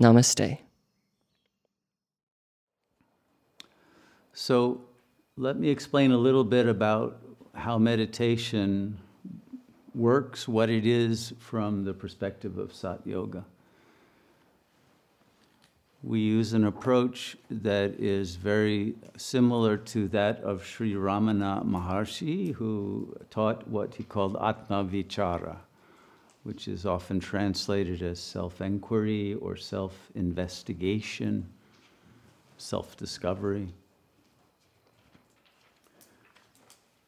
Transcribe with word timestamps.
Namaste. 0.00 0.58
So, 4.32 4.80
let 5.36 5.58
me 5.58 5.68
explain 5.68 6.12
a 6.12 6.16
little 6.16 6.44
bit 6.44 6.66
about 6.68 7.20
how 7.54 7.78
meditation 7.78 8.98
works, 9.94 10.46
what 10.46 10.70
it 10.70 10.86
is 10.86 11.32
from 11.40 11.84
the 11.84 11.92
perspective 11.92 12.58
of 12.58 12.72
Sat 12.72 13.00
Yoga. 13.04 13.44
We 16.04 16.20
use 16.20 16.52
an 16.52 16.64
approach 16.64 17.36
that 17.50 17.98
is 17.98 18.36
very 18.36 18.94
similar 19.16 19.76
to 19.76 20.06
that 20.08 20.40
of 20.42 20.64
Sri 20.64 20.94
Ramana 20.94 21.64
Maharshi, 21.64 22.54
who 22.54 23.16
taught 23.30 23.66
what 23.66 23.96
he 23.96 24.04
called 24.04 24.36
Atma 24.40 24.84
Vichara, 24.84 25.56
which 26.48 26.66
is 26.66 26.86
often 26.86 27.20
translated 27.20 28.00
as 28.00 28.18
self 28.18 28.62
inquiry 28.62 29.34
or 29.34 29.54
self 29.54 29.92
investigation, 30.14 31.46
self 32.56 32.96
discovery. 32.96 33.68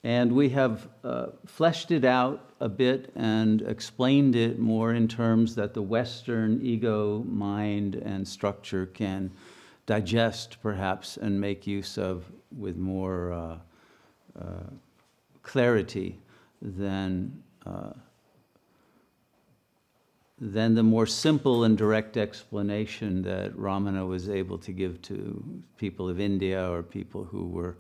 And 0.05 0.33
we 0.33 0.51
have 0.51 0.89
uh, 1.03 1.29
fleshed 1.47 1.91
it 1.91 2.05
out 2.05 2.51
a 2.61 2.69
bit 2.69 3.13
and 3.17 3.63
explained 3.63 4.37
it 4.37 4.59
more 4.59 4.93
in 4.93 5.09
terms 5.09 5.55
that 5.55 5.73
the 5.73 5.81
Western 5.81 6.61
ego, 6.63 7.25
mind, 7.27 7.95
and 7.95 8.29
structure 8.29 8.85
can 8.85 9.31
digest, 9.87 10.59
perhaps, 10.63 11.17
and 11.17 11.41
make 11.41 11.67
use 11.67 11.97
of 11.97 12.31
with 12.59 12.77
more 12.77 13.33
uh, 13.33 13.57
uh, 14.39 14.71
clarity 15.43 16.19
than, 16.61 17.43
uh, 17.65 17.93
than 20.41 20.75
the 20.75 20.83
more 20.83 21.07
simple 21.07 21.65
and 21.65 21.77
direct 21.77 22.17
explanation 22.17 23.23
that 23.23 23.53
Ramana 23.55 24.09
was 24.09 24.31
able 24.31 24.57
to 24.59 24.73
give 24.73 25.03
to 25.03 25.63
people 25.77 26.09
of 26.09 26.19
India 26.19 26.71
or 26.71 26.83
people 26.83 27.25
who 27.25 27.47
were 27.49 27.77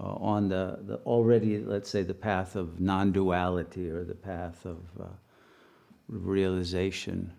uh, 0.00 0.14
on 0.14 0.48
the, 0.48 0.78
the 0.86 0.96
already, 0.98 1.58
let's 1.58 1.90
say, 1.90 2.02
the 2.02 2.14
path 2.14 2.56
of 2.56 2.80
non 2.80 3.12
duality 3.12 3.90
or 3.90 4.04
the 4.04 4.14
path 4.14 4.64
of 4.64 4.78
uh, 4.98 5.04
realization 6.08 7.30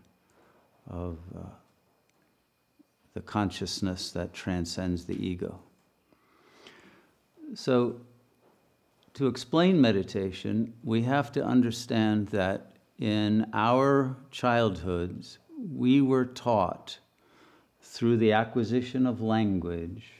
of 0.87 1.17
uh, 1.35 1.41
the 3.13 3.21
consciousness 3.21 4.11
that 4.11 4.33
transcends 4.33 5.05
the 5.05 5.25
ego. 5.25 5.59
So, 7.55 8.01
to 9.15 9.27
explain 9.27 9.81
meditation, 9.81 10.73
we 10.83 11.01
have 11.03 11.31
to 11.31 11.43
understand 11.43 12.27
that 12.27 12.73
in 12.99 13.49
our 13.53 14.17
childhoods, 14.29 15.39
we 15.57 16.01
were 16.01 16.25
taught 16.25 16.99
through 17.81 18.17
the 18.17 18.33
acquisition 18.33 19.05
of 19.05 19.21
language 19.21 20.11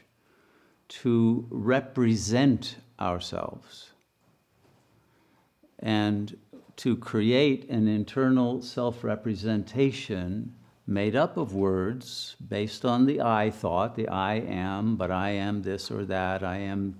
to 0.88 1.46
represent 1.50 2.76
ourselves 2.98 3.90
and 5.78 6.36
to 6.76 6.96
create 6.96 7.68
an 7.68 7.86
internal 7.86 8.62
self 8.62 9.04
representation 9.04 10.54
made 10.86 11.14
up 11.14 11.36
of 11.36 11.54
words 11.54 12.36
based 12.48 12.84
on 12.84 13.06
the 13.06 13.20
I 13.20 13.50
thought, 13.50 13.94
the 13.94 14.08
I 14.08 14.34
am, 14.34 14.96
but 14.96 15.10
I 15.10 15.30
am 15.30 15.62
this 15.62 15.90
or 15.90 16.04
that, 16.06 16.42
I 16.42 16.56
am 16.56 16.96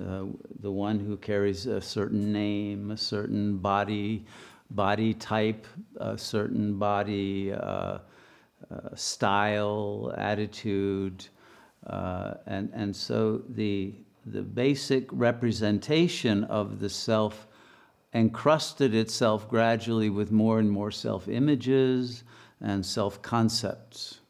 uh, 0.00 0.24
the 0.60 0.70
one 0.70 1.00
who 1.00 1.16
carries 1.16 1.66
a 1.66 1.80
certain 1.80 2.32
name, 2.32 2.90
a 2.90 2.96
certain 2.96 3.58
body, 3.58 4.24
body 4.70 5.14
type, 5.14 5.66
a 5.96 6.18
certain 6.18 6.78
body 6.78 7.52
uh, 7.52 7.98
uh, 8.70 8.94
style, 8.94 10.12
attitude, 10.16 11.26
uh, 11.86 12.34
and, 12.46 12.70
and 12.74 12.94
so 12.94 13.42
the, 13.50 13.94
the 14.26 14.42
basic 14.42 15.08
representation 15.12 16.44
of 16.44 16.80
the 16.80 16.90
self 16.90 17.46
encrusted 18.12 18.94
itself 18.94 19.48
gradually 19.48 20.10
with 20.10 20.32
more 20.32 20.58
and 20.58 20.70
more 20.70 20.90
self 20.90 21.28
images 21.28 22.24
and 22.60 22.84
self 22.84 23.22
concepts. 23.22 24.20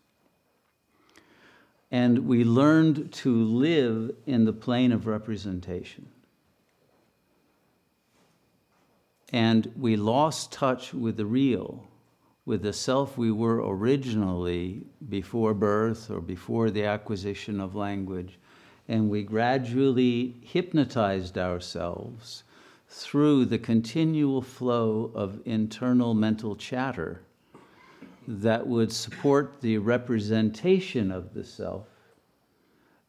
And 1.91 2.26
we 2.26 2.44
learned 2.44 3.12
to 3.12 3.44
live 3.44 4.14
in 4.26 4.44
the 4.44 4.53
plane 4.53 4.92
of 4.92 5.06
representation. 5.06 6.08
And 9.32 9.72
we 9.76 9.97
lost 9.97 10.53
touch 10.53 10.94
with 10.94 11.16
the 11.16 11.26
real 11.26 11.87
with 12.47 12.62
the 12.62 12.72
self 12.72 13.19
we 13.19 13.31
were 13.31 13.56
originally 13.56 14.87
before 15.09 15.53
birth 15.53 16.10
or 16.10 16.20
before 16.20 16.70
the 16.70 16.84
acquisition 16.84 17.60
of 17.60 17.75
language. 17.75 18.38
And 18.88 19.10
we 19.10 19.25
gradually 19.25 20.36
hypnotized 20.42 21.36
ourselves 21.36 22.44
through 22.88 23.47
the 23.47 23.59
continual 23.59 24.41
flow 24.41 25.10
of 25.12 25.41
internal 25.44 26.15
mental 26.15 26.54
chatter 26.54 27.20
that 28.28 28.65
would 28.65 28.92
support 28.92 29.60
the 29.60 29.78
representation 29.78 31.10
of 31.10 31.34
the 31.34 31.42
self 31.42 31.88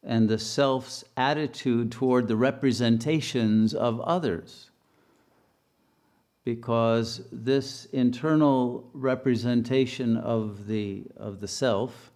and 0.02 0.28
the 0.28 0.38
self's 0.38 1.04
attitude 1.16 1.92
toward 1.92 2.26
the 2.26 2.36
representations 2.36 3.72
of 3.72 4.00
others 4.00 4.67
because 6.48 7.20
this 7.30 7.84
internal 7.92 8.88
representation 8.94 10.16
of 10.16 10.66
the, 10.66 11.04
of 11.18 11.40
the 11.40 11.46
self 11.46 12.10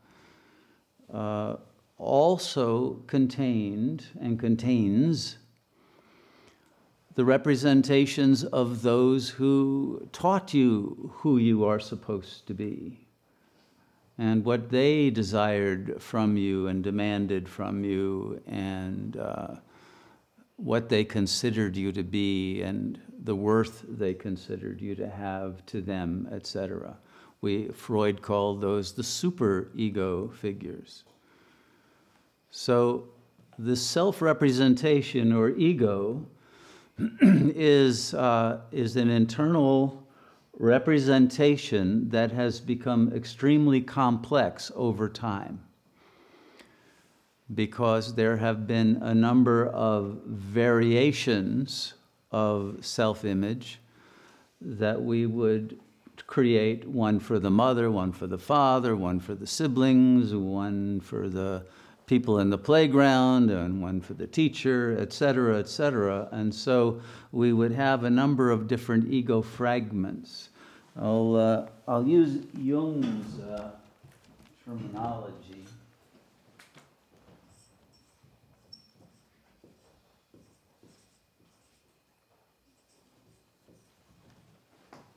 uh, 1.13 1.57
also 1.99 2.95
contained 3.07 4.07
and 4.23 4.41
contains 4.41 5.37
the 7.15 7.27
representations 7.27 8.43
of 8.43 8.81
those 8.81 9.29
who 9.29 10.09
taught 10.13 10.55
you 10.55 11.13
who 11.17 11.37
you 11.37 11.67
are 11.67 11.79
supposed 11.79 12.47
to 12.47 12.55
be 12.55 13.07
and 14.17 14.47
what 14.47 14.71
they 14.71 15.11
desired 15.11 16.01
from 16.01 16.39
you 16.39 16.69
and 16.69 16.83
demanded 16.83 17.47
from 17.47 17.85
you 17.85 18.41
and 18.47 19.19
uh, 19.19 19.57
what 20.63 20.89
they 20.89 21.05
considered 21.05 21.77
you 21.77 21.91
to 21.91 22.05
be 22.05 22.63
and 22.63 23.01
the 23.25 23.35
worth 23.35 23.85
they 23.89 24.15
considered 24.15 24.81
you 24.81 24.95
to 24.95 25.09
have 25.09 25.65
to 25.67 25.81
them, 25.81 26.29
etc. 26.31 26.97
We 27.41 27.69
Freud 27.69 28.23
called 28.23 28.61
those 28.61 28.93
the 28.93 29.03
super 29.03 29.71
ego 29.75 30.29
figures. 30.29 31.03
So 32.51 33.09
the 33.59 33.75
self-representation 33.75 35.33
or 35.33 35.51
ego 35.51 36.27
is, 37.21 38.15
uh, 38.15 38.61
is 38.71 38.97
an 38.97 39.11
internal 39.11 40.07
representation 40.59 42.09
that 42.11 42.31
has 42.31 42.61
become 42.61 43.13
extremely 43.13 43.81
complex 43.81 44.71
over 44.77 45.09
time 45.09 45.61
because 47.55 48.15
there 48.15 48.37
have 48.37 48.67
been 48.67 48.99
a 49.03 49.15
number 49.15 49.67
of 49.67 50.21
variations 50.27 51.95
of 52.31 52.85
self 52.85 53.25
image 53.25 53.79
that 54.61 55.03
we 55.03 55.27
would 55.27 55.79
create 56.27 56.87
one 56.87 57.19
for 57.19 57.39
the 57.39 57.51
mother, 57.51 57.91
one 57.91 58.13
for 58.13 58.27
the 58.27 58.39
father, 58.39 58.97
one 58.97 59.21
for 59.21 59.35
the 59.35 59.47
siblings, 59.47 60.35
one 60.35 61.01
for 61.01 61.29
the 61.29 61.65
people 62.07 62.39
in 62.39 62.51
the 62.51 62.59
playground, 62.59 63.51
and 63.51 63.83
one 63.83 64.01
for 64.01 64.15
the 64.15 64.27
teacher, 64.27 64.97
et 64.99 65.13
cetera, 65.13 65.59
et 65.59 65.69
cetera. 65.69 66.29
And 66.33 66.55
so 66.55 67.01
we 67.33 67.53
would 67.53 67.73
have 67.73 68.05
a 68.05 68.11
number 68.11 68.51
of 68.51 68.67
different 68.67 69.13
ego 69.13 69.43
fragments. 69.43 70.51
I'll, 71.01 71.37
uh, 71.37 71.67
I'll 71.89 72.07
use 72.07 72.45
Jung's 72.59 73.41
uh, 73.41 73.71
terminology. 74.65 75.62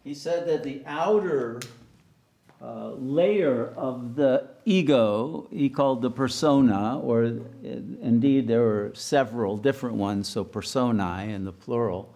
He 0.05 0.13
said 0.13 0.47
that 0.47 0.61
the 0.61 0.83
outer 0.85 1.59
uh, 2.61 2.91
layer 2.91 3.73
of 3.75 4.15
the 4.15 4.49
ego 4.63 5.47
he 5.51 5.67
called 5.67 6.03
the 6.03 6.11
persona, 6.11 6.99
or 6.99 7.23
uh, 7.23 7.31
indeed 7.63 8.47
there 8.47 8.61
were 8.61 8.91
several 8.93 9.57
different 9.57 9.95
ones, 9.95 10.27
so 10.27 10.43
personae 10.43 11.33
in 11.33 11.43
the 11.43 11.51
plural. 11.51 12.13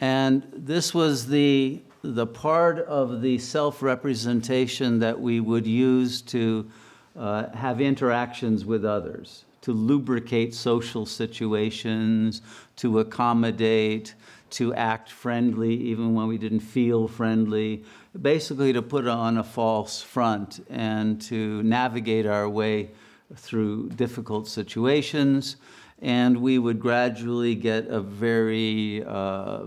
And 0.00 0.46
this 0.52 0.94
was 0.94 1.26
the, 1.26 1.82
the 2.02 2.28
part 2.28 2.78
of 2.78 3.22
the 3.22 3.38
self 3.38 3.82
representation 3.82 5.00
that 5.00 5.20
we 5.20 5.40
would 5.40 5.66
use 5.66 6.22
to 6.22 6.70
uh, 7.18 7.48
have 7.50 7.80
interactions 7.80 8.64
with 8.64 8.84
others, 8.84 9.46
to 9.62 9.72
lubricate 9.72 10.54
social 10.54 11.06
situations, 11.06 12.40
to 12.76 13.00
accommodate, 13.00 14.14
to 14.54 14.72
act 14.74 15.10
friendly 15.10 15.74
even 15.74 16.14
when 16.14 16.28
we 16.28 16.38
didn't 16.38 16.60
feel 16.60 17.08
friendly, 17.08 17.84
basically 18.20 18.72
to 18.72 18.82
put 18.82 19.06
on 19.06 19.38
a 19.38 19.42
false 19.44 20.00
front 20.00 20.64
and 20.70 21.20
to 21.20 21.62
navigate 21.64 22.24
our 22.24 22.48
way 22.48 22.90
through 23.34 23.88
difficult 23.90 24.46
situations. 24.46 25.56
And 26.00 26.40
we 26.40 26.58
would 26.58 26.78
gradually 26.78 27.56
get 27.56 27.86
a 27.88 28.00
very, 28.00 29.02
uh, 29.04 29.64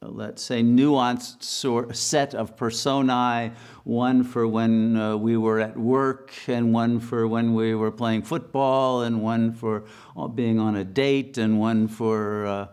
let's 0.00 0.42
say, 0.42 0.62
nuanced 0.62 1.42
sort, 1.42 1.94
set 1.94 2.34
of 2.34 2.56
personae, 2.56 3.52
one 3.84 4.24
for 4.24 4.46
when 4.46 4.96
uh, 4.96 5.16
we 5.16 5.36
were 5.36 5.60
at 5.60 5.76
work, 5.76 6.32
and 6.46 6.72
one 6.72 6.98
for 7.00 7.26
when 7.26 7.54
we 7.54 7.74
were 7.74 7.90
playing 7.90 8.22
football, 8.22 9.02
and 9.02 9.22
one 9.22 9.52
for 9.52 9.84
uh, 10.16 10.28
being 10.28 10.58
on 10.58 10.76
a 10.76 10.84
date, 10.84 11.36
and 11.38 11.58
one 11.58 11.88
for 11.88 12.46
uh, 12.46 12.66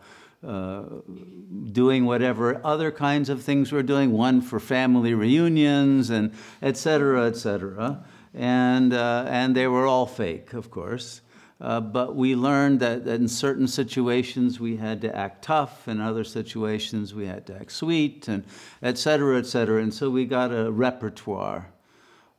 uh, 0.45 0.83
doing 1.71 2.05
whatever 2.05 2.61
other 2.63 2.91
kinds 2.91 3.29
of 3.29 3.43
things 3.43 3.71
we're 3.71 3.83
doing, 3.83 4.11
one 4.11 4.41
for 4.41 4.59
family 4.59 5.13
reunions, 5.13 6.09
and 6.09 6.31
et 6.61 6.77
cetera, 6.77 7.27
et 7.27 7.35
cetera. 7.35 8.03
And, 8.33 8.93
uh, 8.93 9.25
and 9.27 9.55
they 9.55 9.67
were 9.67 9.87
all 9.87 10.05
fake, 10.05 10.53
of 10.53 10.69
course. 10.69 11.21
Uh, 11.61 11.81
but 11.81 12.15
we 12.15 12.35
learned 12.35 12.79
that, 12.79 13.05
in 13.05 13.27
certain 13.27 13.67
situations 13.67 14.59
we 14.61 14.77
had 14.77 15.01
to 15.01 15.13
act 15.13 15.43
tough, 15.43 15.87
in 15.89 15.99
other 15.99 16.23
situations 16.23 17.13
we 17.13 17.25
had 17.25 17.45
to 17.47 17.53
act 17.53 17.71
sweet, 17.71 18.29
and 18.29 18.45
et 18.81 18.97
cetera, 18.97 19.37
et 19.37 19.45
cetera. 19.45 19.81
And 19.81 19.93
so 19.93 20.09
we 20.09 20.23
got 20.25 20.53
a 20.53 20.71
repertoire 20.71 21.69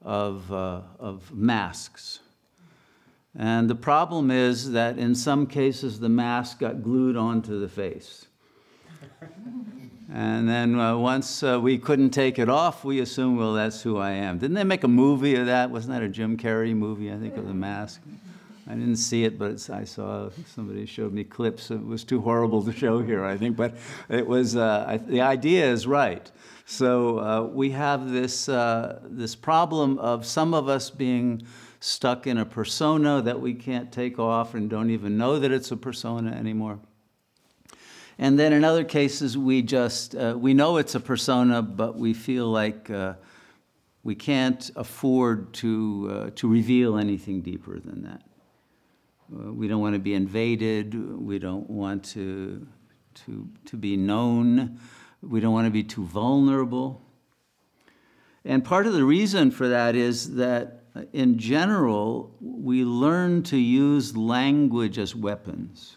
of, 0.00 0.50
uh, 0.50 0.80
of 0.98 1.30
masks. 1.34 2.20
And 3.38 3.70
the 3.70 3.74
problem 3.74 4.30
is 4.30 4.72
that 4.72 4.98
in 4.98 5.14
some 5.14 5.46
cases 5.46 6.00
the 6.00 6.08
mask 6.08 6.60
got 6.60 6.82
glued 6.82 7.16
onto 7.16 7.60
the 7.60 7.68
face. 7.68 8.26
And 10.12 10.48
then 10.48 10.78
uh, 10.78 10.96
once 10.96 11.44
uh, 11.44 11.60
we 11.60 11.78
couldn't 11.78 12.10
take 12.10 12.40
it 12.40 12.48
off, 12.48 12.84
we 12.84 12.98
assumed, 12.98 13.38
well, 13.38 13.52
that's 13.52 13.80
who 13.80 13.96
I 13.96 14.10
am. 14.10 14.38
Didn't 14.38 14.54
they 14.54 14.64
make 14.64 14.82
a 14.82 14.88
movie 14.88 15.36
of 15.36 15.46
that? 15.46 15.70
Wasn't 15.70 15.92
that 15.92 16.02
a 16.02 16.08
Jim 16.08 16.36
Carrey 16.36 16.74
movie, 16.74 17.12
I 17.12 17.16
think, 17.16 17.36
of 17.36 17.46
the 17.46 17.54
mask? 17.54 18.00
I 18.68 18.74
didn't 18.74 18.96
see 18.96 19.24
it, 19.24 19.38
but 19.38 19.70
I 19.70 19.84
saw 19.84 20.30
somebody 20.52 20.84
showed 20.84 21.12
me 21.12 21.22
clips. 21.22 21.70
It 21.70 21.84
was 21.84 22.02
too 22.02 22.20
horrible 22.20 22.62
to 22.64 22.72
show 22.72 23.00
here, 23.00 23.24
I 23.24 23.36
think, 23.36 23.56
but 23.56 23.74
it 24.08 24.26
was 24.26 24.56
uh, 24.56 24.84
I, 24.86 24.96
the 24.96 25.20
idea 25.20 25.70
is 25.70 25.86
right. 25.86 26.30
So 26.66 27.18
uh, 27.18 27.42
we 27.42 27.70
have 27.70 28.10
this 28.10 28.48
uh, 28.48 29.00
this 29.04 29.34
problem 29.34 29.98
of 29.98 30.24
some 30.24 30.54
of 30.54 30.68
us 30.68 30.90
being 30.90 31.42
stuck 31.80 32.26
in 32.26 32.38
a 32.38 32.44
persona 32.44 33.22
that 33.22 33.40
we 33.40 33.54
can't 33.54 33.90
take 33.90 34.18
off 34.18 34.54
and 34.54 34.70
don't 34.70 34.90
even 34.90 35.16
know 35.16 35.38
that 35.38 35.50
it's 35.50 35.72
a 35.72 35.76
persona 35.76 36.30
anymore. 36.30 36.78
And 38.18 38.38
then 38.38 38.52
in 38.52 38.64
other 38.64 38.84
cases, 38.84 39.36
we 39.36 39.62
just 39.62 40.14
uh, 40.14 40.36
we 40.38 40.52
know 40.52 40.76
it's 40.76 40.94
a 40.94 41.00
persona, 41.00 41.62
but 41.62 41.96
we 41.96 42.12
feel 42.12 42.46
like 42.48 42.90
uh, 42.90 43.14
we 44.02 44.14
can't 44.14 44.70
afford 44.76 45.54
to 45.54 46.10
uh, 46.10 46.30
to 46.36 46.48
reveal 46.48 46.98
anything 46.98 47.40
deeper 47.40 47.80
than 47.80 48.02
that. 48.02 48.22
Uh, 49.32 49.52
we 49.52 49.68
don't 49.68 49.80
want 49.80 49.94
to 49.94 50.00
be 50.00 50.14
invaded. 50.14 50.94
We 50.94 51.38
don't 51.38 51.70
want 51.70 52.04
to, 52.06 52.66
to, 53.26 53.48
to 53.66 53.76
be 53.76 53.96
known. 53.96 54.80
We 55.22 55.40
don't 55.40 55.52
want 55.52 55.66
to 55.66 55.70
be 55.70 55.84
too 55.84 56.04
vulnerable. 56.04 57.00
And 58.44 58.64
part 58.64 58.86
of 58.86 58.92
the 58.92 59.04
reason 59.04 59.50
for 59.50 59.68
that 59.68 59.94
is 59.94 60.34
that, 60.34 60.79
in 61.12 61.38
general, 61.38 62.34
we 62.40 62.84
learn 62.84 63.42
to 63.44 63.56
use 63.56 64.16
language 64.16 64.98
as 64.98 65.14
weapons. 65.14 65.96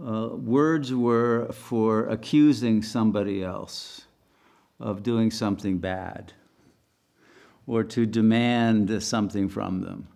Uh, 0.00 0.28
words 0.32 0.94
were 0.94 1.50
for 1.52 2.06
accusing 2.06 2.82
somebody 2.82 3.42
else 3.42 4.02
of 4.78 5.02
doing 5.02 5.30
something 5.30 5.78
bad 5.78 6.32
or 7.66 7.84
to 7.84 8.06
demand 8.06 9.02
something 9.02 9.48
from 9.48 9.80
them. 9.80 10.08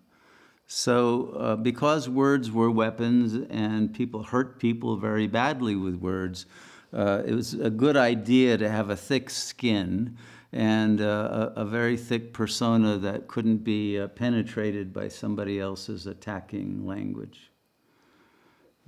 So, 0.65 1.35
uh, 1.37 1.55
because 1.57 2.09
words 2.09 2.49
were 2.49 2.71
weapons 2.71 3.35
and 3.49 3.93
people 3.93 4.23
hurt 4.23 4.57
people 4.57 4.97
very 4.97 5.27
badly 5.27 5.75
with 5.75 5.95
words, 5.95 6.45
uh, 6.93 7.21
it 7.25 7.33
was 7.33 7.53
a 7.53 7.69
good 7.69 7.97
idea 7.97 8.57
to 8.57 8.69
have 8.69 8.89
a 8.89 8.95
thick 8.95 9.29
skin 9.29 10.17
and 10.53 11.01
uh, 11.01 11.49
a, 11.55 11.65
very 11.65 11.97
thick 11.97 12.31
persona 12.31 12.99
that 12.99 13.27
couldn't 13.27 13.57
be 13.57 13.99
uh, 13.99 14.07
penetrated 14.09 14.93
by 14.93 15.07
somebody 15.07 15.59
else's 15.59 16.05
attacking 16.05 16.85
language. 16.85 17.49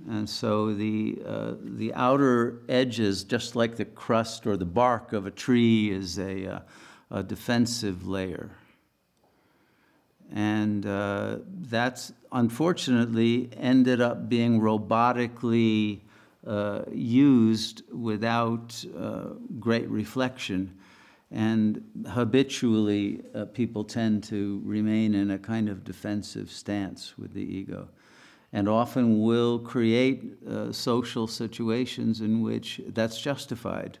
And 0.08 0.30
so 0.30 0.72
the, 0.72 1.18
uh, 1.26 1.54
the 1.58 1.92
outer 1.94 2.60
edges, 2.68 3.24
just 3.24 3.56
like 3.56 3.74
the 3.74 3.84
crust 3.84 4.46
or 4.46 4.56
the 4.56 4.64
bark 4.64 5.12
of 5.12 5.26
a 5.26 5.30
tree, 5.32 5.90
is 5.90 6.20
a, 6.20 6.54
uh, 6.54 6.60
a 7.10 7.24
defensive 7.24 8.06
layer. 8.06 8.52
And 10.32 10.86
uh, 10.86 11.38
that's 11.62 12.12
unfortunately 12.30 13.50
ended 13.56 14.00
up 14.00 14.28
being 14.28 14.60
robotically 14.60 16.00
uh, 16.46 16.82
used 16.92 17.82
without 17.92 18.84
great 19.58 19.88
reflection. 19.90 20.72
And 21.30 21.82
habitually, 22.08 23.22
uh, 23.34 23.46
people 23.46 23.84
tend 23.84 24.22
to 24.24 24.62
remain 24.64 25.14
in 25.14 25.32
a 25.32 25.38
kind 25.38 25.68
of 25.68 25.84
defensive 25.84 26.50
stance 26.50 27.18
with 27.18 27.32
the 27.34 27.42
ego. 27.42 27.88
And 28.52 28.68
often 28.68 29.22
will 29.22 29.58
create 29.58 30.34
uh, 30.48 30.72
social 30.72 31.26
situations 31.26 32.20
in 32.20 32.42
which 32.42 32.80
that's 32.88 33.20
justified. 33.20 33.98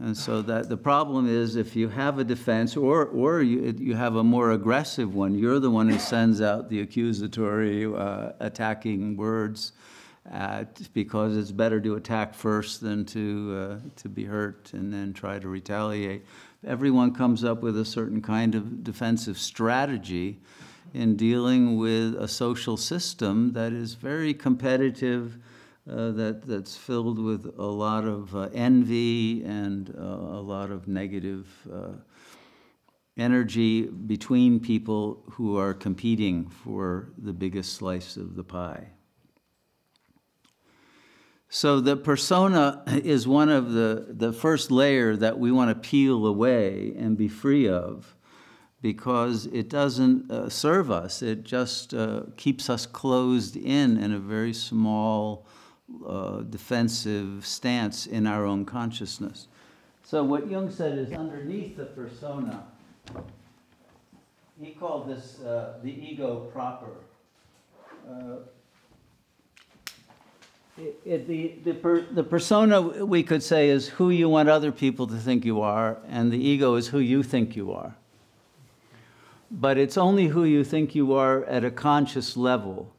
And 0.00 0.16
so 0.16 0.42
that 0.42 0.68
the 0.68 0.76
problem 0.76 1.28
is 1.28 1.56
if 1.56 1.74
you 1.74 1.88
have 1.88 2.18
a 2.18 2.24
defense 2.24 2.76
or, 2.76 3.06
or 3.06 3.42
you, 3.42 3.74
you 3.78 3.94
have 3.94 4.16
a 4.16 4.24
more 4.24 4.52
aggressive 4.52 5.14
one, 5.14 5.34
you're 5.34 5.60
the 5.60 5.70
one 5.70 5.88
who 5.88 5.98
sends 5.98 6.40
out 6.40 6.68
the 6.68 6.80
accusatory, 6.80 7.86
uh, 7.86 8.32
attacking 8.40 9.16
words 9.16 9.72
uh, 10.32 10.64
because 10.92 11.36
it's 11.36 11.52
better 11.52 11.80
to 11.80 11.94
attack 11.94 12.34
first 12.34 12.80
than 12.80 13.04
to, 13.06 13.80
uh, 13.82 13.88
to 13.96 14.08
be 14.08 14.24
hurt 14.24 14.72
and 14.72 14.92
then 14.92 15.12
try 15.12 15.38
to 15.38 15.48
retaliate. 15.48 16.24
Everyone 16.66 17.14
comes 17.14 17.44
up 17.44 17.62
with 17.62 17.78
a 17.78 17.84
certain 17.84 18.20
kind 18.20 18.54
of 18.54 18.82
defensive 18.84 19.38
strategy 19.38 20.40
in 20.94 21.16
dealing 21.16 21.76
with 21.76 22.14
a 22.14 22.28
social 22.28 22.76
system 22.76 23.52
that 23.52 23.72
is 23.72 23.94
very 23.94 24.34
competitive 24.34 25.38
uh, 25.88 26.10
that, 26.10 26.42
that's 26.46 26.76
filled 26.76 27.18
with 27.18 27.46
a 27.58 27.64
lot 27.64 28.04
of 28.04 28.34
uh, 28.36 28.48
envy 28.52 29.42
and 29.44 29.94
uh, 29.98 30.02
a 30.02 30.42
lot 30.42 30.70
of 30.70 30.86
negative 30.86 31.46
uh, 31.72 31.92
energy 33.16 33.82
between 33.82 34.60
people 34.60 35.22
who 35.30 35.56
are 35.56 35.72
competing 35.72 36.48
for 36.48 37.10
the 37.18 37.32
biggest 37.32 37.74
slice 37.74 38.16
of 38.16 38.36
the 38.36 38.44
pie. 38.44 38.86
So 41.48 41.80
the 41.80 41.96
persona 41.96 42.82
is 42.86 43.26
one 43.26 43.48
of 43.48 43.72
the, 43.72 44.06
the 44.08 44.32
first 44.32 44.70
layer 44.70 45.16
that 45.16 45.38
we 45.38 45.50
want 45.50 45.70
to 45.70 45.88
peel 45.88 46.26
away 46.26 46.94
and 46.98 47.16
be 47.16 47.28
free 47.28 47.68
of 47.68 48.14
because 48.80 49.46
it 49.46 49.68
doesn't 49.68 50.30
uh, 50.30 50.48
serve 50.48 50.90
us. 50.90 51.22
It 51.22 51.42
just 51.44 51.94
uh, 51.94 52.22
keeps 52.36 52.70
us 52.70 52.86
closed 52.86 53.56
in 53.56 53.96
in 53.96 54.12
a 54.12 54.18
very 54.18 54.52
small 54.52 55.46
uh, 56.06 56.42
defensive 56.42 57.44
stance 57.44 58.06
in 58.06 58.26
our 58.26 58.44
own 58.44 58.64
consciousness. 58.64 59.48
So, 60.04 60.22
what 60.22 60.48
Jung 60.50 60.70
said 60.70 60.96
is 60.98 61.12
underneath 61.12 61.76
the 61.76 61.86
persona, 61.86 62.64
he 64.60 64.72
called 64.72 65.08
this 65.08 65.40
uh, 65.40 65.78
the 65.82 65.90
ego 65.90 66.48
proper. 66.52 66.92
It, 71.04 71.26
the, 71.26 71.54
the, 71.64 71.74
per, 71.74 72.02
the 72.02 72.22
persona, 72.22 72.80
we 72.80 73.22
could 73.22 73.42
say, 73.42 73.68
is 73.68 73.88
who 73.88 74.10
you 74.10 74.28
want 74.28 74.48
other 74.48 74.70
people 74.70 75.06
to 75.08 75.16
think 75.16 75.44
you 75.44 75.60
are, 75.60 75.98
and 76.08 76.30
the 76.30 76.38
ego 76.38 76.74
is 76.76 76.88
who 76.88 77.00
you 77.00 77.22
think 77.22 77.56
you 77.56 77.72
are. 77.72 77.96
But 79.50 79.78
it's 79.78 79.96
only 79.96 80.26
who 80.26 80.44
you 80.44 80.62
think 80.62 80.94
you 80.94 81.14
are 81.14 81.44
at 81.44 81.64
a 81.64 81.70
conscious 81.70 82.36
level 82.36 82.94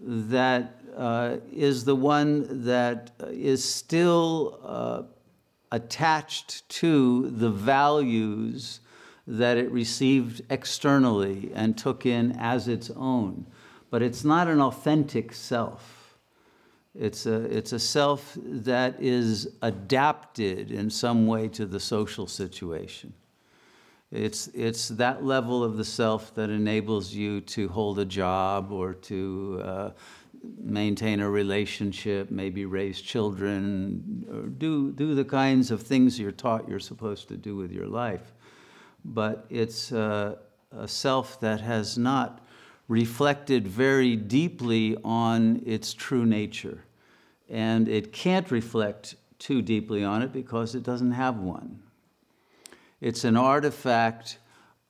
that 0.00 0.80
uh, 0.96 1.36
is 1.52 1.84
the 1.84 1.96
one 1.96 2.64
that 2.64 3.10
is 3.30 3.64
still 3.64 4.60
uh, 4.64 5.02
attached 5.72 6.68
to 6.68 7.30
the 7.30 7.50
values 7.50 8.80
that 9.26 9.56
it 9.56 9.70
received 9.70 10.42
externally 10.50 11.50
and 11.54 11.78
took 11.78 12.04
in 12.04 12.32
as 12.38 12.68
its 12.68 12.90
own. 12.96 13.46
But 13.90 14.02
it's 14.02 14.24
not 14.24 14.48
an 14.48 14.60
authentic 14.60 15.32
self. 15.32 15.99
It's 17.00 17.24
a, 17.24 17.44
it's 17.44 17.72
a 17.72 17.78
self 17.78 18.36
that 18.44 19.00
is 19.00 19.48
adapted 19.62 20.70
in 20.70 20.90
some 20.90 21.26
way 21.26 21.48
to 21.48 21.64
the 21.64 21.80
social 21.80 22.26
situation. 22.26 23.14
It's, 24.12 24.48
it's 24.48 24.88
that 24.88 25.24
level 25.24 25.64
of 25.64 25.78
the 25.78 25.84
self 25.84 26.34
that 26.34 26.50
enables 26.50 27.14
you 27.14 27.40
to 27.40 27.68
hold 27.68 28.00
a 28.00 28.04
job 28.04 28.70
or 28.70 28.92
to 28.92 29.62
uh, 29.64 29.90
maintain 30.62 31.20
a 31.20 31.30
relationship, 31.30 32.30
maybe 32.30 32.66
raise 32.66 33.00
children, 33.00 34.26
or 34.30 34.42
do, 34.48 34.92
do 34.92 35.14
the 35.14 35.24
kinds 35.24 35.70
of 35.70 35.80
things 35.80 36.20
you're 36.20 36.32
taught 36.32 36.68
you're 36.68 36.78
supposed 36.78 37.28
to 37.28 37.36
do 37.38 37.56
with 37.56 37.72
your 37.72 37.86
life. 37.86 38.34
But 39.06 39.46
it's 39.48 39.90
uh, 39.90 40.36
a 40.70 40.86
self 40.86 41.40
that 41.40 41.62
has 41.62 41.96
not 41.96 42.44
reflected 42.88 43.66
very 43.66 44.16
deeply 44.16 44.98
on 45.02 45.62
its 45.64 45.94
true 45.94 46.26
nature. 46.26 46.84
And 47.50 47.88
it 47.88 48.12
can't 48.12 48.50
reflect 48.50 49.16
too 49.38 49.60
deeply 49.60 50.04
on 50.04 50.22
it 50.22 50.32
because 50.32 50.74
it 50.74 50.82
doesn't 50.82 51.12
have 51.12 51.38
one. 51.38 51.82
It's 53.00 53.24
an 53.24 53.36
artifact 53.36 54.38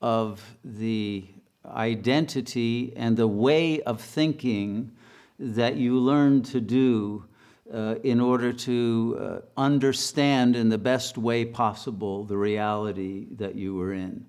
of 0.02 0.42
the 0.64 1.26
identity 1.64 2.92
and 2.96 3.16
the 3.16 3.28
way 3.28 3.80
of 3.82 4.00
thinking 4.00 4.92
that 5.38 5.76
you 5.76 5.98
learn 5.98 6.42
to 6.42 6.60
do 6.60 7.24
uh, 7.72 7.94
in 8.02 8.20
order 8.20 8.52
to 8.52 9.18
uh, 9.20 9.60
understand 9.60 10.56
in 10.56 10.68
the 10.68 10.78
best 10.78 11.16
way 11.16 11.44
possible 11.44 12.24
the 12.24 12.36
reality 12.36 13.26
that 13.36 13.54
you 13.54 13.74
were 13.74 13.92
in. 13.92 14.26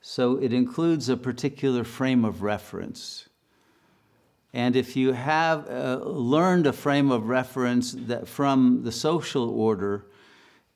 So 0.00 0.36
it 0.36 0.52
includes 0.52 1.08
a 1.08 1.16
particular 1.16 1.84
frame 1.84 2.24
of 2.24 2.42
reference. 2.42 3.28
And 4.54 4.76
if 4.76 4.96
you 4.96 5.12
have 5.12 5.68
uh, 5.70 6.00
learned 6.04 6.66
a 6.66 6.72
frame 6.72 7.10
of 7.10 7.28
reference 7.28 7.92
that 7.92 8.28
from 8.28 8.82
the 8.82 8.92
social 8.92 9.48
order, 9.48 10.04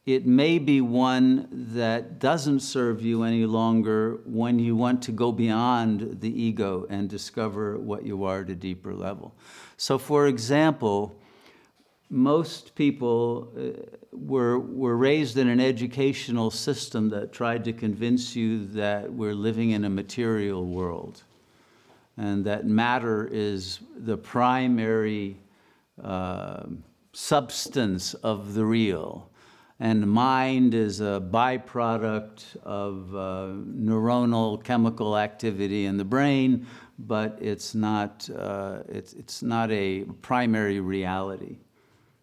it 0.07 0.25
may 0.25 0.59
be 0.59 0.81
one 0.81 1.49
that 1.75 2.19
doesn't 2.19 2.61
serve 2.61 3.03
you 3.03 3.25
any 3.25 3.45
longer 3.45 4.21
when 4.25 4.59
you 4.59 4.77
want 4.77 5.03
to 5.03 5.13
go 5.13 5.33
beyond 5.33 6.21
the 6.21 6.43
ego 6.43 6.87
and 6.89 7.11
discover 7.11 7.77
what 7.77 8.07
you 8.07 8.25
are 8.25 8.43
at 8.43 8.51
a 8.51 8.55
deeper 8.55 8.95
level. 8.95 9.35
So, 9.77 9.99
for 9.99 10.29
example, 10.29 11.21
most 12.09 12.77
people 12.77 13.53
uh, 13.59 13.97
were, 14.13 14.61
were 14.61 14.97
raised 14.97 15.37
in 15.37 15.49
an 15.49 15.61
educational 15.61 16.53
system 16.53 17.11
that 17.11 17.33
tried 17.33 17.65
to 17.65 17.73
convince 17.73 18.37
you 18.37 18.65
that 18.69 19.13
we're 19.13 19.35
living 19.35 19.73
in 19.73 19.85
a 19.85 19.91
material 19.91 20.65
world 20.65 21.25
and 22.17 22.45
that 22.45 22.67
matter 22.67 23.29
is 23.31 23.81
the 23.97 24.17
primary 24.17 25.39
uh, 26.03 26.65
substance 27.13 28.15
of 28.15 28.55
the 28.55 28.65
real 28.65 29.31
and 29.79 30.09
mind 30.11 30.73
is 30.73 31.01
a 31.01 31.23
byproduct 31.31 32.57
of 32.63 33.15
uh, 33.15 33.53
neuronal 33.67 34.63
chemical 34.65 35.19
activity 35.19 35.85
in 35.85 35.99
the 35.99 36.05
brain, 36.05 36.67
but 36.99 37.39
it's 37.43 37.75
not, 37.75 38.29
uh, 38.35 38.79
it's, 38.89 39.13
it's 39.13 39.43
not 39.43 39.71
a 39.71 40.05
primary 40.23 40.81
reality. 40.81 41.59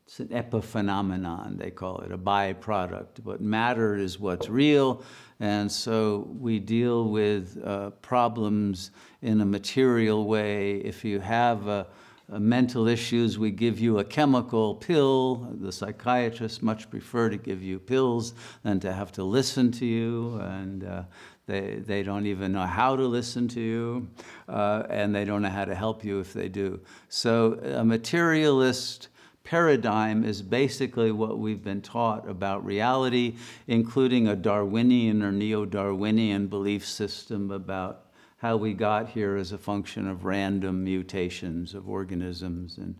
It's 0.06 0.20
an 0.20 0.30
epiphenomenon, 0.30 1.58
they 1.58 1.70
call 1.70 2.00
it, 2.00 2.12
a 2.12 2.18
byproduct. 2.18 3.24
But 3.24 3.40
matter 3.40 3.96
is 3.96 4.20
what's 4.20 4.50
real, 4.50 5.04
and 5.40 5.72
so 5.72 6.28
we 6.40 6.60
deal 6.60 7.10
with 7.10 7.62
uh, 7.64 7.92
problems 8.02 8.92
in 9.24 9.42
a 9.42 9.46
material 9.46 10.26
way. 10.28 10.76
If 10.76 11.04
you 11.06 11.20
have 11.22 11.68
a, 11.68 11.88
uh, 12.32 12.40
mental 12.40 12.88
issues, 12.88 13.38
we 13.38 13.52
give 13.52 13.80
you 13.80 14.00
a 14.00 14.04
chemical 14.04 14.76
pill. 14.76 15.48
The 15.60 15.72
psychiatrists 15.72 16.62
much 16.62 16.90
prefer 16.90 17.30
to 17.30 17.38
give 17.38 17.62
you 17.62 17.80
pills 17.80 18.34
than 18.64 18.80
to 18.82 18.94
have 18.94 19.12
to 19.14 19.24
listen 19.24 19.72
to 19.74 19.86
you, 19.86 20.38
and 20.42 20.84
uh, 20.84 21.04
they, 21.48 21.82
they 21.86 22.04
don't 22.04 22.26
even 22.26 22.52
know 22.52 22.66
how 22.66 22.96
to 22.96 23.06
listen 23.06 23.48
to 23.50 23.60
you, 23.60 24.08
uh, 24.48 24.84
and 24.90 25.14
they 25.14 25.26
don't 25.26 25.42
know 25.42 25.50
how 25.50 25.66
to 25.66 25.76
help 25.76 26.04
you 26.04 26.20
if 26.20 26.34
they 26.34 26.50
do. 26.50 26.80
So, 27.10 27.60
a 27.64 27.84
materialist 27.84 29.10
paradigm 29.44 30.24
is 30.24 30.42
basically 30.42 31.12
what 31.12 31.40
we've 31.40 31.64
been 31.64 31.82
taught 31.82 32.28
about 32.28 32.66
reality, 32.66 33.36
including 33.68 34.28
a 34.28 34.36
Darwinian 34.36 35.22
or 35.22 35.32
neo 35.32 35.66
Darwinian 35.66 36.48
belief 36.48 36.88
system 36.88 37.52
about 37.52 38.04
how 38.44 38.58
we 38.58 38.74
got 38.74 39.08
here 39.08 39.38
as 39.38 39.54
a 39.54 39.58
function 39.58 40.06
of 40.06 40.26
random 40.26 40.84
mutations 40.84 41.74
of 41.74 41.88
organisms 41.88 42.78
and 42.78 42.94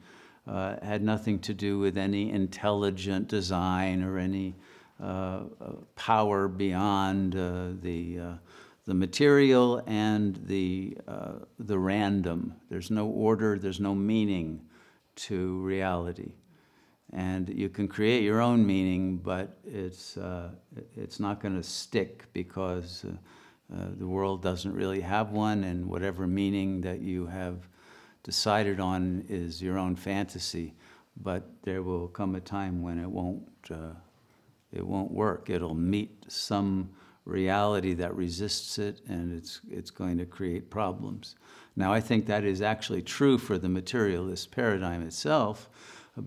uh, 0.48 0.78
had 0.82 1.04
nothing 1.04 1.38
to 1.38 1.54
do 1.54 1.78
with 1.78 1.98
any 1.98 2.32
intelligent 2.32 3.28
design 3.28 4.02
or 4.02 4.18
any 4.18 4.56
uh, 5.02 5.42
uh 5.60 5.72
power 5.96 6.48
beyond 6.48 7.36
uh, 7.36 7.72
the, 7.82 8.18
uh, 8.20 8.34
the 8.86 8.94
material 8.94 9.84
and 9.86 10.40
the, 10.46 10.98
uh, 11.10 11.34
the 11.60 11.78
random. 11.78 12.56
There's 12.70 12.90
no 12.90 13.08
order, 13.08 13.60
there's 13.60 13.82
no 13.82 13.94
meaning 13.94 14.62
to 15.28 15.60
reality. 15.60 16.32
And 17.12 17.50
you 17.50 17.68
can 17.68 17.90
create 17.90 18.24
your 18.24 18.40
own 18.40 18.66
meaning, 18.66 19.18
but 19.18 19.58
it's, 19.66 20.18
it's 20.96 21.20
not 21.20 21.42
going 21.42 21.58
to 21.58 21.64
stick 21.64 22.28
because 22.32 23.06
uh, 23.74 23.88
the 23.98 24.08
world 24.08 24.42
doesn't 24.44 24.74
really 24.74 25.02
have 25.02 25.32
one, 25.32 25.64
and 25.64 25.86
whatever 25.86 26.28
meaning 26.28 26.82
that 26.82 27.02
you 27.02 27.26
have 27.28 27.68
decided 28.24 28.80
on 28.80 29.26
is 29.30 29.62
your 29.62 29.78
own 29.78 29.96
fantasy. 29.96 30.74
But 31.22 31.44
there 31.64 31.84
will 31.84 32.08
come 32.08 32.36
a 32.36 32.42
time 32.42 32.82
when 32.82 33.00
it 33.00 33.10
won't, 33.10 33.48
uh, 33.70 33.94
it 34.72 34.86
won't 34.86 35.12
work. 35.12 35.50
It'll 35.50 35.76
meet 35.76 36.26
some 36.28 36.90
reality 37.26 37.94
that 37.94 38.16
resists 38.16 38.78
it, 38.80 39.02
and 39.08 39.34
it's, 39.38 39.62
it's 39.70 39.92
going 39.92 40.18
to 40.18 40.26
create 40.26 40.70
problems. 40.70 41.36
Now, 41.76 41.94
I 41.94 42.02
think 42.02 42.26
that 42.26 42.44
is 42.44 42.62
actually 42.62 43.02
true 43.02 43.38
for 43.38 43.58
the 43.58 43.70
materialist 43.70 44.52
paradigm 44.52 45.02
itself, 45.02 45.70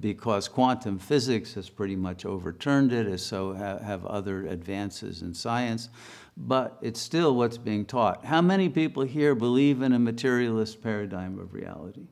because 0.01 0.49
quantum 0.49 0.99
physics 0.99 1.55
has 1.55 1.71
pretty 1.71 1.97
much 1.97 2.25
overturned 2.25 2.93
it, 2.93 3.07
as 3.07 3.25
so 3.25 3.53
have 3.53 4.05
other 4.07 4.47
advances 4.47 5.23
in 5.23 5.33
science 5.33 5.89
but 6.37 6.79
it's 6.83 7.01
still 7.01 7.35
what's 7.35 7.59
being 7.59 7.85
taught. 7.85 8.25
How 8.25 8.43
many 8.43 8.69
people 8.69 9.03
here 9.05 9.35
believe 9.35 9.83
in 9.83 9.93
a 9.93 9.99
materialist 9.99 10.83
paradigm 10.83 11.39
of 11.39 11.55
reality? 11.55 12.07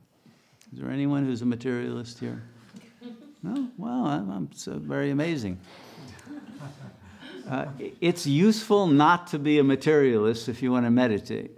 Is 0.73 0.79
there 0.79 0.89
anyone 0.89 1.25
who's 1.25 1.41
a 1.41 1.45
materialist 1.45 2.19
here? 2.19 2.43
No? 3.43 3.69
Well, 3.77 4.05
I'm, 4.07 4.49
so 4.53 4.79
very 4.79 5.11
amazing. 5.11 5.59
Uh, 7.47 7.67
it's 8.01 8.25
useful 8.25 8.87
not 8.87 9.27
to 9.27 9.37
be 9.37 9.59
a 9.59 9.63
materialist 9.63 10.49
if 10.49 10.63
you 10.63 10.71
want 10.71 10.85
to 10.85 10.89
meditate. 10.89 11.51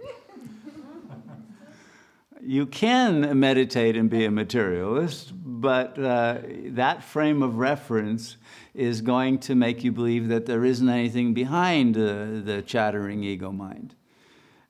You 2.48 2.64
can 2.64 3.38
meditate 3.38 3.94
and 3.94 4.08
be 4.08 4.24
a 4.24 4.30
materialist, 4.30 5.34
but 5.34 5.98
uh, 5.98 6.38
that 6.68 7.02
frame 7.02 7.42
of 7.42 7.58
reference 7.58 8.38
is 8.72 9.02
going 9.02 9.40
to 9.40 9.54
make 9.54 9.84
you 9.84 9.92
believe 9.92 10.28
that 10.28 10.46
there 10.46 10.64
isn't 10.64 10.88
anything 10.88 11.34
behind 11.34 11.94
uh, 11.98 12.40
the 12.46 12.64
chattering 12.66 13.22
ego 13.22 13.52
mind. 13.52 13.94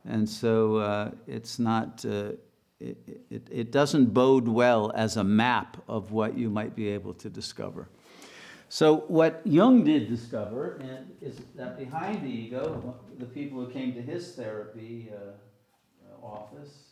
And 0.04 0.28
so 0.28 0.78
uh, 0.78 1.10
it's 1.28 1.60
not, 1.60 2.04
uh, 2.04 2.32
it, 2.80 2.98
it, 3.30 3.46
it 3.48 3.70
doesn't 3.70 4.06
bode 4.06 4.48
well 4.48 4.90
as 4.96 5.16
a 5.16 5.22
map 5.22 5.76
of 5.86 6.10
what 6.10 6.36
you 6.36 6.50
might 6.50 6.74
be 6.74 6.88
able 6.88 7.14
to 7.14 7.30
discover. 7.30 7.88
So, 8.68 9.04
what 9.06 9.40
Jung 9.44 9.84
did 9.84 10.08
discover 10.08 10.82
is 11.22 11.36
that 11.54 11.78
behind 11.78 12.24
the 12.24 12.28
ego, 12.28 12.96
the 13.20 13.26
people 13.26 13.64
who 13.64 13.70
came 13.70 13.94
to 13.94 14.02
his 14.02 14.34
therapy 14.34 15.12
uh, 15.14 16.26
office 16.26 16.87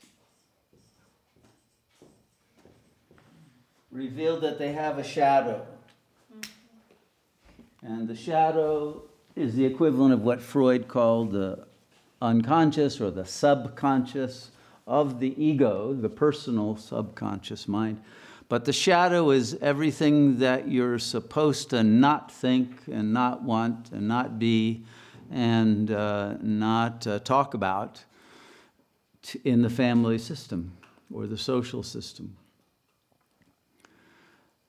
revealed 3.96 4.42
that 4.42 4.58
they 4.58 4.72
have 4.72 4.98
a 4.98 5.04
shadow 5.04 5.66
and 7.82 8.06
the 8.06 8.14
shadow 8.14 9.00
is 9.34 9.54
the 9.54 9.64
equivalent 9.64 10.12
of 10.12 10.22
what 10.22 10.40
Freud 10.40 10.86
called 10.86 11.32
the 11.32 11.66
unconscious 12.20 13.00
or 13.00 13.10
the 13.10 13.24
subconscious 13.24 14.50
of 14.86 15.18
the 15.18 15.40
ego, 15.42 15.94
the 15.94 16.08
personal 16.08 16.76
subconscious 16.76 17.66
mind. 17.66 18.02
But 18.48 18.64
the 18.64 18.72
shadow 18.72 19.30
is 19.30 19.56
everything 19.62 20.40
that 20.40 20.68
you're 20.68 20.98
supposed 20.98 21.70
to 21.70 21.82
not 21.82 22.30
think 22.30 22.70
and 22.90 23.12
not 23.12 23.42
want 23.42 23.92
and 23.92 24.06
not 24.06 24.38
be 24.38 24.84
and 25.30 25.90
uh, 25.90 26.34
not 26.42 27.06
uh, 27.06 27.18
talk 27.20 27.54
about 27.54 28.04
in 29.44 29.62
the 29.62 29.70
family 29.70 30.18
system 30.18 30.72
or 31.12 31.26
the 31.26 31.38
social 31.38 31.82
system. 31.82 32.36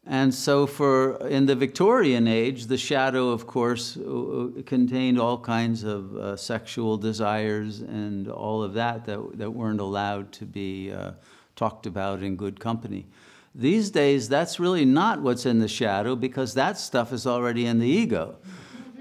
And 0.10 0.34
so, 0.34 0.66
for 0.66 1.18
in 1.28 1.48
the 1.48 1.56
Victorian 1.56 2.30
age, 2.30 2.68
the 2.68 2.78
shadow, 2.78 3.30
of 3.30 3.46
course, 3.46 3.98
uh, 3.98 4.48
contained 4.66 5.20
all 5.20 5.38
kinds 5.38 5.84
of 5.84 6.16
uh, 6.16 6.38
sexual 6.38 6.98
desires 6.98 7.82
and 7.82 8.30
all 8.30 8.64
of 8.64 8.74
that, 8.76 9.06
that 9.06 9.38
that 9.38 9.52
weren't 9.52 9.82
allowed 9.82 10.32
to 10.34 10.46
be 10.46 10.94
uh, 10.94 11.12
talked 11.58 11.86
about 11.86 12.24
in 12.24 12.38
good 12.38 12.58
company. 12.58 13.06
These 13.54 13.90
days, 13.90 14.30
that's 14.30 14.62
really 14.62 14.86
not 14.86 15.22
what's 15.22 15.46
in 15.46 15.60
the 15.60 15.68
shadow 15.68 16.16
because 16.16 16.54
that 16.54 16.78
stuff 16.78 17.12
is 17.12 17.28
already 17.28 17.66
in 17.66 17.80
the 17.80 17.88
ego. 17.88 18.38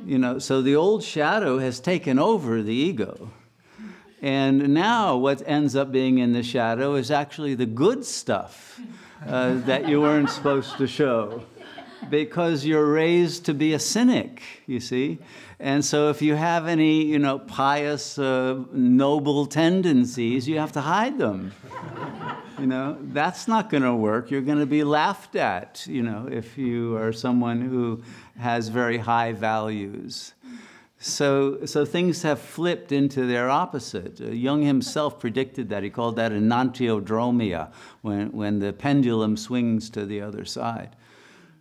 You 0.05 0.19
know, 0.19 0.41
so 0.41 0.61
the 0.61 0.75
old 0.75 1.05
shadow 1.05 1.59
has 1.59 1.79
taken 1.79 2.19
over 2.19 2.63
the 2.63 2.75
ego. 2.75 3.31
And 4.23 4.75
now 4.75 5.17
what 5.17 5.43
ends 5.47 5.77
up 5.77 5.93
being 5.93 6.19
in 6.19 6.33
the 6.33 6.43
shadow 6.43 6.95
is 6.95 7.11
actually 7.11 7.55
the 7.55 7.67
good 7.67 8.05
stuff 8.05 8.81
uh, 9.26 9.54
that 9.66 9.88
you 9.88 10.00
weren't 10.00 10.30
supposed 10.30 10.76
to 10.78 10.87
show 10.87 11.42
because 12.11 12.64
you're 12.64 12.87
raised 12.92 13.45
to 13.47 13.54
be 13.54 13.73
a 13.73 13.78
cynic, 13.78 14.42
you 14.66 14.80
see. 14.80 15.18
And 15.59 15.85
so 15.85 16.11
if 16.11 16.23
you 16.23 16.35
have 16.35 16.68
any, 16.68 17.04
you 17.04 17.18
know, 17.18 17.38
pious, 17.38 18.18
uh, 18.18 18.62
noble 18.73 19.47
tendencies, 19.47 20.47
you 20.47 20.59
have 20.59 20.73
to 20.73 20.80
hide 20.80 21.18
them. 21.18 21.52
you 22.59 22.66
know, 22.66 22.99
that's 23.00 23.49
not 23.49 23.71
going 23.71 23.83
to 23.83 23.95
work. 23.95 24.30
You're 24.30 24.42
going 24.42 24.59
to 24.59 24.66
be 24.66 24.85
laughed 24.85 25.35
at, 25.35 25.87
you 25.87 26.02
know, 26.02 26.28
if 26.30 26.56
you 26.56 26.97
are 26.97 27.12
someone 27.12 27.61
who 27.61 28.02
has 28.38 28.68
very 28.68 28.99
high 28.99 29.33
values. 29.33 30.35
So, 31.07 31.65
so 31.67 31.85
things 31.85 32.23
have 32.23 32.41
flipped 32.41 32.91
into 32.91 33.27
their 33.27 33.49
opposite. 33.49 34.21
Uh, 34.21 34.31
Jung 34.31 34.63
himself 34.63 35.21
predicted 35.21 35.69
that. 35.69 35.85
He 35.85 35.91
called 35.91 36.17
that 36.17 36.33
enantiodromia, 36.33 37.73
when, 38.03 38.33
when 38.33 38.59
the 38.59 38.73
pendulum 38.73 39.37
swings 39.37 39.89
to 39.91 40.05
the 40.05 40.21
other 40.21 40.45
side. 40.45 40.97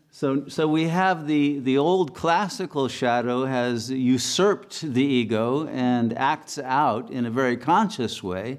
So, 0.10 0.48
so 0.48 0.68
we 0.68 0.86
have 0.86 1.28
the, 1.28 1.60
the 1.60 1.78
old 1.78 2.16
classical 2.16 2.88
shadow 2.88 3.46
has 3.46 3.92
usurped 3.92 4.82
the 4.82 5.04
ego 5.04 5.68
and 5.68 6.18
acts 6.18 6.58
out 6.58 7.12
in 7.12 7.28
a 7.28 7.30
very 7.30 7.56
conscious 7.56 8.24
way. 8.24 8.58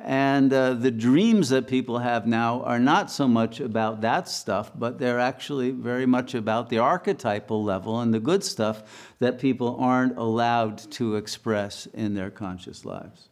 And 0.00 0.52
uh, 0.52 0.74
the 0.74 0.92
dreams 0.92 1.48
that 1.48 1.66
people 1.66 1.98
have 1.98 2.24
now 2.24 2.62
are 2.62 2.78
not 2.78 3.10
so 3.10 3.26
much 3.26 3.58
about 3.58 4.00
that 4.02 4.28
stuff, 4.28 4.70
but 4.74 4.98
they're 5.00 5.18
actually 5.18 5.72
very 5.72 6.06
much 6.06 6.34
about 6.34 6.68
the 6.68 6.78
archetypal 6.78 7.64
level 7.64 8.00
and 8.00 8.14
the 8.14 8.20
good 8.20 8.44
stuff 8.44 9.14
that 9.18 9.40
people 9.40 9.76
aren't 9.80 10.16
allowed 10.16 10.78
to 10.92 11.16
express 11.16 11.86
in 11.86 12.14
their 12.14 12.30
conscious 12.30 12.84
lives. 12.84 13.28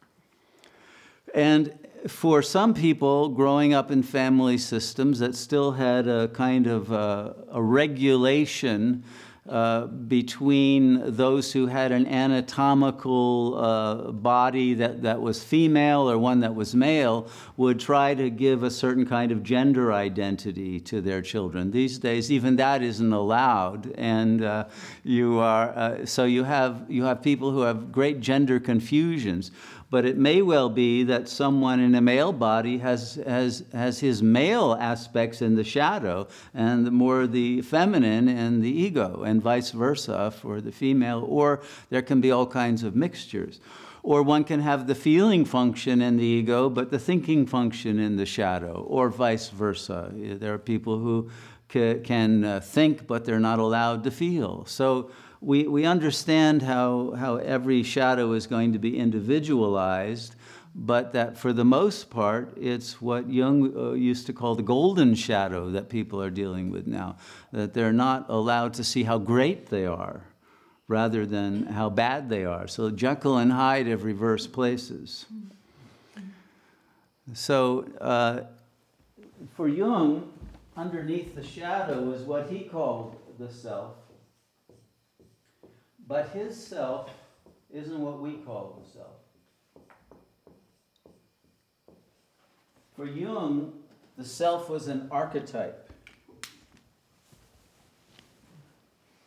And 1.34 1.78
for 2.08 2.42
some 2.42 2.74
people 2.74 3.28
growing 3.28 3.72
up 3.74 3.90
in 3.90 4.02
family 4.02 4.58
systems 4.58 5.18
that 5.20 5.34
still 5.34 5.72
had 5.72 6.08
a 6.08 6.28
kind 6.28 6.66
of 6.66 6.90
a, 6.90 7.36
a 7.50 7.62
regulation 7.62 9.04
uh, 9.48 9.86
between 9.86 11.14
those 11.16 11.52
who 11.52 11.66
had 11.66 11.92
an 11.92 12.06
anatomical 12.06 13.56
uh, 13.56 14.10
body 14.10 14.74
that, 14.74 15.02
that 15.02 15.20
was 15.20 15.42
female 15.42 16.10
or 16.10 16.18
one 16.18 16.40
that 16.40 16.54
was 16.54 16.74
male 16.74 17.28
would 17.56 17.78
try 17.78 18.14
to 18.14 18.28
give 18.28 18.62
a 18.62 18.70
certain 18.70 19.06
kind 19.06 19.30
of 19.30 19.42
gender 19.42 19.92
identity 19.92 20.80
to 20.80 21.00
their 21.00 21.22
children. 21.22 21.70
These 21.70 21.98
days, 21.98 22.32
even 22.32 22.56
that 22.56 22.82
isn't 22.82 23.12
allowed, 23.12 23.92
and 23.96 24.42
uh, 24.42 24.64
you 25.04 25.38
are 25.38 25.68
uh, 25.76 26.06
so 26.06 26.24
you 26.24 26.44
have 26.44 26.84
you 26.88 27.04
have 27.04 27.22
people 27.22 27.50
who 27.50 27.60
have 27.60 27.92
great 27.92 28.20
gender 28.20 28.58
confusions 28.58 29.52
but 29.90 30.04
it 30.04 30.16
may 30.16 30.42
well 30.42 30.68
be 30.68 31.04
that 31.04 31.28
someone 31.28 31.78
in 31.80 31.94
a 31.94 32.00
male 32.00 32.32
body 32.32 32.78
has, 32.78 33.14
has, 33.26 33.64
has 33.72 34.00
his 34.00 34.22
male 34.22 34.76
aspects 34.80 35.42
in 35.42 35.54
the 35.54 35.64
shadow 35.64 36.26
and 36.54 36.90
more 36.90 37.26
the 37.26 37.62
feminine 37.62 38.28
in 38.28 38.60
the 38.60 38.70
ego, 38.70 39.22
and 39.22 39.40
vice 39.40 39.70
versa 39.70 40.30
for 40.30 40.60
the 40.60 40.72
female, 40.72 41.24
or 41.28 41.62
there 41.90 42.02
can 42.02 42.20
be 42.20 42.30
all 42.30 42.46
kinds 42.46 42.82
of 42.82 42.96
mixtures. 42.96 43.60
Or 44.02 44.22
one 44.22 44.44
can 44.44 44.60
have 44.60 44.86
the 44.86 44.94
feeling 44.94 45.44
function 45.44 46.00
in 46.00 46.16
the 46.16 46.24
ego, 46.24 46.68
but 46.68 46.90
the 46.90 46.98
thinking 46.98 47.46
function 47.46 47.98
in 47.98 48.16
the 48.16 48.26
shadow, 48.26 48.84
or 48.88 49.08
vice 49.08 49.48
versa. 49.48 50.12
There 50.14 50.54
are 50.54 50.58
people 50.58 50.98
who 50.98 51.30
can 51.68 52.44
uh, 52.44 52.60
think, 52.60 53.08
but 53.08 53.24
they're 53.24 53.40
not 53.40 53.58
allowed 53.58 54.04
to 54.04 54.12
feel. 54.12 54.64
So 54.66 55.10
we, 55.40 55.66
we 55.66 55.84
understand 55.84 56.62
how, 56.62 57.12
how 57.12 57.36
every 57.36 57.82
shadow 57.82 58.32
is 58.32 58.46
going 58.46 58.72
to 58.72 58.78
be 58.78 58.98
individualized, 58.98 60.34
but 60.74 61.12
that 61.12 61.38
for 61.38 61.52
the 61.52 61.64
most 61.64 62.10
part, 62.10 62.56
it's 62.60 63.00
what 63.00 63.30
Jung 63.30 63.76
uh, 63.76 63.92
used 63.92 64.26
to 64.26 64.32
call 64.32 64.54
the 64.54 64.62
golden 64.62 65.14
shadow 65.14 65.70
that 65.70 65.88
people 65.88 66.22
are 66.22 66.30
dealing 66.30 66.70
with 66.70 66.86
now, 66.86 67.16
that 67.52 67.74
they're 67.74 67.92
not 67.92 68.26
allowed 68.28 68.74
to 68.74 68.84
see 68.84 69.04
how 69.04 69.18
great 69.18 69.66
they 69.66 69.86
are 69.86 70.22
rather 70.88 71.26
than 71.26 71.66
how 71.66 71.90
bad 71.90 72.28
they 72.28 72.44
are. 72.44 72.68
So 72.68 72.90
Jekyll 72.90 73.38
and 73.38 73.52
Hyde 73.52 73.86
have 73.86 74.04
reversed 74.04 74.52
places. 74.52 75.26
So 77.34 77.86
uh, 78.00 78.42
for 79.56 79.68
Jung, 79.68 80.32
underneath 80.76 81.34
the 81.34 81.42
shadow 81.42 82.12
is 82.12 82.22
what 82.22 82.48
he 82.48 82.60
called 82.60 83.16
the 83.38 83.50
self. 83.50 83.94
But 86.06 86.30
his 86.30 86.56
self 86.56 87.10
isn't 87.72 87.98
what 87.98 88.20
we 88.20 88.34
call 88.34 88.80
the 88.82 88.90
self. 88.90 89.16
For 92.94 93.06
Jung, 93.06 93.72
the 94.16 94.24
self 94.24 94.70
was 94.70 94.88
an 94.88 95.08
archetype. 95.10 95.90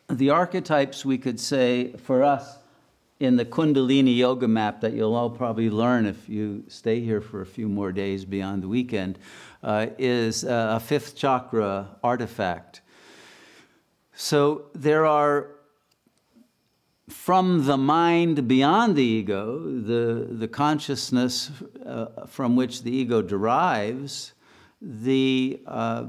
The 0.08 0.30
archetypes, 0.30 1.04
we 1.04 1.18
could 1.18 1.38
say, 1.38 1.92
for 1.92 2.24
us, 2.24 2.58
in 3.20 3.36
the 3.36 3.44
Kundalini 3.44 4.16
Yoga 4.16 4.48
map 4.48 4.80
that 4.80 4.94
you'll 4.94 5.14
all 5.14 5.30
probably 5.30 5.70
learn 5.70 6.06
if 6.06 6.28
you 6.28 6.64
stay 6.66 7.00
here 7.00 7.20
for 7.20 7.42
a 7.42 7.46
few 7.46 7.68
more 7.68 7.92
days 7.92 8.24
beyond 8.24 8.62
the 8.62 8.68
weekend, 8.68 9.18
uh, 9.62 9.88
is 9.98 10.42
a 10.42 10.80
fifth 10.80 11.14
chakra 11.14 11.96
artifact. 12.02 12.80
So 14.14 14.64
there 14.74 15.06
are 15.06 15.50
from 17.10 17.66
the 17.66 17.76
mind 17.76 18.48
beyond 18.48 18.96
the 18.96 19.02
ego, 19.02 19.58
the, 19.58 20.28
the 20.30 20.48
consciousness 20.48 21.50
uh, 21.84 22.26
from 22.26 22.56
which 22.56 22.82
the 22.82 22.90
ego 22.90 23.20
derives, 23.20 24.32
the, 24.80 25.60
uh, 25.66 26.06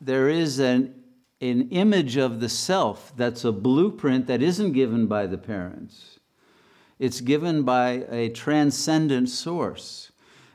there 0.00 0.28
is 0.28 0.58
an, 0.58 0.94
an 1.40 1.68
image 1.70 2.16
of 2.16 2.40
the 2.40 2.48
self 2.48 3.12
that's 3.16 3.44
a 3.44 3.52
blueprint 3.52 4.26
that 4.26 4.42
isn't 4.42 4.72
given 4.72 5.06
by 5.06 5.26
the 5.26 5.38
parents. 5.38 6.18
It's 6.98 7.20
given 7.20 7.62
by 7.62 8.04
a 8.10 8.28
transcendent 8.30 9.28
source. 9.28 10.12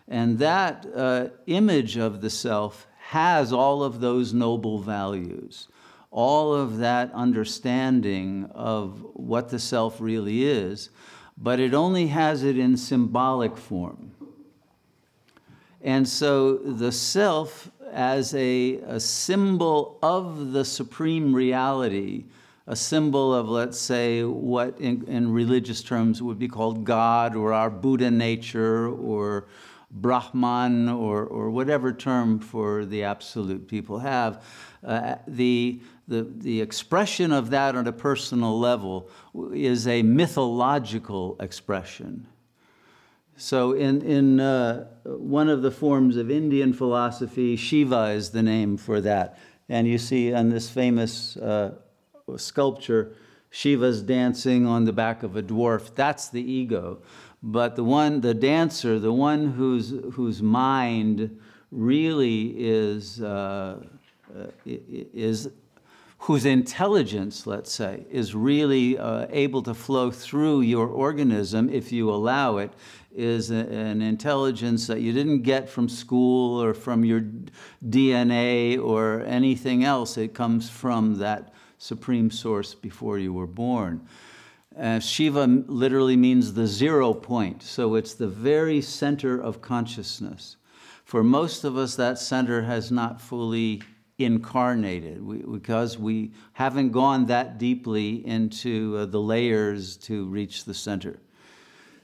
And 0.07 0.37
that 0.39 0.85
uh, 0.95 1.27
image 1.47 1.97
of 1.97 2.21
the 2.21 2.29
self 2.29 2.87
has 2.97 3.51
all 3.51 3.83
of 3.83 3.99
those 3.99 4.33
noble 4.33 4.79
values 4.79 5.67
all 6.15 6.53
of 6.53 6.77
that 6.77 7.11
understanding 7.13 8.49
of 8.55 9.05
what 9.15 9.49
the 9.49 9.59
self 9.59 9.99
really 9.99 10.45
is, 10.45 10.89
but 11.37 11.59
it 11.59 11.73
only 11.73 12.07
has 12.07 12.41
it 12.41 12.57
in 12.57 12.77
symbolic 12.77 13.57
form. 13.57 14.13
And 15.81 16.07
so 16.07 16.55
the 16.55 16.93
self, 16.93 17.69
as 17.91 18.33
a, 18.33 18.75
a 18.87 18.97
symbol 18.97 19.99
of 20.01 20.53
the 20.53 20.63
supreme 20.63 21.35
reality, 21.35 22.23
a 22.65 22.77
symbol 22.77 23.35
of, 23.35 23.49
let's 23.49 23.77
say, 23.77 24.23
what 24.23 24.79
in, 24.79 25.03
in, 25.09 25.33
religious 25.33 25.83
terms 25.83 26.21
would 26.21 26.39
be 26.39 26.47
called 26.47 26.85
God 26.85 27.35
or 27.35 27.51
our 27.51 27.69
Buddha 27.69 28.09
nature 28.09 28.87
or 28.87 29.47
Brahman 29.91 30.87
or, 30.87 31.25
or 31.25 31.49
whatever 31.49 31.91
term 31.91 32.39
for 32.39 32.85
the 32.85 33.03
absolute 33.03 33.67
people 33.67 33.99
have. 33.99 34.43
Uh, 34.81 35.15
the, 35.27 35.81
the, 36.07 36.27
the 36.37 36.61
expression 36.61 37.31
of 37.31 37.49
that 37.49 37.75
on 37.75 37.87
a 37.87 37.91
personal 37.91 38.59
level 38.59 39.09
is 39.53 39.87
a 39.87 40.03
mythological 40.03 41.35
expression. 41.39 42.27
So, 43.37 43.73
in, 43.73 44.01
in 44.01 44.39
uh, 44.39 44.85
one 45.03 45.49
of 45.49 45.61
the 45.61 45.71
forms 45.71 46.15
of 46.15 46.31
Indian 46.31 46.71
philosophy, 46.71 47.57
Shiva 47.57 48.11
is 48.11 48.29
the 48.29 48.43
name 48.43 48.77
for 48.77 49.01
that. 49.01 49.37
And 49.67 49.87
you 49.87 49.97
see 49.97 50.33
on 50.33 50.49
this 50.49 50.69
famous 50.69 51.35
uh, 51.37 51.73
sculpture, 52.37 53.13
Shiva's 53.49 54.01
dancing 54.01 54.65
on 54.65 54.85
the 54.85 54.93
back 54.93 55.23
of 55.23 55.35
a 55.35 55.43
dwarf. 55.43 55.93
That's 55.95 56.29
the 56.29 56.41
ego. 56.41 56.99
But 57.43 57.75
the 57.75 57.83
one, 57.83 58.21
the 58.21 58.33
dancer, 58.33 58.99
the 58.99 59.11
one 59.11 59.51
whose, 59.51 59.93
whose 60.13 60.41
mind 60.41 61.39
really 61.71 62.53
is, 62.57 63.21
uh, 63.21 63.83
is 64.65 65.49
whose 66.25 66.43
intelligence, 66.43 67.45
let's 67.45 67.71
say, 67.71 68.03
is 68.09 68.33
really 68.33 68.97
uh, 68.97 69.27
able 69.29 69.61
to 69.61 69.75
flow 69.75 70.09
through 70.09 70.61
your 70.61 70.87
organism 70.87 71.69
if 71.69 71.91
you 71.91 72.09
allow 72.09 72.57
it, 72.57 72.73
is 73.15 73.51
a, 73.51 73.57
an 73.57 74.01
intelligence 74.01 74.87
that 74.87 75.01
you 75.01 75.13
didn't 75.13 75.43
get 75.43 75.69
from 75.69 75.87
school 75.87 76.59
or 76.59 76.73
from 76.73 77.05
your 77.05 77.23
DNA 77.89 78.83
or 78.83 79.21
anything 79.27 79.83
else. 79.83 80.17
It 80.17 80.33
comes 80.33 80.67
from 80.67 81.19
that 81.19 81.53
supreme 81.77 82.31
source 82.31 82.73
before 82.73 83.19
you 83.19 83.31
were 83.31 83.45
born. 83.45 84.07
Uh, 84.75 84.97
Shiva 84.97 85.45
literally 85.45 86.17
means 86.17 86.53
the 86.53 86.65
zero 86.65 87.13
point, 87.13 87.61
so 87.61 87.93
it's 87.93 88.15
the 88.15 88.27
very 88.27 88.81
center 88.81 89.39
of 89.39 89.61
consciousness. 89.61 90.57
For 91.03 91.23
most 91.23 91.63
of 91.63 91.77
us, 91.77 91.95
that 91.97 92.17
center 92.17 92.63
has 92.63 92.91
not 92.91 93.21
fully 93.21 93.83
incarnated 94.17 95.21
we, 95.21 95.37
because 95.37 95.97
we 95.97 96.31
haven't 96.53 96.91
gone 96.91 97.25
that 97.25 97.57
deeply 97.57 98.25
into 98.25 98.97
uh, 98.97 99.05
the 99.05 99.19
layers 99.19 99.97
to 99.97 100.25
reach 100.25 100.63
the 100.65 100.73
center. 100.73 101.19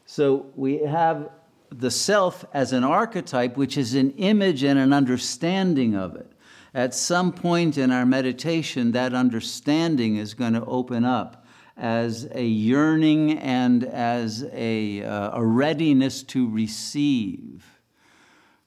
So 0.06 0.48
we 0.56 0.80
have 0.80 1.30
the 1.70 1.92
self 1.92 2.44
as 2.54 2.74
an 2.74 2.84
archetype, 2.84 3.56
which 3.56 3.78
is 3.78 3.96
an 3.96 4.12
image 4.12 4.64
and 4.64 4.78
an 4.78 4.92
understanding 4.92 5.96
of 5.96 6.16
it. 6.16 6.30
At 6.74 6.94
some 6.94 7.32
point 7.32 7.78
in 7.78 7.92
our 7.92 8.06
meditation, 8.06 8.92
that 8.92 9.14
understanding 9.14 10.18
is 10.18 10.34
going 10.34 10.54
to 10.54 10.66
open 10.66 11.06
up 11.06 11.46
as 11.78 12.28
a 12.34 12.46
yearning 12.46 13.40
and 13.40 13.84
as 13.86 14.46
a, 14.52 15.04
uh, 15.04 15.38
a 15.40 15.46
readiness 15.46 16.24
to 16.24 16.50
receive 16.50 17.66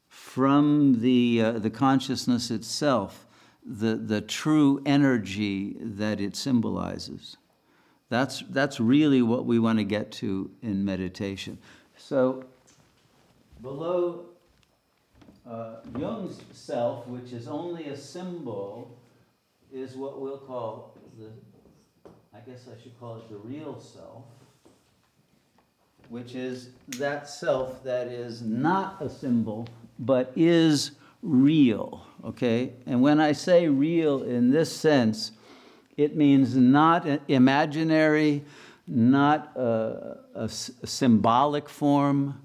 from 0.09 1.01
the, 1.01 1.43
uh, 1.43 1.53
the 1.53 1.71
consciousness 1.71 2.51
itself 2.51 3.24
the, 3.65 3.97
the 3.97 4.21
true 4.21 4.83
energy 4.85 5.77
that 5.81 6.21
it 6.21 6.37
symbolizes. 6.37 7.37
That's, 8.11 8.45
that's 8.51 8.79
really 8.79 9.23
what 9.23 9.47
we 9.47 9.59
want 9.59 9.79
to 9.79 9.85
get 9.85 10.13
to 10.13 10.51
in 10.63 10.85
meditation. 10.85 11.59
So, 11.97 12.45
below 13.63 14.27
uh, 15.49 15.77
Jung's 15.99 16.41
self, 16.53 17.07
which 17.07 17.33
is 17.33 17.49
only 17.49 17.87
a 17.87 17.97
symbol, 17.97 18.97
is 19.73 19.97
what 19.97 20.21
we'll 20.21 20.39
call 20.39 20.97
the 21.19 21.31
I 22.35 22.41
guess 22.41 22.67
I 22.67 22.83
should 22.83 22.99
call 22.99 23.17
it 23.19 23.29
the 23.29 23.37
real 23.37 23.79
self, 23.79 24.25
which 26.09 26.35
is 26.35 26.71
that 26.99 27.29
self 27.29 27.85
that 27.85 28.09
is 28.09 28.43
not 28.43 29.01
a 29.01 29.09
symbol, 29.09 29.69
but 30.01 30.33
is 30.35 30.93
real, 31.23 32.05
okay? 32.25 32.73
And 32.87 33.03
when 33.03 33.21
I 33.21 33.33
say 33.33 33.69
real 33.69 34.23
in 34.23 34.51
this 34.51 34.75
sense, 34.75 35.33
it 35.97 36.17
means 36.17 36.57
not 36.57 37.07
imaginary, 37.29 38.45
not 38.87 39.53
a, 39.57 40.19
a, 40.35 40.45
a 40.45 40.87
symbolic 40.87 41.69
form, 41.69 42.41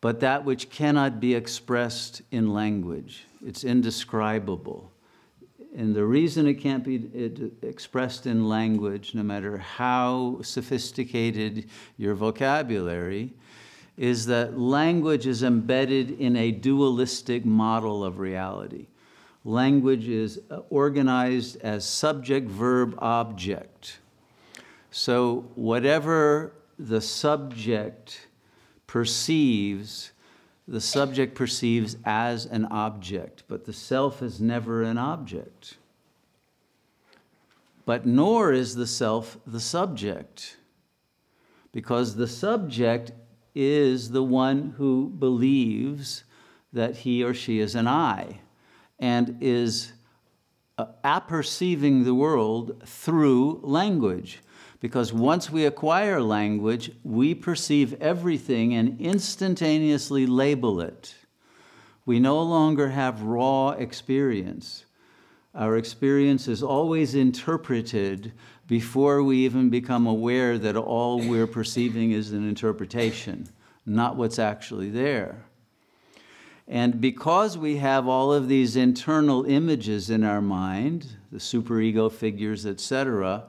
but 0.00 0.20
that 0.20 0.44
which 0.44 0.68
cannot 0.68 1.20
be 1.20 1.34
expressed 1.34 2.22
in 2.32 2.52
language. 2.52 3.24
It's 3.46 3.62
indescribable. 3.62 4.90
And 5.74 5.94
the 5.94 6.04
reason 6.04 6.46
it 6.46 6.54
can't 6.54 6.84
be 6.84 7.50
expressed 7.62 8.26
in 8.26 8.48
language, 8.48 9.14
no 9.14 9.22
matter 9.22 9.56
how 9.56 10.40
sophisticated 10.42 11.70
your 11.96 12.14
vocabulary, 12.14 13.32
is 13.96 14.26
that 14.26 14.58
language 14.58 15.26
is 15.26 15.42
embedded 15.42 16.20
in 16.20 16.36
a 16.36 16.50
dualistic 16.50 17.44
model 17.44 18.04
of 18.04 18.18
reality. 18.18 18.88
Language 19.44 20.08
is 20.08 20.40
uh, 20.50 20.60
organized 20.70 21.60
as 21.62 21.84
subject, 21.84 22.48
verb, 22.48 22.94
object. 22.98 23.98
So, 24.90 25.46
whatever 25.56 26.52
the 26.78 27.00
subject 27.00 28.28
perceives, 28.86 30.12
the 30.68 30.80
subject 30.80 31.34
perceives 31.34 31.96
as 32.04 32.46
an 32.46 32.66
object, 32.66 33.42
but 33.48 33.64
the 33.64 33.72
self 33.72 34.22
is 34.22 34.40
never 34.40 34.82
an 34.82 34.96
object. 34.96 35.76
But 37.84 38.06
nor 38.06 38.52
is 38.52 38.76
the 38.76 38.86
self 38.86 39.38
the 39.44 39.60
subject, 39.60 40.56
because 41.72 42.14
the 42.14 42.28
subject 42.28 43.10
is 43.56 44.10
the 44.10 44.22
one 44.22 44.74
who 44.76 45.08
believes 45.18 46.22
that 46.72 46.98
he 46.98 47.24
or 47.24 47.34
she 47.34 47.58
is 47.58 47.74
an 47.74 47.88
I 47.88 48.38
and 48.98 49.38
is 49.40 49.92
uh, 50.78 50.86
apperceiving 51.04 52.04
the 52.04 52.14
world 52.14 52.82
through 52.86 53.60
language. 53.62 54.40
Because 54.80 55.12
once 55.12 55.48
we 55.48 55.64
acquire 55.64 56.20
language, 56.20 56.90
we 57.04 57.34
perceive 57.34 57.94
everything 58.00 58.74
and 58.74 59.00
instantaneously 59.00 60.26
label 60.26 60.80
it. 60.80 61.14
We 62.04 62.18
no 62.18 62.42
longer 62.42 62.88
have 62.88 63.22
raw 63.22 63.70
experience. 63.70 64.84
Our 65.54 65.76
experience 65.76 66.48
is 66.48 66.62
always 66.62 67.14
interpreted 67.14 68.32
before 68.66 69.22
we 69.22 69.44
even 69.44 69.70
become 69.70 70.06
aware 70.06 70.58
that 70.58 70.76
all 70.76 71.18
we're 71.20 71.46
perceiving 71.46 72.12
is 72.12 72.32
an 72.32 72.48
interpretation, 72.48 73.46
not 73.84 74.16
what's 74.16 74.38
actually 74.38 74.90
there. 74.90 75.44
And 76.72 77.02
because 77.02 77.58
we 77.58 77.76
have 77.76 78.08
all 78.08 78.32
of 78.32 78.48
these 78.48 78.76
internal 78.76 79.44
images 79.44 80.08
in 80.08 80.24
our 80.24 80.40
mind, 80.40 81.06
the 81.30 81.36
superego 81.36 82.10
figures, 82.10 82.64
etc., 82.64 83.44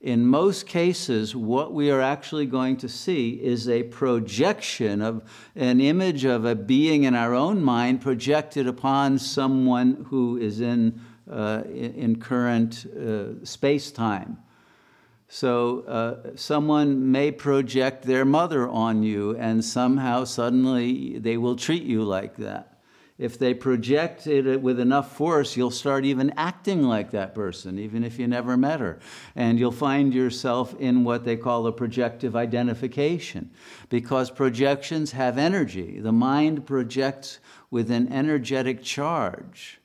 in 0.00 0.26
most 0.26 0.66
cases, 0.66 1.36
what 1.36 1.74
we 1.74 1.90
are 1.90 2.00
actually 2.00 2.46
going 2.46 2.78
to 2.78 2.88
see 2.88 3.32
is 3.42 3.68
a 3.68 3.82
projection 3.82 5.02
of 5.02 5.22
an 5.54 5.82
image 5.82 6.24
of 6.24 6.46
a 6.46 6.54
being 6.54 7.04
in 7.04 7.14
our 7.14 7.34
own 7.34 7.62
mind 7.62 8.00
projected 8.00 8.66
upon 8.66 9.18
someone 9.18 10.06
who 10.08 10.38
is 10.38 10.62
in, 10.62 10.98
uh, 11.30 11.64
in 11.66 12.18
current 12.18 12.86
uh, 12.86 13.44
space 13.44 13.92
time. 13.92 14.38
So, 15.34 15.80
uh, 15.88 16.36
someone 16.36 17.10
may 17.10 17.30
project 17.30 18.04
their 18.04 18.26
mother 18.26 18.68
on 18.68 19.02
you, 19.02 19.34
and 19.36 19.64
somehow 19.64 20.24
suddenly 20.24 21.18
they 21.18 21.38
will 21.38 21.56
treat 21.56 21.84
you 21.84 22.04
like 22.04 22.36
that 22.36 22.72
if 23.22 23.38
they 23.38 23.54
project 23.54 24.26
it 24.26 24.60
with 24.60 24.80
enough 24.80 25.16
force, 25.16 25.56
you'll 25.56 25.70
start 25.70 26.04
even 26.04 26.32
acting 26.36 26.82
like 26.82 27.12
that 27.12 27.36
person, 27.36 27.78
even 27.78 28.02
if 28.02 28.18
you 28.18 28.26
never 28.26 28.56
met 28.56 28.80
her. 28.80 28.98
And 29.36 29.60
you'll 29.60 29.70
find 29.70 30.12
yourself 30.12 30.74
in 30.80 31.04
what 31.04 31.24
they 31.24 31.36
call 31.36 31.68
a 31.68 31.72
projective 31.72 32.34
identification, 32.34 33.52
because 33.90 34.28
projections 34.28 35.12
have 35.12 35.38
energy. 35.38 36.00
The 36.00 36.10
mind 36.10 36.66
projects 36.66 37.38
with 37.70 37.92
an 37.92 38.12
energetic 38.12 38.82
charge. 38.82 39.81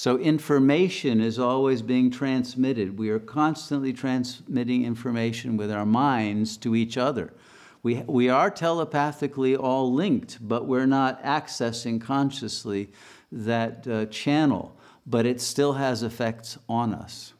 So 0.00 0.16
information 0.16 1.20
is 1.20 1.38
always 1.38 1.82
being 1.82 2.10
transmitted. 2.10 2.98
We 2.98 3.10
are 3.10 3.18
constantly 3.18 3.92
transmitting 3.92 4.86
information 4.86 5.58
with 5.58 5.70
our 5.70 5.84
minds 5.84 6.56
to 6.56 6.74
each 6.74 6.96
other. 6.96 7.34
We, 7.82 7.96
we 8.06 8.30
are 8.30 8.50
telepathically 8.50 9.54
all 9.54 9.92
linked, 9.92 10.38
but 10.40 10.64
we're 10.64 10.86
not 10.86 11.22
accessing 11.22 12.00
consciously 12.00 12.88
that 13.30 13.86
uh, 13.86 14.06
channel, 14.06 14.74
but 15.06 15.26
it 15.26 15.38
still 15.38 15.74
has 15.74 16.02
effects 16.02 16.56
on 16.66 16.94
us. 16.94 17.34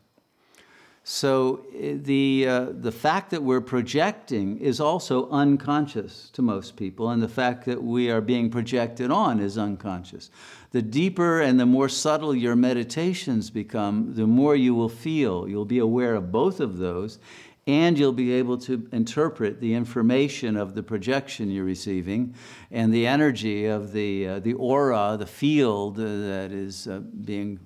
So 1.12 1.66
eh, 1.76 1.96
the, 1.96 2.46
uh, 2.48 2.66
the 2.70 2.92
fact 2.92 3.30
that 3.30 3.42
we're 3.42 3.60
projecting 3.60 4.60
is 4.60 4.78
also 4.78 5.28
unconscious 5.30 6.30
to 6.34 6.40
most 6.40 6.76
people, 6.76 7.10
and 7.10 7.20
the 7.20 7.28
fact 7.28 7.64
that 7.64 7.82
we 7.82 8.12
are 8.12 8.20
being 8.20 8.48
projected 8.48 9.10
on 9.10 9.40
is 9.40 9.58
unconscious. 9.58 10.30
The 10.70 10.82
deeper 10.82 11.40
and 11.40 11.58
the 11.58 11.66
more 11.66 11.88
subtle 11.88 12.32
your 12.32 12.54
meditations 12.54 13.50
become, 13.50 14.14
the 14.14 14.28
more 14.28 14.54
you 14.54 14.72
will 14.72 14.88
feel. 14.88 15.48
You'll 15.48 15.64
be 15.64 15.80
aware 15.80 16.14
of 16.14 16.30
both 16.30 16.60
of 16.60 16.78
those, 16.78 17.18
and 17.66 17.98
you'll 17.98 18.12
be 18.12 18.32
able 18.34 18.58
to 18.58 18.88
interpret 18.92 19.60
the 19.60 19.74
information 19.74 20.56
of 20.56 20.76
the 20.76 20.82
projection 20.84 21.50
you're 21.50 21.64
receiving 21.64 22.36
and 22.70 22.94
the 22.94 23.08
energy 23.08 23.66
of 23.66 23.90
the, 23.92 24.28
uh, 24.28 24.38
the 24.38 24.54
aura, 24.54 25.16
the 25.18 25.26
field 25.26 25.98
uh, 25.98 26.04
that 26.04 26.52
is 26.52 26.86
uh, 26.86 27.00
being 27.24 27.58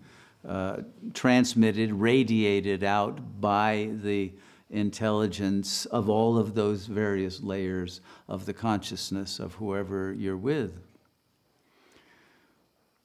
uh, 0.46 0.78
transmitted, 1.12 1.92
radiated 1.92 2.84
out 2.84 3.40
by 3.40 3.90
the 4.02 4.32
intelligence 4.70 5.86
of 5.86 6.08
all 6.08 6.36
of 6.38 6.54
those 6.54 6.86
various 6.86 7.42
layers 7.42 8.00
of 8.28 8.46
the 8.46 8.54
consciousness 8.54 9.38
of 9.38 9.54
whoever 9.54 10.12
you're 10.12 10.36
with. 10.36 10.80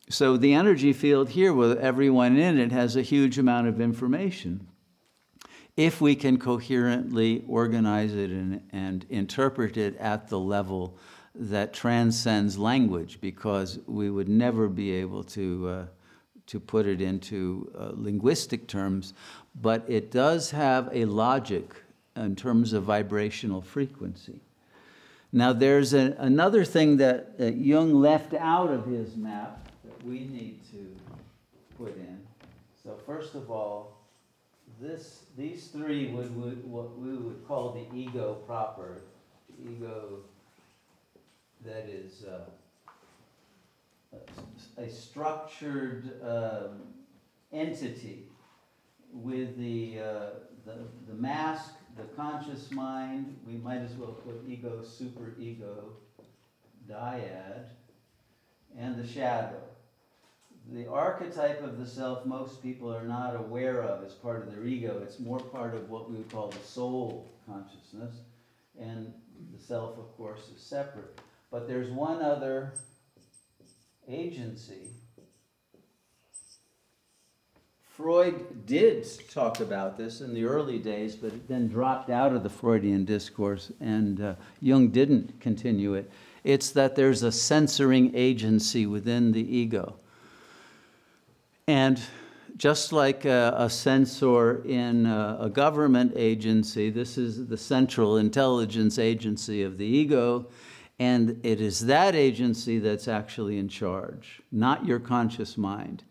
So 0.10 0.38
the 0.38 0.54
energy 0.54 0.94
field 0.94 1.30
here, 1.30 1.54
with 1.54 1.78
everyone 1.78 2.38
in 2.38 2.58
it, 2.58 2.72
has 2.72 2.96
a 2.96 3.04
huge 3.04 3.38
amount 3.38 3.68
of 3.68 3.80
information 3.80 4.68
if 5.78 6.02
we 6.02 6.14
can 6.14 6.38
coherently 6.38 7.42
organize 7.48 8.14
it 8.14 8.32
and, 8.32 8.62
and 8.74 9.06
interpret 9.10 9.78
it 9.78 9.96
at 9.98 10.28
the 10.28 10.38
level 10.38 10.98
that 11.34 11.72
transcends 11.72 12.58
language, 12.58 13.22
because 13.22 13.80
we 13.88 14.10
would 14.10 14.28
never 14.28 14.68
be 14.68 14.92
able 14.92 15.24
to, 15.24 15.70
uh, 15.70 15.86
to 16.50 16.60
put 16.60 16.88
it 16.88 17.00
into 17.00 17.72
uh, 17.78 17.92
linguistic 17.94 18.68
terms, 18.68 19.14
but 19.62 19.86
it 19.88 20.10
does 20.10 20.50
have 20.50 20.90
a 20.92 21.06
logic 21.06 21.76
in 22.16 22.36
terms 22.36 22.74
of 22.74 22.84
vibrational 22.84 23.62
frequency. 23.62 24.42
Now, 25.32 25.54
there's 25.54 25.94
a, 25.94 26.16
another 26.18 26.66
thing 26.66 26.98
that, 26.98 27.38
that 27.38 27.58
Jung 27.58 27.94
left 27.94 28.34
out 28.34 28.72
of 28.72 28.88
his 28.88 29.16
map 29.16 29.70
that 29.86 30.04
we 30.04 30.22
need 30.22 30.60
to 30.72 30.88
put 31.78 31.96
in. 31.96 32.20
So, 32.84 32.98
first 33.06 33.36
of 33.36 33.52
all, 33.52 34.00
this, 34.82 35.26
these 35.38 35.68
three 35.68 36.12
would, 36.12 36.36
would 36.36 36.66
what 36.66 36.98
we 36.98 37.16
would 37.16 37.48
call 37.48 37.74
the 37.74 37.96
ego 37.96 38.40
proper, 38.48 39.02
the 39.50 39.72
ego 39.72 40.20
that 41.64 41.88
is 41.90 42.24
uh, 42.26 42.40
a 44.78 44.90
structured 44.90 46.22
um, 46.24 46.82
entity 47.52 48.28
with 49.12 49.58
the, 49.58 50.00
uh, 50.00 50.30
the, 50.66 50.78
the 51.08 51.14
mask, 51.14 51.74
the 51.98 52.04
conscious 52.16 52.72
mind, 52.72 53.36
we 53.46 53.54
might 53.54 53.80
as 53.80 53.94
well 53.94 54.14
put 54.14 54.44
ego, 54.48 54.82
superego, 54.84 55.92
dyad, 56.90 57.66
and 58.78 58.96
the 58.96 59.08
shadow. 59.08 59.62
The 60.72 60.88
archetype 60.88 61.64
of 61.64 61.80
the 61.80 61.86
self, 61.86 62.26
most 62.26 62.62
people 62.62 62.94
are 62.96 63.06
not 63.06 63.36
aware 63.36 63.82
of 63.82 64.04
as 64.04 64.14
part 64.14 64.44
of 64.44 64.54
their 64.54 64.66
ego. 64.66 65.02
It's 65.04 65.20
more 65.20 65.40
part 65.40 65.74
of 65.74 65.90
what 65.90 66.10
we 66.10 66.18
would 66.18 66.32
call 66.32 66.50
the 66.50 66.60
soul 66.60 67.28
consciousness. 67.48 68.14
And 68.80 69.12
the 69.52 69.62
self, 69.62 69.98
of 69.98 70.16
course, 70.16 70.50
is 70.56 70.62
separate. 70.62 71.20
But 71.50 71.68
there's 71.68 71.90
one 71.90 72.22
other 72.22 72.74
agency. 74.10 74.88
Freud 78.00 78.66
did 78.66 79.06
talk 79.30 79.60
about 79.60 79.98
this 79.98 80.22
in 80.22 80.34
the 80.34 80.46
early 80.46 80.80
days, 80.80 81.18
but 81.18 81.34
it 81.34 81.48
then 81.50 81.68
dropped 81.68 82.10
out 82.10 82.34
of 82.34 82.44
the 82.44 82.50
Freudian 82.50 83.04
discourse, 83.04 83.74
and 83.82 84.22
uh, 84.22 84.36
Jung 84.62 84.88
didn't 84.88 85.42
continue 85.42 85.96
it. 85.96 86.10
It's 86.46 86.72
that 86.72 86.96
there's 86.96 87.24
a 87.24 87.32
censoring 87.32 88.16
agency 88.16 88.86
within 88.86 89.34
the 89.34 89.56
ego. 89.56 89.98
And 91.68 92.02
just 92.56 92.94
like 92.94 93.26
a, 93.26 93.54
a 93.58 93.70
censor 93.70 94.64
in 94.66 95.06
a, 95.06 95.38
a, 95.42 95.50
government 95.50 96.14
agency, 96.16 96.90
this 96.90 97.18
is 97.18 97.48
the 97.48 97.58
central 97.58 98.18
intelligence 98.18 98.98
agency 98.98 99.64
of 99.64 99.78
the 99.78 99.86
ego. 99.86 100.48
And 101.00 101.40
it 101.44 101.62
is 101.62 101.86
that 101.86 102.14
agency 102.14 102.78
that's 102.78 103.08
actually 103.08 103.58
in 103.58 103.70
charge, 103.70 104.42
not 104.52 104.86
your 104.86 105.00
conscious 105.00 105.58
mind. 105.58 106.04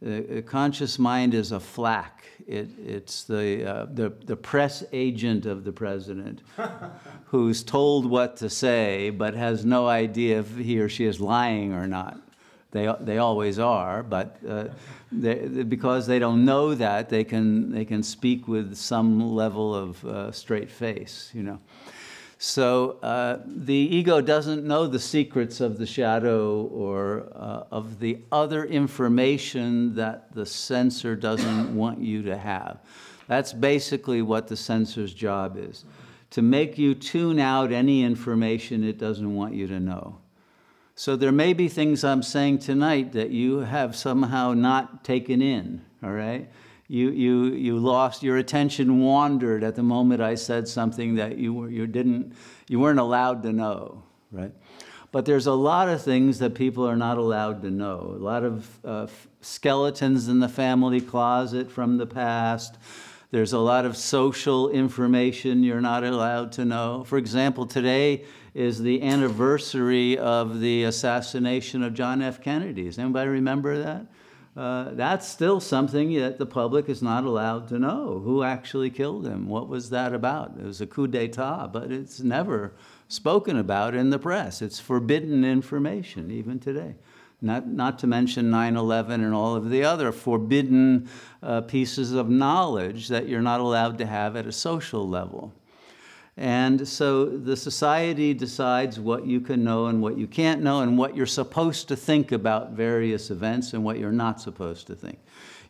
The 0.00 0.42
conscious 0.42 0.98
mind 0.98 1.34
is 1.34 1.52
a 1.52 1.60
flack. 1.60 2.24
It, 2.46 2.68
it's 2.78 3.24
the, 3.24 3.64
uh, 3.64 3.86
the, 3.92 4.10
the 4.24 4.36
press 4.36 4.84
agent 4.92 5.46
of 5.46 5.64
the 5.64 5.72
president 5.72 6.42
who's 7.26 7.62
told 7.62 8.04
what 8.04 8.36
to 8.38 8.50
say 8.50 9.10
but 9.10 9.34
has 9.34 9.64
no 9.64 9.86
idea 9.86 10.40
if 10.40 10.56
he 10.56 10.78
or 10.78 10.88
she 10.88 11.04
is 11.04 11.20
lying 11.20 11.72
or 11.72 11.86
not. 11.86 12.20
They, 12.72 12.92
they 13.00 13.18
always 13.18 13.58
are, 13.58 14.02
but 14.02 14.36
uh, 14.46 14.64
they, 15.12 15.34
because 15.62 16.06
they 16.06 16.18
don't 16.18 16.44
know 16.44 16.74
that, 16.74 17.08
they 17.08 17.22
can, 17.22 17.70
they 17.70 17.84
can 17.84 18.02
speak 18.02 18.48
with 18.48 18.74
some 18.74 19.34
level 19.34 19.74
of 19.74 20.04
uh, 20.04 20.32
straight 20.32 20.70
face, 20.70 21.30
you 21.32 21.44
know. 21.44 21.60
So 22.46 22.98
uh, 23.02 23.38
the 23.46 23.72
ego 23.72 24.20
doesn't 24.20 24.64
know 24.66 24.86
the 24.86 24.98
secrets 24.98 25.62
of 25.62 25.78
the 25.78 25.86
shadow 25.86 26.64
or 26.64 27.32
uh, 27.34 27.64
of 27.70 28.00
the 28.00 28.18
other 28.30 28.66
information 28.66 29.94
that 29.94 30.30
the 30.34 30.44
censor 30.44 31.16
doesn't 31.16 31.74
want 31.74 32.00
you 32.00 32.22
to 32.24 32.36
have. 32.36 32.80
That's 33.28 33.54
basically 33.54 34.20
what 34.20 34.46
the 34.46 34.58
censor's 34.58 35.14
job 35.14 35.56
is 35.56 35.86
to 36.32 36.42
make 36.42 36.76
you 36.76 36.94
tune 36.94 37.38
out 37.38 37.72
any 37.72 38.02
information 38.02 38.84
it 38.84 38.98
doesn't 38.98 39.34
want 39.34 39.54
you 39.54 39.66
to 39.68 39.80
know. 39.80 40.18
So 40.96 41.16
there 41.16 41.32
may 41.32 41.54
be 41.54 41.68
things 41.68 42.04
I'm 42.04 42.22
saying 42.22 42.58
tonight 42.58 43.12
that 43.12 43.30
you 43.30 43.60
have 43.60 43.96
somehow 43.96 44.52
not 44.52 45.02
taken 45.02 45.40
in, 45.40 45.82
all 46.02 46.12
right? 46.12 46.50
You, 46.88 47.10
you, 47.10 47.44
you 47.54 47.78
lost, 47.78 48.22
your 48.22 48.36
attention 48.36 49.00
wandered 49.00 49.64
at 49.64 49.74
the 49.74 49.82
moment 49.82 50.20
I 50.20 50.34
said 50.34 50.68
something 50.68 51.14
that 51.14 51.38
you, 51.38 51.54
were, 51.54 51.70
you, 51.70 51.86
didn't, 51.86 52.34
you 52.68 52.78
weren't 52.78 52.98
allowed 52.98 53.42
to 53.44 53.52
know, 53.52 54.02
right? 54.30 54.52
But 55.10 55.24
there's 55.24 55.46
a 55.46 55.52
lot 55.52 55.88
of 55.88 56.02
things 56.02 56.40
that 56.40 56.54
people 56.54 56.86
are 56.86 56.96
not 56.96 57.18
allowed 57.18 57.62
to 57.62 57.70
know. 57.70 58.14
A 58.16 58.22
lot 58.22 58.42
of 58.42 58.84
uh, 58.84 59.06
skeletons 59.40 60.28
in 60.28 60.40
the 60.40 60.48
family 60.48 61.00
closet 61.00 61.70
from 61.70 61.96
the 61.96 62.06
past. 62.06 62.76
There's 63.30 63.52
a 63.52 63.58
lot 63.58 63.86
of 63.86 63.96
social 63.96 64.70
information 64.70 65.62
you're 65.62 65.80
not 65.80 66.04
allowed 66.04 66.52
to 66.52 66.64
know. 66.64 67.04
For 67.04 67.16
example, 67.16 67.64
today 67.64 68.24
is 68.54 68.80
the 68.80 69.02
anniversary 69.02 70.18
of 70.18 70.60
the 70.60 70.84
assassination 70.84 71.82
of 71.82 71.94
John 71.94 72.20
F. 72.20 72.40
Kennedy. 72.40 72.84
Does 72.84 72.98
anybody 72.98 73.30
remember 73.30 73.82
that? 73.82 74.06
Uh, 74.56 74.90
that's 74.92 75.26
still 75.26 75.60
something 75.60 76.14
that 76.14 76.38
the 76.38 76.46
public 76.46 76.88
is 76.88 77.02
not 77.02 77.24
allowed 77.24 77.66
to 77.68 77.78
know. 77.78 78.20
Who 78.24 78.44
actually 78.44 78.88
killed 78.90 79.26
him? 79.26 79.48
What 79.48 79.68
was 79.68 79.90
that 79.90 80.14
about? 80.14 80.52
It 80.58 80.64
was 80.64 80.80
a 80.80 80.86
coup 80.86 81.08
d'etat, 81.08 81.68
but 81.72 81.90
it's 81.90 82.20
never 82.20 82.72
spoken 83.08 83.58
about 83.58 83.96
in 83.96 84.10
the 84.10 84.18
press. 84.18 84.62
It's 84.62 84.78
forbidden 84.78 85.44
information, 85.44 86.30
even 86.30 86.60
today. 86.60 86.94
Not, 87.42 87.66
not 87.66 87.98
to 87.98 88.06
mention 88.06 88.48
9 88.48 88.76
11 88.76 89.22
and 89.22 89.34
all 89.34 89.56
of 89.56 89.70
the 89.70 89.82
other 89.82 90.12
forbidden 90.12 91.08
uh, 91.42 91.62
pieces 91.62 92.12
of 92.12 92.30
knowledge 92.30 93.08
that 93.08 93.28
you're 93.28 93.42
not 93.42 93.60
allowed 93.60 93.98
to 93.98 94.06
have 94.06 94.36
at 94.36 94.46
a 94.46 94.52
social 94.52 95.06
level. 95.06 95.52
And 96.36 96.86
so 96.86 97.26
the 97.26 97.56
society 97.56 98.34
decides 98.34 98.98
what 98.98 99.24
you 99.24 99.40
can 99.40 99.62
know 99.62 99.86
and 99.86 100.02
what 100.02 100.18
you 100.18 100.26
can't 100.26 100.62
know, 100.62 100.80
and 100.80 100.98
what 100.98 101.14
you're 101.14 101.26
supposed 101.26 101.86
to 101.88 101.96
think 101.96 102.32
about 102.32 102.72
various 102.72 103.30
events 103.30 103.72
and 103.72 103.84
what 103.84 103.98
you're 103.98 104.10
not 104.10 104.40
supposed 104.40 104.88
to 104.88 104.96
think. 104.96 105.18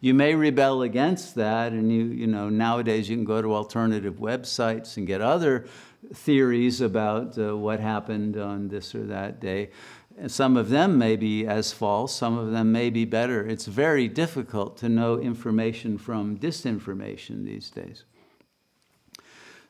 You 0.01 0.15
may 0.15 0.35
rebel 0.35 0.83
against 0.83 1.35
that, 1.35 1.73
and 1.73 1.93
you, 1.93 2.05
you 2.05 2.27
know, 2.27 2.49
nowadays 2.49 3.09
you 3.09 3.17
can 3.17 3.25
go 3.25 3.43
to 3.43 3.55
alternative 3.55 4.15
websites 4.15 4.97
and 4.97 5.07
get 5.07 5.21
other 5.21 5.67
theories 6.13 6.81
about 6.81 7.39
uh, 7.39 7.57
what 7.57 7.81
happened 7.81 8.37
on 8.37 8.69
this 8.69 8.95
or 8.95 9.05
that 9.05 9.41
day. 9.41 9.71
And 10.19 10.31
some 10.31 10.57
of 10.57 10.69
them 10.69 10.97
may 10.97 11.17
be 11.17 11.47
as 11.47 11.73
false, 11.73 12.15
some 12.15 12.39
of 12.39 12.53
them 12.53 12.71
may 12.71 12.89
be 12.89 13.05
better. 13.05 13.47
It's 13.47 13.67
very 13.67 14.09
difficult 14.09 14.77
to 14.79 14.89
know 14.89 15.19
information 15.19 15.99
from 15.99 16.39
disinformation 16.39 17.45
these 17.45 17.69
days. 17.71 18.05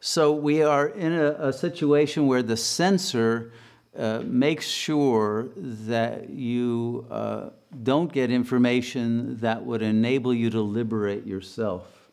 So 0.06 0.32
we 0.32 0.62
are 0.62 0.88
in 0.88 1.14
a, 1.14 1.30
a 1.48 1.50
situation 1.50 2.26
where 2.26 2.42
the 2.42 2.58
censor 2.58 3.52
uh, 3.96 4.20
makes 4.26 4.66
sure 4.66 5.48
that 5.56 6.28
you 6.28 7.06
uh, 7.10 7.48
don't 7.82 8.12
get 8.12 8.30
information 8.30 9.38
that 9.38 9.64
would 9.64 9.80
enable 9.80 10.34
you 10.34 10.50
to 10.50 10.60
liberate 10.60 11.26
yourself 11.26 12.10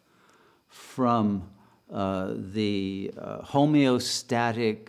from 0.69 1.49
uh, 1.91 2.32
the 2.54 3.12
uh, 3.17 3.41
homeostatic, 3.41 4.88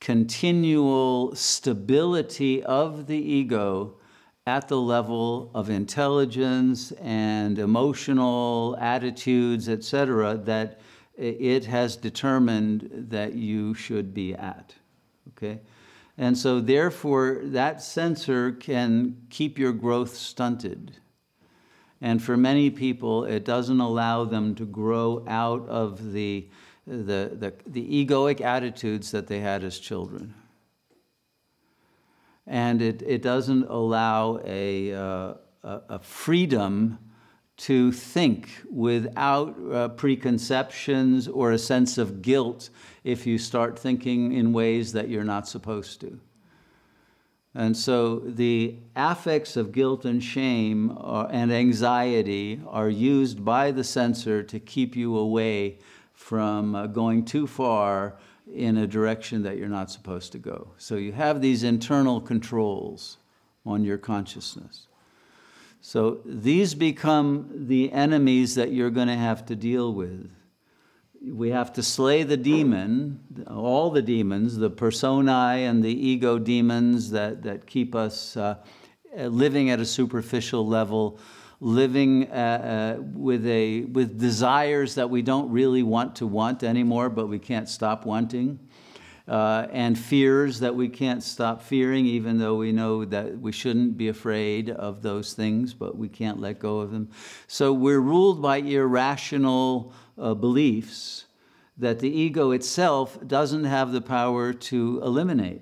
continual 0.00 1.34
stability 1.34 2.62
of 2.62 3.06
the 3.06 3.18
ego 3.18 3.98
at 4.46 4.68
the 4.68 4.80
level 4.80 5.50
of 5.52 5.68
intelligence 5.68 6.92
and 6.92 7.58
emotional 7.58 8.74
attitudes, 8.80 9.68
etc., 9.68 10.34
that 10.34 10.80
it 11.18 11.64
has 11.64 11.96
determined 11.96 13.06
that 13.10 13.34
you 13.34 13.74
should 13.74 14.14
be 14.14 14.34
at. 14.34 14.74
Okay? 15.30 15.60
And 16.16 16.36
so, 16.36 16.60
therefore, 16.60 17.40
that 17.44 17.82
censor 17.82 18.52
can 18.52 19.16
keep 19.30 19.58
your 19.58 19.72
growth 19.72 20.16
stunted. 20.16 20.96
And 22.00 22.22
for 22.22 22.36
many 22.36 22.70
people, 22.70 23.24
it 23.24 23.44
doesn't 23.44 23.80
allow 23.80 24.24
them 24.24 24.54
to 24.56 24.64
grow 24.64 25.24
out 25.26 25.68
of 25.68 26.12
the, 26.12 26.48
the, 26.86 27.32
the, 27.34 27.52
the 27.66 28.06
egoic 28.06 28.40
attitudes 28.40 29.10
that 29.10 29.26
they 29.26 29.40
had 29.40 29.64
as 29.64 29.78
children. 29.78 30.34
And 32.46 32.80
it, 32.80 33.02
it 33.02 33.22
doesn't 33.22 33.64
allow 33.64 34.40
a, 34.44 34.94
uh, 34.94 35.34
a, 35.64 35.80
a 35.88 35.98
freedom 35.98 36.98
to 37.58 37.90
think 37.90 38.48
without 38.70 39.56
uh, 39.72 39.88
preconceptions 39.88 41.26
or 41.28 41.50
a 41.52 41.58
sense 41.58 41.98
of 41.98 42.22
guilt 42.22 42.70
if 43.04 43.26
you 43.26 43.36
start 43.36 43.78
thinking 43.78 44.32
in 44.32 44.52
ways 44.52 44.92
that 44.92 45.08
you're 45.08 45.24
not 45.24 45.48
supposed 45.48 46.00
to. 46.00 46.20
And 47.54 47.76
so 47.76 48.20
the 48.20 48.76
affects 48.94 49.56
of 49.56 49.72
guilt 49.72 50.04
and 50.04 50.22
shame 50.22 50.96
are, 50.98 51.26
uh, 51.26 51.30
and 51.30 51.52
anxiety 51.52 52.60
are 52.68 52.88
used 52.88 53.44
by 53.44 53.72
the 53.72 53.84
censor 53.84 54.42
to 54.44 54.60
keep 54.60 54.94
you 54.94 55.16
away 55.16 55.78
from 56.12 56.74
uh, 56.74 56.86
going 56.86 57.24
too 57.24 57.46
far 57.46 58.16
in 58.54 58.76
a 58.76 58.86
direction 58.86 59.42
that 59.42 59.56
you're 59.56 59.68
not 59.68 59.90
supposed 59.90 60.30
to 60.32 60.38
go. 60.38 60.68
So 60.78 60.96
you 60.96 61.12
have 61.12 61.40
these 61.40 61.64
internal 61.64 62.20
controls 62.20 63.18
on 63.66 63.84
your 63.84 63.98
consciousness. 63.98 64.87
So 65.80 66.20
these 66.24 66.74
become 66.74 67.66
the 67.66 67.92
enemies 67.92 68.56
that 68.56 68.72
you're 68.72 68.90
going 68.90 69.08
to 69.08 69.16
have 69.16 69.46
to 69.46 69.56
deal 69.56 69.92
with. 69.92 70.30
we 71.20 71.50
have 71.50 71.72
to 71.72 71.82
slay 71.82 72.22
the 72.22 72.36
demon, 72.36 73.20
all 73.48 73.90
the 73.90 74.02
demons, 74.02 74.56
the 74.56 74.70
personae 74.70 75.64
and 75.64 75.82
the 75.82 75.92
ego 75.92 76.38
demons 76.38 77.10
that, 77.10 77.42
that 77.42 77.66
keep 77.66 77.94
us 77.94 78.36
uh, 78.36 78.56
living 79.16 79.70
at 79.70 79.80
a 79.80 79.84
superficial 79.84 80.66
level, 80.66 81.18
living 81.60 82.30
uh, 82.30 82.96
uh, 82.98 83.02
with, 83.02 83.44
a, 83.46 83.82
with 83.86 84.18
desires 84.18 84.94
that 84.94 85.10
we 85.10 85.22
don't 85.22 85.50
really 85.50 85.82
want 85.82 86.14
to 86.16 86.26
want 86.26 86.62
anymore, 86.62 87.08
but 87.08 87.26
we 87.26 87.38
can't 87.38 87.68
stop 87.68 88.06
wanting. 88.06 88.58
Uh, 89.28 89.66
and 89.72 89.98
fears 89.98 90.60
that 90.60 90.74
we 90.74 90.88
can't 90.88 91.22
stop 91.22 91.60
fearing, 91.60 92.06
even 92.06 92.38
though 92.38 92.54
we 92.54 92.72
know 92.72 93.04
that 93.04 93.38
we 93.38 93.52
shouldn't 93.52 93.94
be 93.94 94.08
afraid 94.08 94.70
of 94.70 95.02
those 95.02 95.34
things, 95.34 95.74
but 95.74 95.98
we 95.98 96.08
can't 96.08 96.40
let 96.40 96.58
go 96.58 96.78
of 96.78 96.90
them. 96.90 97.10
So 97.46 97.74
we're 97.74 98.00
ruled 98.00 98.40
by 98.40 98.56
irrational 98.56 99.92
uh, 100.16 100.32
beliefs 100.32 101.26
that 101.76 101.98
the 101.98 102.10
ego 102.10 102.52
itself 102.52 103.18
doesn't 103.26 103.64
have 103.64 103.92
the 103.92 104.00
power 104.00 104.54
to 104.54 105.00
eliminate. 105.04 105.60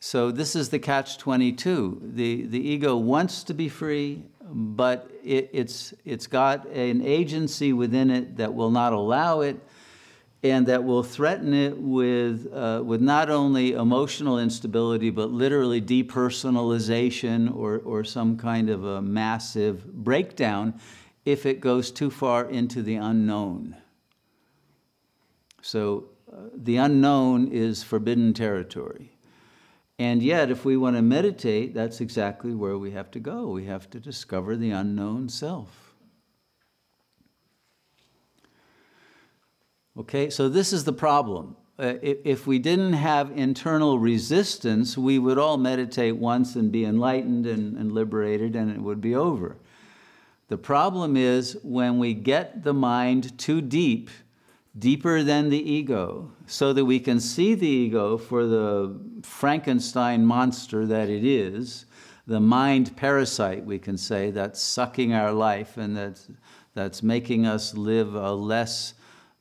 So 0.00 0.30
this 0.30 0.54
is 0.54 0.68
the 0.68 0.78
catch 0.78 1.16
22. 1.16 2.10
The, 2.12 2.42
the 2.46 2.60
ego 2.60 2.94
wants 2.96 3.42
to 3.44 3.54
be 3.54 3.70
free, 3.70 4.22
but 4.42 5.10
it, 5.24 5.48
it's, 5.52 5.94
it's 6.04 6.26
got 6.26 6.66
an 6.66 7.00
agency 7.00 7.72
within 7.72 8.10
it 8.10 8.36
that 8.36 8.52
will 8.52 8.70
not 8.70 8.92
allow 8.92 9.40
it 9.40 9.58
and 10.44 10.66
that 10.66 10.84
will 10.84 11.02
threaten 11.02 11.54
it 11.54 11.78
with, 11.78 12.52
uh, 12.52 12.82
with 12.84 13.00
not 13.00 13.30
only 13.30 13.72
emotional 13.72 14.38
instability, 14.38 15.08
but 15.08 15.30
literally 15.30 15.80
depersonalization 15.80 17.56
or, 17.56 17.78
or 17.78 18.04
some 18.04 18.36
kind 18.36 18.68
of 18.68 18.84
a 18.84 19.00
massive 19.00 19.86
breakdown 19.86 20.78
if 21.24 21.46
it 21.46 21.60
goes 21.60 21.90
too 21.90 22.10
far 22.10 22.44
into 22.50 22.82
the 22.82 22.96
unknown. 22.96 23.74
So 25.62 26.10
uh, 26.30 26.50
the 26.54 26.76
unknown 26.76 27.48
is 27.48 27.82
forbidden 27.82 28.34
territory. 28.34 29.12
And 29.98 30.22
yet, 30.22 30.50
if 30.50 30.66
we 30.66 30.76
want 30.76 30.96
to 30.96 31.02
meditate, 31.02 31.72
that's 31.72 32.02
exactly 32.02 32.52
where 32.52 32.76
we 32.76 32.90
have 32.90 33.10
to 33.12 33.20
go. 33.20 33.46
We 33.46 33.64
have 33.64 33.88
to 33.90 34.00
discover 34.00 34.56
the 34.56 34.72
unknown 34.72 35.30
self. 35.30 35.83
Okay, 39.96 40.28
so 40.28 40.48
this 40.48 40.72
is 40.72 40.84
the 40.84 40.92
problem. 40.92 41.56
Uh, 41.78 41.94
if, 42.02 42.18
if 42.24 42.46
we 42.46 42.58
didn't 42.58 42.94
have 42.94 43.30
internal 43.32 43.98
resistance, 43.98 44.98
we 44.98 45.18
would 45.18 45.38
all 45.38 45.56
meditate 45.56 46.16
once 46.16 46.56
and 46.56 46.72
be 46.72 46.84
enlightened 46.84 47.46
and, 47.46 47.76
and 47.76 47.92
liberated, 47.92 48.56
and 48.56 48.70
it 48.70 48.80
would 48.80 49.00
be 49.00 49.14
over. 49.14 49.56
The 50.48 50.58
problem 50.58 51.16
is 51.16 51.56
when 51.62 51.98
we 51.98 52.12
get 52.12 52.64
the 52.64 52.74
mind 52.74 53.38
too 53.38 53.60
deep, 53.60 54.10
deeper 54.76 55.22
than 55.22 55.48
the 55.48 55.70
ego, 55.70 56.32
so 56.46 56.72
that 56.72 56.84
we 56.84 56.98
can 56.98 57.20
see 57.20 57.54
the 57.54 57.66
ego 57.66 58.18
for 58.18 58.46
the 58.46 59.00
Frankenstein 59.22 60.24
monster 60.24 60.86
that 60.86 61.08
it 61.08 61.24
is, 61.24 61.86
the 62.26 62.40
mind 62.40 62.96
parasite, 62.96 63.64
we 63.64 63.78
can 63.78 63.96
say, 63.96 64.30
that's 64.30 64.60
sucking 64.60 65.12
our 65.12 65.32
life 65.32 65.76
and 65.76 65.96
that's, 65.96 66.28
that's 66.74 67.02
making 67.02 67.46
us 67.46 67.74
live 67.74 68.14
a 68.14 68.32
less 68.32 68.94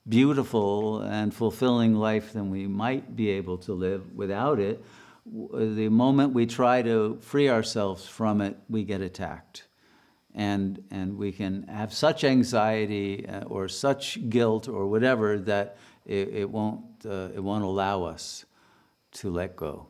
beautiful 0.07 1.01
and 1.01 1.33
fulfilling 1.33 1.95
life 1.95 2.33
than 2.33 2.49
we 2.49 2.67
might 2.67 3.15
be 3.15 3.29
able 3.29 3.57
to 3.57 3.73
live 3.73 4.13
without 4.13 4.59
it. 4.59 4.83
The 5.25 5.89
moment 5.89 6.33
we 6.33 6.45
try 6.45 6.81
to 6.81 7.17
free 7.21 7.49
ourselves 7.49 8.05
from 8.05 8.41
it, 8.41 8.57
we 8.69 8.83
get 8.83 9.01
attacked 9.01 9.67
and, 10.35 10.83
and 10.91 11.17
we 11.17 11.31
can 11.31 11.63
have 11.67 11.93
such 11.93 12.23
anxiety 12.23 13.25
uh, 13.27 13.43
or 13.43 13.67
such 13.67 14.29
guilt 14.29 14.67
or 14.67 14.87
whatever 14.87 15.37
that 15.39 15.77
it, 16.05 16.29
it, 16.29 16.49
won't, 16.49 16.83
uh, 17.05 17.29
it 17.33 17.39
won't 17.39 17.63
allow 17.63 18.03
us 18.03 18.45
to 19.11 19.29
let 19.29 19.55
go. 19.55 19.87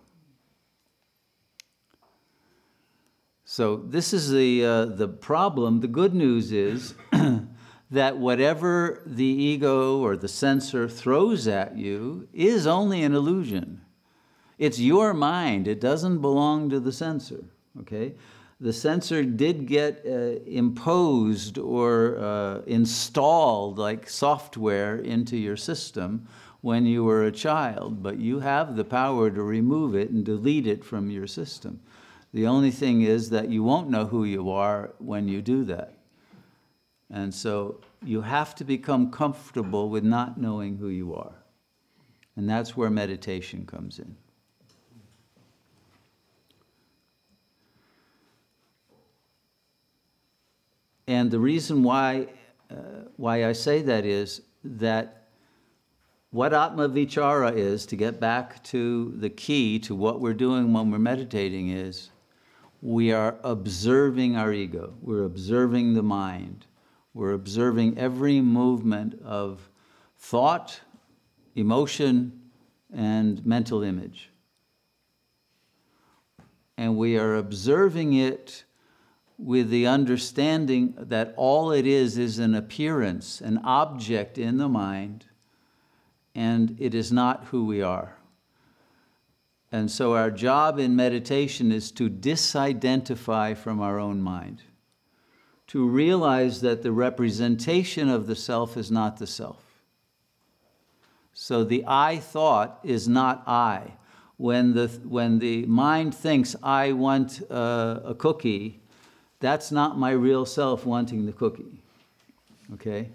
So 3.45 3.77
this 3.77 4.13
is 4.13 4.31
the, 4.31 4.65
uh, 4.65 4.85
the 4.85 5.07
problem. 5.07 5.79
The 5.79 5.87
good 5.87 6.13
news 6.13 6.51
is 6.51 6.95
that 7.93 8.17
whatever 8.17 9.01
the 9.05 9.23
ego 9.23 9.99
or 9.99 10.17
the 10.17 10.27
censor 10.27 10.87
throws 10.87 11.47
at 11.47 11.77
you 11.77 12.27
is 12.33 12.67
only 12.67 13.03
an 13.03 13.13
illusion. 13.13 13.81
It's 14.57 14.79
your 14.79 15.13
mind. 15.13 15.67
It 15.67 15.81
doesn't 15.81 16.19
belong 16.19 16.69
to 16.69 16.79
the 16.79 16.91
censor. 16.91 17.45
Okay? 17.81 18.13
the 18.63 18.71
censor 18.71 19.23
did 19.23 19.67
get 19.67 20.05
uh, 20.05 20.39
imposed 20.45 21.57
or 21.57 22.17
uh, 22.17 22.61
installed 22.65 23.77
like 23.77 24.09
software 24.09 24.99
into 24.99 25.35
your 25.35 25.57
system 25.57 26.25
when 26.61 26.85
you 26.85 27.03
were 27.03 27.25
a 27.25 27.31
child, 27.31 28.01
but 28.01 28.17
you 28.19 28.39
have 28.39 28.77
the 28.77 28.85
power 28.85 29.29
to 29.29 29.43
remove 29.43 29.95
it 29.95 30.11
and 30.11 30.23
delete 30.23 30.65
it 30.65 30.81
from 30.81 31.09
your 31.09 31.27
system. 31.27 31.77
The 32.33 32.47
only 32.47 32.71
thing 32.71 33.01
is 33.01 33.29
that 33.31 33.49
you 33.49 33.63
won't 33.63 33.89
know 33.89 34.05
who 34.05 34.23
you 34.23 34.49
are 34.49 34.93
when 34.97 35.27
you 35.27 35.41
do 35.41 35.65
that. 35.65 35.92
And 37.13 37.31
so 37.31 37.79
you 38.03 38.21
have 38.21 38.55
to 38.55 38.63
become 38.63 39.11
comfortable 39.11 39.87
with 39.87 40.03
not 40.03 40.39
knowing 40.39 40.77
who 40.77 40.89
you 40.89 41.13
are. 41.13 41.35
And 42.35 42.49
that's 42.49 42.75
where 42.75 42.89
meditation 42.89 43.67
comes 43.67 43.99
in. 43.99 44.17
And 51.05 51.29
the 51.29 51.39
reason 51.39 51.83
why, 51.83 52.29
uh, 52.71 53.05
why 53.17 53.45
I 53.45 53.51
say 53.51 53.83
that 53.83 54.05
is 54.05 54.41
that 54.63 55.27
what 56.31 56.51
Atma 56.51 56.89
Vichara 56.89 57.55
is, 57.55 57.85
to 57.87 57.95
get 57.95 58.19
back 58.19 58.63
to 58.63 59.13
the 59.17 59.29
key 59.29 59.77
to 59.79 59.93
what 59.93 60.19
we're 60.19 60.33
doing 60.33 60.73
when 60.73 60.89
we're 60.89 60.97
meditating, 60.97 61.69
is 61.69 62.09
we 62.81 63.11
are 63.11 63.35
observing 63.43 64.35
our 64.35 64.51
ego, 64.51 64.95
we're 65.03 65.25
observing 65.25 65.93
the 65.93 66.01
mind, 66.01 66.65
we're 67.13 67.33
observing 67.33 67.97
every 67.97 68.41
movement 68.41 69.21
of 69.23 69.69
thought, 70.17 70.81
emotion, 71.55 72.41
and 72.93 73.45
mental 73.45 73.83
image. 73.83 74.29
And 76.77 76.97
we 76.97 77.17
are 77.17 77.35
observing 77.35 78.13
it 78.13 78.63
with 79.37 79.69
the 79.69 79.87
understanding 79.87 80.93
that 80.97 81.33
all 81.37 81.71
it 81.71 81.85
is 81.85 82.17
is 82.17 82.39
an 82.39 82.55
appearance, 82.55 83.41
an 83.41 83.59
object 83.59 84.37
in 84.37 84.57
the 84.57 84.69
mind, 84.69 85.25
and 86.35 86.75
it 86.79 86.95
is 86.95 87.11
not 87.11 87.45
who 87.45 87.65
we 87.65 87.81
are. 87.81 88.17
And 89.71 89.89
so 89.89 90.15
our 90.15 90.29
job 90.29 90.79
in 90.79 90.95
meditation 90.95 91.71
is 91.71 91.91
to 91.93 92.09
disidentify 92.09 93.57
from 93.57 93.81
our 93.81 93.99
own 93.99 94.21
mind, 94.21 94.61
to 95.73 95.87
realize 95.87 96.61
that 96.61 96.83
the 96.83 96.91
representation 96.91 98.07
of 98.07 98.27
the 98.27 98.35
self 98.35 98.77
is 98.77 98.91
not 98.91 99.17
the 99.17 99.25
self. 99.25 99.57
So 101.33 101.63
the 101.63 101.83
I 101.87 102.17
thought 102.17 102.79
is 102.83 103.07
not 103.07 103.41
I. 103.47 103.93
When 104.37 104.75
the, 104.75 104.87
when 105.03 105.39
the 105.39 105.65
mind 105.65 106.13
thinks, 106.13 106.55
I 106.61 106.91
want 106.91 107.41
uh, 107.49 108.01
a 108.05 108.13
cookie, 108.13 108.81
that's 109.39 109.71
not 109.71 109.97
my 109.97 110.11
real 110.11 110.45
self 110.45 110.85
wanting 110.85 111.25
the 111.25 111.33
cookie. 111.33 111.81
Okay? 112.75 113.09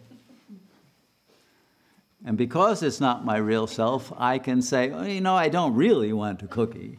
And 2.25 2.37
because 2.37 2.83
it's 2.83 3.01
not 3.01 3.25
my 3.25 3.37
real 3.37 3.68
self, 3.68 4.12
I 4.18 4.40
can 4.40 4.62
say, 4.62 4.90
oh, 4.90 5.05
you 5.05 5.21
know, 5.21 5.37
I 5.37 5.49
don't 5.49 5.77
really 5.77 6.12
want 6.12 6.42
a 6.42 6.49
cookie. 6.49 6.99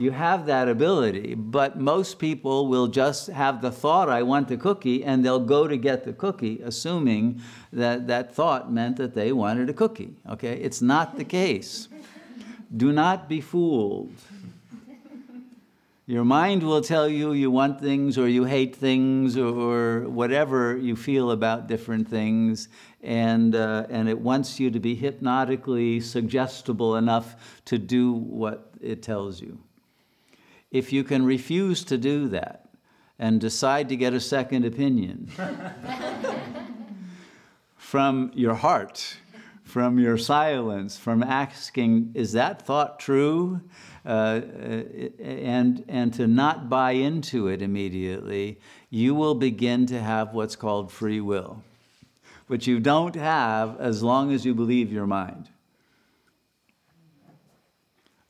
You 0.00 0.12
have 0.12 0.46
that 0.46 0.68
ability, 0.68 1.34
but 1.34 1.76
most 1.80 2.20
people 2.20 2.68
will 2.68 2.86
just 2.86 3.26
have 3.26 3.60
the 3.60 3.72
thought, 3.72 4.08
I 4.08 4.22
want 4.22 4.46
the 4.46 4.56
cookie, 4.56 5.02
and 5.02 5.24
they'll 5.24 5.40
go 5.40 5.66
to 5.66 5.76
get 5.76 6.04
the 6.04 6.12
cookie, 6.12 6.60
assuming 6.62 7.42
that 7.72 8.06
that 8.06 8.32
thought 8.32 8.72
meant 8.72 8.96
that 8.98 9.14
they 9.14 9.32
wanted 9.32 9.68
a 9.68 9.72
cookie. 9.72 10.14
Okay? 10.30 10.56
It's 10.60 10.80
not 10.80 11.16
the 11.16 11.24
case. 11.24 11.88
Do 12.76 12.92
not 12.92 13.28
be 13.28 13.40
fooled. 13.40 14.12
Your 16.06 16.24
mind 16.24 16.62
will 16.62 16.80
tell 16.80 17.08
you 17.08 17.32
you 17.32 17.50
want 17.50 17.80
things 17.80 18.16
or 18.16 18.28
you 18.28 18.44
hate 18.44 18.76
things 18.76 19.36
or 19.36 20.08
whatever 20.08 20.76
you 20.76 20.94
feel 20.94 21.32
about 21.32 21.66
different 21.66 22.08
things, 22.08 22.68
and, 23.02 23.56
uh, 23.56 23.86
and 23.90 24.08
it 24.08 24.18
wants 24.18 24.60
you 24.60 24.70
to 24.70 24.78
be 24.78 24.94
hypnotically 24.94 26.00
suggestible 26.00 26.94
enough 26.94 27.60
to 27.64 27.78
do 27.78 28.12
what 28.12 28.70
it 28.80 29.02
tells 29.02 29.42
you. 29.42 29.58
If 30.70 30.92
you 30.92 31.04
can 31.04 31.24
refuse 31.24 31.84
to 31.84 31.98
do 31.98 32.28
that 32.28 32.68
and 33.18 33.40
decide 33.40 33.88
to 33.88 33.96
get 33.96 34.14
a 34.14 34.20
second 34.20 34.64
opinion 34.64 35.30
from 37.76 38.30
your 38.34 38.54
heart, 38.54 39.16
from 39.64 39.98
your 39.98 40.18
silence, 40.18 40.96
from 40.96 41.22
asking, 41.22 42.12
is 42.14 42.32
that 42.32 42.62
thought 42.62 43.00
true? 43.00 43.60
Uh, 44.06 44.40
and, 45.22 45.84
and 45.88 46.14
to 46.14 46.26
not 46.26 46.68
buy 46.68 46.92
into 46.92 47.48
it 47.48 47.60
immediately, 47.60 48.58
you 48.88 49.14
will 49.14 49.34
begin 49.34 49.84
to 49.86 50.00
have 50.00 50.32
what's 50.32 50.56
called 50.56 50.90
free 50.90 51.20
will. 51.20 51.62
which 52.48 52.66
you 52.66 52.80
don't 52.80 53.14
have 53.14 53.78
as 53.78 54.02
long 54.02 54.32
as 54.32 54.44
you 54.44 54.54
believe 54.54 54.92
your 54.92 55.06
mind. 55.06 55.48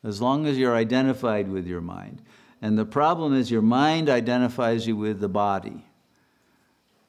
As 0.05 0.21
long 0.21 0.47
as 0.47 0.59
you're 0.59 0.77
identified 0.77 1.49
with 1.49 1.67
your 1.67 1.81
mind. 1.81 2.21
And 2.61 2.77
the 2.77 2.85
problem 2.85 3.35
is 3.35 3.51
your 3.51 3.63
mind 3.63 4.09
identifies 4.09 4.87
you 4.87 4.97
with 4.97 5.21
the 5.21 5.29
body. 5.29 5.85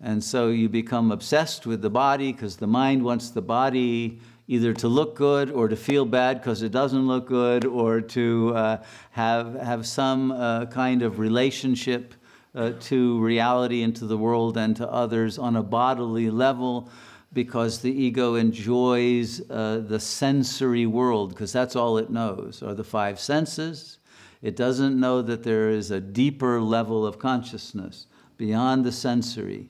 And 0.02 0.24
so 0.24 0.50
you 0.50 0.70
become 0.70 1.12
obsessed 1.12 1.66
with 1.66 1.82
the 1.82 1.90
body 1.90 2.32
because 2.32 2.56
the 2.56 2.68
mind 2.68 3.04
wants 3.04 3.32
the 3.32 3.42
body 3.42 4.20
either 4.48 4.74
to 4.74 4.88
look 4.88 5.16
good 5.16 5.52
or 5.52 5.68
to 5.68 5.76
feel 5.76 6.06
bad 6.06 6.40
because 6.40 6.62
it 6.62 6.72
doesn't 6.72 7.06
look 7.06 7.28
good 7.28 7.66
or 7.66 8.02
to 8.02 8.54
uh, 8.56 8.84
have, 9.12 9.54
have 9.56 9.86
some 9.86 10.32
uh, 10.32 10.66
kind 10.68 11.02
of 11.04 11.20
relationship 11.20 12.14
uh, 12.56 12.72
to 12.80 13.20
reality 13.20 13.84
and 13.84 13.96
to 13.96 14.06
the 14.06 14.18
world 14.18 14.58
and 14.58 14.76
to 14.76 14.90
others 14.90 15.38
on 15.38 15.56
a 15.56 15.64
bodily 15.64 16.32
level 16.32 16.90
because 17.34 17.80
the 17.80 17.92
ego 17.92 18.36
enjoys 18.36 19.42
uh, 19.52 19.84
the 19.86 20.00
sensory 20.00 20.88
world 20.88 21.30
because 21.30 21.54
that's 21.54 21.76
all 21.76 21.98
it 22.00 22.10
knows 22.10 22.64
are 22.64 22.74
the 22.74 22.84
five 22.84 23.20
senses 23.20 23.99
it 24.42 24.56
doesn't 24.56 25.00
know 25.00 25.22
that 25.22 25.44
there 25.44 25.70
is 25.70 25.92
a 25.92 26.00
deeper 26.00 26.62
level 26.62 27.06
of 27.06 27.20
consciousness 27.20 28.08
beyond 28.38 28.86
the 28.86 28.92
sensory. 28.92 29.70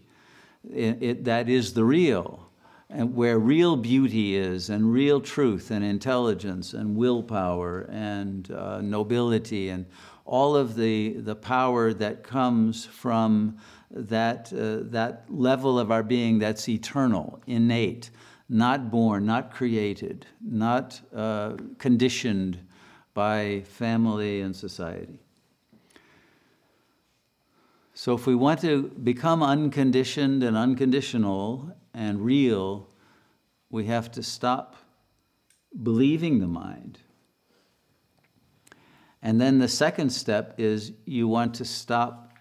It, 0.69 0.97
it, 1.01 1.25
that 1.25 1.49
is 1.49 1.73
the 1.73 1.83
real 1.83 2.49
and 2.89 3.15
where 3.15 3.37
real 3.37 3.75
beauty 3.77 4.35
is 4.35 4.69
and 4.69 4.91
real 4.91 5.21
truth 5.21 5.69
and 5.69 5.83
intelligence 5.85 6.73
and 6.73 6.95
willpower 6.95 7.81
and 7.91 8.49
uh, 8.51 8.81
nobility 8.81 9.69
and 9.69 9.85
all 10.25 10.55
of 10.55 10.75
the, 10.75 11.13
the 11.13 11.35
power 11.35 11.93
that 11.93 12.23
comes 12.23 12.85
from 12.85 13.57
that, 13.91 14.51
uh, 14.53 14.89
that 14.91 15.25
level 15.29 15.79
of 15.79 15.91
our 15.91 16.03
being 16.03 16.39
that's 16.39 16.69
eternal, 16.69 17.41
innate, 17.47 18.09
not 18.47 18.91
born, 18.91 19.25
not 19.25 19.51
created, 19.51 20.25
not 20.41 20.99
uh, 21.15 21.53
conditioned 21.77 22.59
by 23.19 23.59
family 23.65 24.39
and 24.39 24.55
society. 24.55 25.19
So, 27.93 28.13
if 28.13 28.25
we 28.25 28.33
want 28.33 28.61
to 28.61 28.83
become 28.83 29.43
unconditioned 29.43 30.41
and 30.41 30.55
unconditional 30.55 31.75
and 31.93 32.21
real, 32.21 32.87
we 33.69 33.87
have 33.87 34.09
to 34.13 34.23
stop 34.23 34.77
believing 35.83 36.39
the 36.39 36.47
mind. 36.47 36.99
And 39.21 39.41
then 39.41 39.59
the 39.59 39.67
second 39.67 40.11
step 40.11 40.55
is 40.57 40.93
you 41.03 41.27
want 41.27 41.55
to 41.55 41.65
stop 41.65 42.31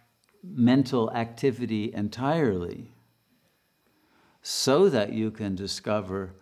mental 0.44 1.10
activity 1.10 1.92
entirely 1.92 2.92
so 4.42 4.88
that 4.88 5.12
you 5.12 5.32
can 5.32 5.56
discover 5.56 6.34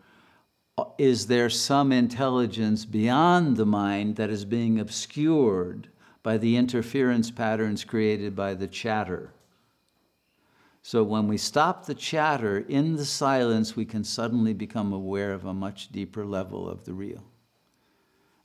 is 0.99 1.27
there 1.27 1.49
some 1.49 1.91
intelligence 1.91 2.85
beyond 2.85 3.57
the 3.57 3.65
mind 3.65 4.17
that 4.17 4.29
is 4.29 4.45
being 4.45 4.79
obscured 4.79 5.89
by 6.23 6.37
the 6.37 6.57
interference 6.57 7.31
patterns 7.31 7.83
created 7.83 8.37
by 8.37 8.53
the 8.53 8.67
chatter? 8.67 9.33
So 10.83 11.03
when 11.03 11.29
we 11.29 11.39
stop 11.39 11.87
the 11.87 11.95
chatter 11.95 12.59
in 12.59 12.97
the 12.97 13.07
silence, 13.07 13.75
we 13.75 13.87
can 13.87 14.05
suddenly 14.05 14.53
become 14.53 14.93
aware 14.93 15.33
of 15.33 15.47
a 15.47 15.55
much 15.55 15.91
deeper 15.91 16.27
level 16.27 16.69
of 16.69 16.85
the 16.85 16.93
real. 16.93 17.25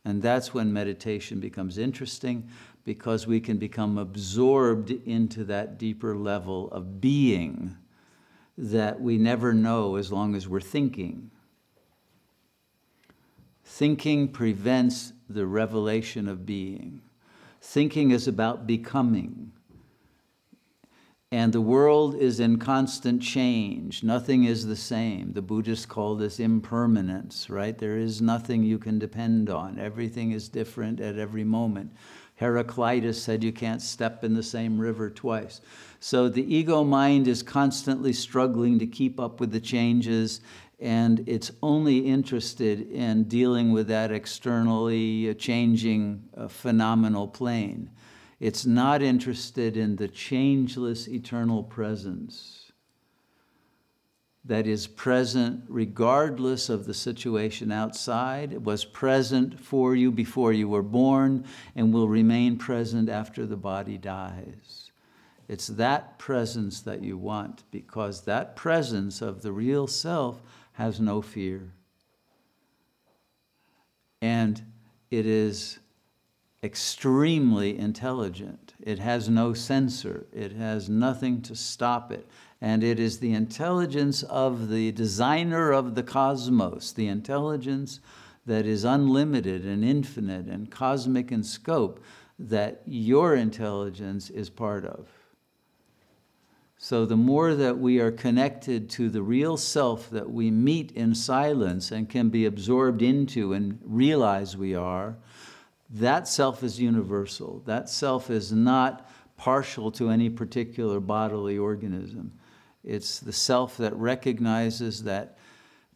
And 0.05 0.21
that's 0.21 0.53
when 0.53 0.71
meditation 0.71 1.39
becomes 1.39 1.77
interesting 1.77 2.47
because 2.85 3.27
we 3.27 3.41
can 3.41 3.57
become 3.57 3.97
absorbed 3.97 4.89
into 4.89 5.43
that 5.43 5.77
deeper 5.77 6.15
level 6.15 6.71
of 6.71 7.01
being 7.01 7.77
that 8.57 9.01
we 9.01 9.17
never 9.17 9.53
know 9.53 9.97
as 9.97 10.11
long 10.11 10.33
as 10.33 10.47
we're 10.47 10.61
thinking. 10.61 11.29
Thinking 13.63 14.27
prevents 14.27 15.13
the 15.29 15.45
revelation 15.45 16.27
of 16.27 16.45
being. 16.45 17.01
Thinking 17.61 18.11
is 18.11 18.27
about 18.27 18.67
becoming. 18.67 19.51
And 21.33 21.53
the 21.53 21.61
world 21.61 22.15
is 22.15 22.41
in 22.41 22.59
constant 22.59 23.21
change. 23.21 24.03
Nothing 24.03 24.43
is 24.43 24.65
the 24.65 24.75
same. 24.75 25.31
The 25.31 25.41
Buddhists 25.41 25.85
call 25.85 26.15
this 26.15 26.41
impermanence, 26.41 27.49
right? 27.49 27.77
There 27.77 27.95
is 27.95 28.21
nothing 28.21 28.63
you 28.63 28.77
can 28.77 28.99
depend 28.99 29.49
on. 29.49 29.79
Everything 29.79 30.31
is 30.31 30.49
different 30.49 30.99
at 30.99 31.17
every 31.17 31.45
moment. 31.45 31.93
Heraclitus 32.35 33.21
said 33.21 33.43
you 33.43 33.53
can't 33.53 33.81
step 33.81 34.25
in 34.25 34.33
the 34.33 34.43
same 34.43 34.77
river 34.77 35.09
twice. 35.09 35.61
So 36.01 36.27
the 36.27 36.53
ego 36.53 36.83
mind 36.83 37.27
is 37.29 37.43
constantly 37.43 38.11
struggling 38.11 38.79
to 38.79 38.87
keep 38.87 39.19
up 39.19 39.39
with 39.39 39.51
the 39.51 39.59
changes, 39.61 40.41
and 40.81 41.23
it's 41.27 41.51
only 41.61 41.99
interested 41.99 42.91
in 42.91 43.25
dealing 43.25 43.71
with 43.71 43.87
that 43.87 44.11
externally 44.11 45.33
changing 45.35 46.23
uh, 46.35 46.47
phenomenal 46.47 47.27
plane. 47.27 47.91
It's 48.39 48.65
not 48.65 49.03
interested 49.03 49.77
in 49.77 49.97
the 49.97 50.07
changeless 50.07 51.07
eternal 51.07 51.61
presence 51.61 52.71
that 54.43 54.65
is 54.65 54.87
present 54.87 55.63
regardless 55.67 56.67
of 56.67 56.85
the 56.85 56.95
situation 56.95 57.71
outside. 57.71 58.51
It 58.51 58.63
was 58.63 58.83
present 58.83 59.59
for 59.59 59.93
you 59.95 60.11
before 60.11 60.51
you 60.51 60.67
were 60.67 60.81
born 60.81 61.45
and 61.75 61.93
will 61.93 62.07
remain 62.07 62.57
present 62.57 63.07
after 63.07 63.45
the 63.45 63.55
body 63.55 63.99
dies. 63.99 64.89
It's 65.47 65.67
that 65.67 66.17
presence 66.17 66.81
that 66.81 67.03
you 67.03 67.17
want 67.17 67.65
because 67.69 68.21
that 68.21 68.55
presence 68.55 69.21
of 69.21 69.43
the 69.43 69.51
real 69.51 69.85
self 69.85 70.41
has 70.73 70.99
no 70.99 71.21
fear. 71.21 71.71
And 74.21 74.61
it 75.09 75.25
is 75.25 75.79
extremely 76.63 77.77
intelligent. 77.77 78.73
It 78.81 78.99
has 78.99 79.27
no 79.27 79.53
censor, 79.53 80.27
it 80.31 80.53
has 80.53 80.89
nothing 80.89 81.41
to 81.43 81.55
stop 81.55 82.11
it. 82.11 82.27
And 82.61 82.83
it 82.83 82.99
is 82.99 83.19
the 83.19 83.33
intelligence 83.33 84.21
of 84.23 84.69
the 84.69 84.91
designer 84.91 85.71
of 85.71 85.95
the 85.95 86.03
cosmos, 86.03 86.91
the 86.91 87.07
intelligence 87.07 87.99
that 88.45 88.65
is 88.65 88.83
unlimited 88.83 89.65
and 89.65 89.83
infinite 89.83 90.45
and 90.45 90.69
cosmic 90.69 91.31
in 91.31 91.43
scope, 91.43 92.03
that 92.37 92.81
your 92.85 93.35
intelligence 93.35 94.29
is 94.29 94.49
part 94.49 94.85
of. 94.85 95.07
So, 96.83 97.05
the 97.05 97.15
more 97.15 97.53
that 97.53 97.77
we 97.77 97.99
are 97.99 98.11
connected 98.11 98.89
to 98.89 99.11
the 99.11 99.21
real 99.21 99.55
self 99.55 100.09
that 100.09 100.31
we 100.31 100.49
meet 100.49 100.91
in 100.93 101.13
silence 101.13 101.91
and 101.91 102.09
can 102.09 102.29
be 102.29 102.47
absorbed 102.47 103.03
into 103.03 103.53
and 103.53 103.77
realize 103.83 104.57
we 104.57 104.73
are, 104.73 105.15
that 105.91 106.27
self 106.27 106.63
is 106.63 106.81
universal. 106.81 107.61
That 107.67 107.87
self 107.87 108.31
is 108.31 108.51
not 108.51 109.07
partial 109.37 109.91
to 109.91 110.09
any 110.09 110.27
particular 110.31 110.99
bodily 110.99 111.55
organism. 111.55 112.31
It's 112.83 113.19
the 113.19 113.31
self 113.31 113.77
that 113.77 113.95
recognizes 113.95 115.03
that 115.03 115.37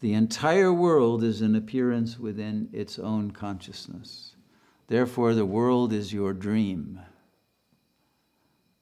the 0.01 0.13
entire 0.13 0.71
world 0.71 1.23
is 1.23 1.41
an 1.41 1.55
appearance 1.55 2.19
within 2.19 2.69
its 2.71 2.99
own 2.99 3.31
consciousness. 3.31 4.35
Therefore, 4.87 5.33
the 5.33 5.47
world 5.47 5.91
is 5.91 6.13
your 6.13 6.31
dream. 6.31 6.99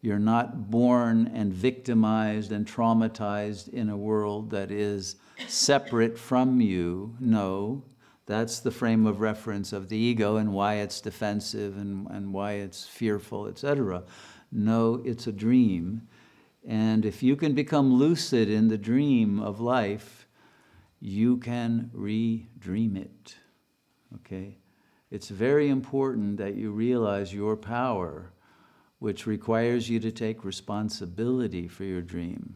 You're 0.03 0.19
not 0.19 0.69
born 0.69 1.31
and 1.33 1.53
victimized 1.53 2.51
and 2.51 2.67
traumatized 2.67 3.69
in 3.69 3.87
a 3.87 3.95
world 3.95 4.49
that 4.49 4.69
is 4.69 5.15
separate 5.47 6.19
from 6.19 6.59
you. 6.59 7.15
No, 7.21 7.85
that's 8.25 8.59
the 8.59 8.69
frame 8.69 9.07
of 9.07 9.21
reference 9.21 9.71
of 9.71 9.87
the 9.87 9.95
ego 9.95 10.35
and 10.35 10.51
why 10.51 10.75
it's 10.75 10.99
defensive 10.99 11.77
and, 11.77 12.05
and 12.07 12.33
why 12.33 12.55
it's 12.55 12.85
fearful, 12.85 13.47
etc. 13.47 14.03
No, 14.51 15.01
it's 15.05 15.27
a 15.27 15.31
dream. 15.31 16.05
And 16.67 17.05
if 17.05 17.23
you 17.23 17.37
can 17.37 17.53
become 17.53 17.93
lucid 17.93 18.49
in 18.49 18.67
the 18.67 18.77
dream 18.77 19.39
of 19.39 19.61
life, 19.61 20.27
you 20.99 21.37
can 21.37 21.89
re-dream 21.93 22.97
it. 22.97 23.37
Okay? 24.15 24.57
It's 25.09 25.29
very 25.29 25.69
important 25.69 26.35
that 26.39 26.55
you 26.55 26.71
realize 26.71 27.33
your 27.33 27.55
power, 27.55 28.32
which 29.03 29.27
requires 29.27 29.89
you 29.89 29.99
to 29.99 30.13
take 30.13 30.45
responsibility 30.45 31.67
for 31.67 31.83
your 31.83 32.01
dream. 32.01 32.55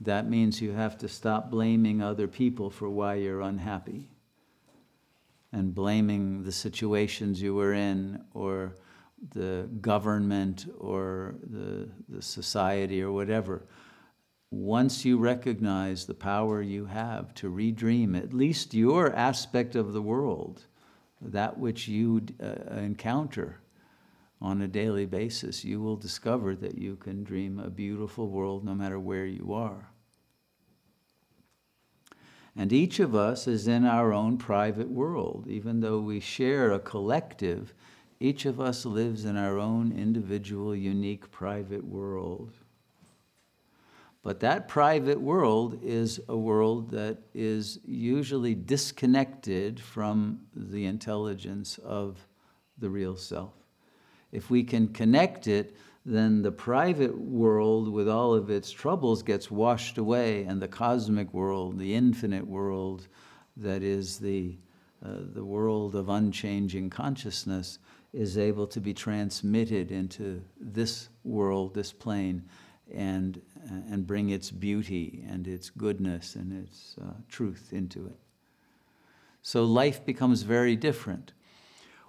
That 0.00 0.26
means 0.26 0.62
you 0.62 0.72
have 0.72 0.96
to 0.96 1.06
stop 1.06 1.50
blaming 1.50 2.00
other 2.00 2.26
people 2.26 2.70
for 2.70 2.88
why 2.88 3.16
you're 3.16 3.42
unhappy 3.42 4.08
and 5.52 5.74
blaming 5.74 6.44
the 6.44 6.50
situations 6.50 7.42
you 7.42 7.54
were 7.54 7.74
in 7.74 8.24
or 8.32 8.76
the 9.34 9.68
government 9.82 10.64
or 10.78 11.34
the, 11.42 11.90
the 12.08 12.22
society 12.22 13.02
or 13.02 13.12
whatever. 13.12 13.66
Once 14.50 15.04
you 15.04 15.18
recognize 15.18 16.06
the 16.06 16.14
power 16.14 16.62
you 16.62 16.86
have 16.86 17.34
to 17.34 17.50
redream 17.50 18.16
at 18.16 18.32
least 18.32 18.72
your 18.72 19.12
aspect 19.12 19.76
of 19.76 19.92
the 19.92 20.00
world, 20.00 20.64
that 21.20 21.58
which 21.58 21.86
you 21.86 22.22
uh, 22.42 22.76
encounter 22.76 23.60
on 24.40 24.62
a 24.62 24.68
daily 24.68 25.06
basis, 25.06 25.64
you 25.64 25.80
will 25.80 25.96
discover 25.96 26.54
that 26.56 26.78
you 26.78 26.96
can 26.96 27.24
dream 27.24 27.58
a 27.58 27.70
beautiful 27.70 28.28
world 28.28 28.64
no 28.64 28.74
matter 28.74 28.98
where 28.98 29.26
you 29.26 29.52
are. 29.52 29.90
And 32.56 32.72
each 32.72 32.98
of 32.98 33.14
us 33.14 33.46
is 33.46 33.68
in 33.68 33.84
our 33.84 34.12
own 34.12 34.36
private 34.36 34.90
world. 34.90 35.46
Even 35.48 35.80
though 35.80 36.00
we 36.00 36.18
share 36.20 36.72
a 36.72 36.80
collective, 36.80 37.72
each 38.20 38.46
of 38.46 38.60
us 38.60 38.84
lives 38.84 39.24
in 39.24 39.36
our 39.36 39.58
own 39.58 39.92
individual, 39.92 40.74
unique, 40.74 41.30
private 41.30 41.84
world. 41.84 42.52
But 44.24 44.40
that 44.40 44.66
private 44.66 45.20
world 45.20 45.78
is 45.82 46.20
a 46.28 46.36
world 46.36 46.90
that 46.90 47.18
is 47.32 47.78
usually 47.84 48.54
disconnected 48.54 49.78
from 49.78 50.40
the 50.54 50.84
intelligence 50.84 51.78
of 51.78 52.26
the 52.76 52.90
real 52.90 53.16
self. 53.16 53.57
If 54.32 54.50
we 54.50 54.62
can 54.62 54.88
connect 54.88 55.46
it, 55.46 55.76
then 56.04 56.42
the 56.42 56.52
private 56.52 57.18
world, 57.18 57.88
with 57.88 58.08
all 58.08 58.34
of 58.34 58.50
its 58.50 58.70
troubles, 58.70 59.22
gets 59.22 59.50
washed 59.50 59.98
away, 59.98 60.44
and 60.44 60.60
the 60.60 60.68
cosmic 60.68 61.32
world, 61.34 61.78
the 61.78 61.94
infinite 61.94 62.46
world, 62.46 63.08
that 63.56 63.82
is 63.82 64.18
the, 64.18 64.56
uh, 65.04 65.16
the 65.34 65.44
world 65.44 65.94
of 65.94 66.08
unchanging 66.08 66.88
consciousness, 66.90 67.78
is 68.12 68.38
able 68.38 68.66
to 68.66 68.80
be 68.80 68.94
transmitted 68.94 69.90
into 69.92 70.42
this 70.58 71.08
world, 71.24 71.74
this 71.74 71.92
plane, 71.92 72.42
and, 72.94 73.42
and 73.90 74.06
bring 74.06 74.30
its 74.30 74.50
beauty 74.50 75.24
and 75.28 75.46
its 75.46 75.68
goodness 75.68 76.36
and 76.36 76.64
its 76.64 76.96
uh, 77.02 77.12
truth 77.28 77.70
into 77.72 78.06
it. 78.06 78.18
So 79.42 79.64
life 79.64 80.04
becomes 80.06 80.42
very 80.42 80.74
different. 80.74 81.32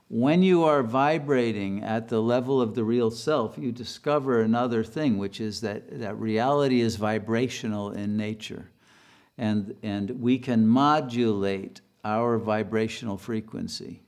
When 0.10 0.42
you 0.42 0.64
are 0.64 0.82
vibrating 0.82 1.84
at 1.84 2.08
the 2.08 2.20
level 2.20 2.60
of 2.60 2.74
the 2.74 2.84
real 2.84 3.12
self, 3.12 3.60
you 3.60 3.72
discover 3.72 4.42
another 4.42 4.84
thing, 4.84 5.20
which 5.20 5.40
is 5.40 5.62
that, 5.62 6.00
that 6.00 6.20
reality 6.20 6.82
is 6.82 6.96
vibrational 6.96 7.92
in 7.92 8.18
nature. 8.18 8.72
And, 9.38 9.76
and 9.84 10.10
we 10.20 10.40
can 10.40 10.68
modulate 10.68 11.82
our 12.04 12.40
vibrational 12.40 13.18
frequency 13.18 14.02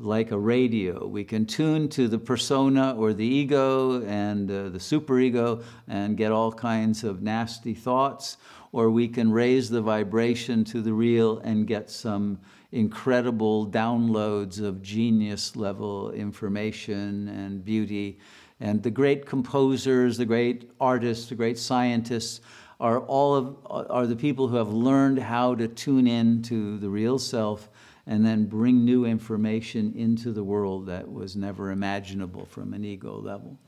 like 0.00 0.30
a 0.30 0.38
radio. 0.38 1.06
We 1.06 1.24
can 1.24 1.44
tune 1.44 1.88
to 1.90 2.08
the 2.08 2.18
persona 2.18 2.94
or 2.96 3.12
the 3.12 3.24
ego 3.24 4.02
and 4.04 4.50
uh, 4.50 4.70
the 4.70 4.78
superego 4.78 5.62
and 5.88 6.16
get 6.16 6.32
all 6.32 6.50
kinds 6.50 7.04
of 7.04 7.22
nasty 7.22 7.74
thoughts, 7.74 8.38
or 8.72 8.90
we 8.90 9.08
can 9.08 9.30
raise 9.30 9.68
the 9.68 9.82
vibration 9.82 10.64
to 10.64 10.80
the 10.80 10.92
real 10.92 11.38
and 11.40 11.66
get 11.66 11.90
some 11.90 12.38
incredible 12.72 13.66
downloads 13.66 14.60
of 14.60 14.80
genius 14.80 15.54
level 15.56 16.12
information 16.12 17.28
and 17.28 17.64
beauty. 17.64 18.18
And 18.60 18.82
the 18.82 18.90
great 18.90 19.26
composers, 19.26 20.16
the 20.16 20.26
great 20.26 20.70
artists, 20.80 21.28
the 21.28 21.34
great 21.34 21.58
scientists 21.58 22.40
are 22.78 23.00
all 23.00 23.34
of, 23.34 23.56
are 23.68 24.06
the 24.06 24.16
people 24.16 24.48
who 24.48 24.56
have 24.56 24.72
learned 24.72 25.18
how 25.18 25.54
to 25.54 25.68
tune 25.68 26.06
in 26.06 26.40
to 26.42 26.78
the 26.78 26.88
real 26.88 27.18
self 27.18 27.68
and 28.06 28.24
then 28.24 28.46
bring 28.46 28.84
new 28.84 29.04
information 29.04 29.92
into 29.94 30.32
the 30.32 30.44
world 30.44 30.86
that 30.86 31.10
was 31.10 31.36
never 31.36 31.70
imaginable 31.70 32.44
from 32.46 32.72
an 32.74 32.84
ego 32.84 33.18
level. 33.18 33.58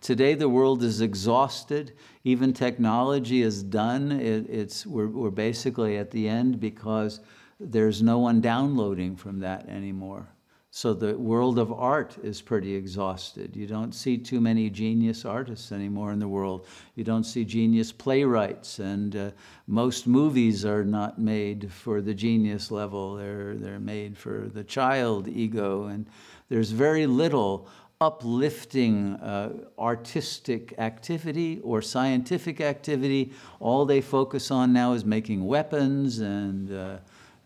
Today, 0.00 0.34
the 0.34 0.48
world 0.50 0.82
is 0.82 1.00
exhausted. 1.00 1.92
Even 2.24 2.52
technology 2.52 3.40
is 3.40 3.62
done. 3.62 4.12
It, 4.12 4.50
it's, 4.50 4.84
we're, 4.84 5.06
we're 5.06 5.30
basically 5.30 5.96
at 5.96 6.10
the 6.10 6.28
end 6.28 6.60
because 6.60 7.20
there's 7.58 8.02
no 8.02 8.18
one 8.18 8.42
downloading 8.42 9.16
from 9.16 9.40
that 9.40 9.66
anymore. 9.68 10.28
So 10.76 10.92
the 10.92 11.16
world 11.16 11.60
of 11.60 11.72
art 11.72 12.16
is 12.24 12.42
pretty 12.42 12.74
exhausted. 12.74 13.54
You 13.54 13.68
don't 13.68 13.94
see 13.94 14.18
too 14.18 14.40
many 14.40 14.68
genius 14.70 15.24
artists 15.24 15.70
anymore 15.70 16.10
in 16.10 16.18
the 16.18 16.26
world. 16.26 16.66
You 16.96 17.04
don't 17.04 17.22
see 17.22 17.44
genius 17.44 17.92
playwrights, 17.92 18.80
and 18.80 19.14
uh, 19.14 19.30
most 19.68 20.08
movies 20.08 20.64
are 20.64 20.84
not 20.84 21.16
made 21.16 21.72
for 21.72 22.00
the 22.00 22.12
genius 22.12 22.72
level. 22.72 23.14
They're, 23.14 23.54
they're 23.54 23.78
made 23.78 24.18
for 24.18 24.50
the 24.52 24.64
child 24.64 25.28
ego, 25.28 25.84
and 25.84 26.06
there's 26.48 26.72
very 26.72 27.06
little 27.06 27.68
uplifting 28.00 29.14
uh, 29.14 29.52
artistic 29.78 30.74
activity 30.78 31.60
or 31.62 31.82
scientific 31.82 32.60
activity. 32.60 33.32
All 33.60 33.86
they 33.86 34.00
focus 34.00 34.50
on 34.50 34.72
now 34.72 34.94
is 34.94 35.04
making 35.04 35.46
weapons 35.46 36.18
and 36.18 36.72
uh, 36.72 36.96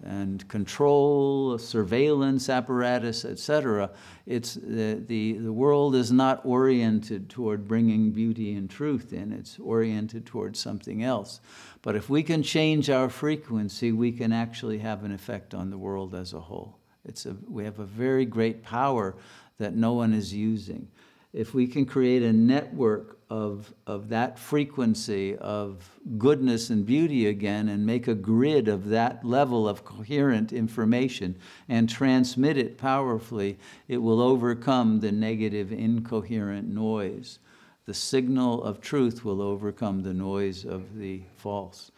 and 0.04 0.46
control, 0.48 1.58
surveillance 1.58 2.48
apparatus, 2.48 3.24
etc. 3.24 3.90
It's 4.26 4.54
the, 4.54 5.02
the, 5.06 5.38
the 5.38 5.52
world 5.52 5.96
is 5.96 6.12
not 6.12 6.44
oriented 6.44 7.28
toward 7.28 7.66
bringing 7.66 8.12
beauty 8.12 8.54
and 8.54 8.70
truth 8.70 9.12
in, 9.12 9.32
it's 9.32 9.58
oriented 9.58 10.24
toward 10.24 10.56
something 10.56 11.02
else. 11.02 11.40
But 11.82 11.96
if 11.96 12.08
we 12.08 12.22
can 12.22 12.42
change 12.42 12.90
our 12.90 13.08
frequency, 13.08 13.90
we 13.90 14.12
can 14.12 14.32
actually 14.32 14.78
have 14.78 15.04
an 15.04 15.12
effect 15.12 15.52
on 15.54 15.70
the 15.70 15.78
world 15.78 16.14
as 16.14 16.32
a 16.32 16.40
whole. 16.40 16.78
It's 17.04 17.26
a, 17.26 17.36
we 17.48 17.64
have 17.64 17.78
a 17.78 17.84
very 17.84 18.24
great 18.24 18.62
power 18.62 19.16
that 19.58 19.74
no 19.74 19.94
one 19.94 20.12
is 20.14 20.32
using. 20.32 20.88
If 21.32 21.54
we 21.54 21.66
can 21.66 21.84
create 21.86 22.22
a 22.22 22.32
network 22.32 23.17
of, 23.30 23.74
of 23.86 24.08
that 24.08 24.38
frequency 24.38 25.36
of 25.36 25.90
goodness 26.16 26.70
and 26.70 26.86
beauty 26.86 27.26
again 27.26 27.68
and 27.68 27.84
make 27.84 28.08
a 28.08 28.14
grid 28.14 28.68
of 28.68 28.88
that 28.88 29.24
level 29.24 29.68
of 29.68 29.84
coherent 29.84 30.52
information 30.52 31.36
and 31.68 31.88
transmit 31.88 32.56
it 32.56 32.78
powerfully, 32.78 33.58
it 33.86 33.98
will 33.98 34.22
overcome 34.22 35.00
the 35.00 35.12
negative, 35.12 35.72
incoherent 35.72 36.68
noise. 36.68 37.38
The 37.84 37.94
signal 37.94 38.62
of 38.62 38.80
truth 38.80 39.24
will 39.24 39.42
overcome 39.42 40.02
the 40.02 40.14
noise 40.14 40.64
of 40.64 40.96
the 40.96 41.22
false. 41.36 41.90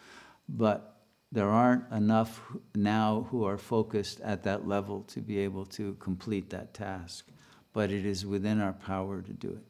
But 0.48 0.96
there 1.32 1.48
aren't 1.48 1.90
enough 1.92 2.42
now 2.74 3.28
who 3.30 3.44
are 3.44 3.58
focused 3.58 4.20
at 4.20 4.42
that 4.42 4.66
level 4.66 5.02
to 5.02 5.20
be 5.20 5.38
able 5.38 5.64
to 5.66 5.94
complete 5.94 6.50
that 6.50 6.74
task. 6.74 7.28
But 7.72 7.92
it 7.92 8.04
is 8.04 8.26
within 8.26 8.60
our 8.60 8.72
power 8.72 9.22
to 9.22 9.32
do 9.32 9.50
it. 9.50 9.69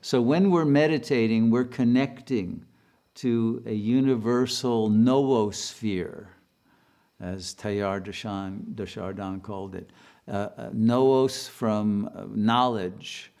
So 0.00 0.20
when 0.20 0.50
we're 0.50 0.64
meditating, 0.64 1.50
we're 1.50 1.64
connecting 1.64 2.64
to 3.16 3.62
a 3.66 3.72
universal 3.72 4.90
noosphere, 4.90 6.26
as 7.20 7.54
Teilhard 7.54 8.04
de 8.04 8.86
Chardin 8.86 9.40
called 9.40 9.74
it. 9.74 9.90
Uh, 10.28 10.48
uh, 10.58 10.70
noos 10.72 11.48
from 11.48 12.10
uh, 12.14 12.24
knowledge. 12.34 13.32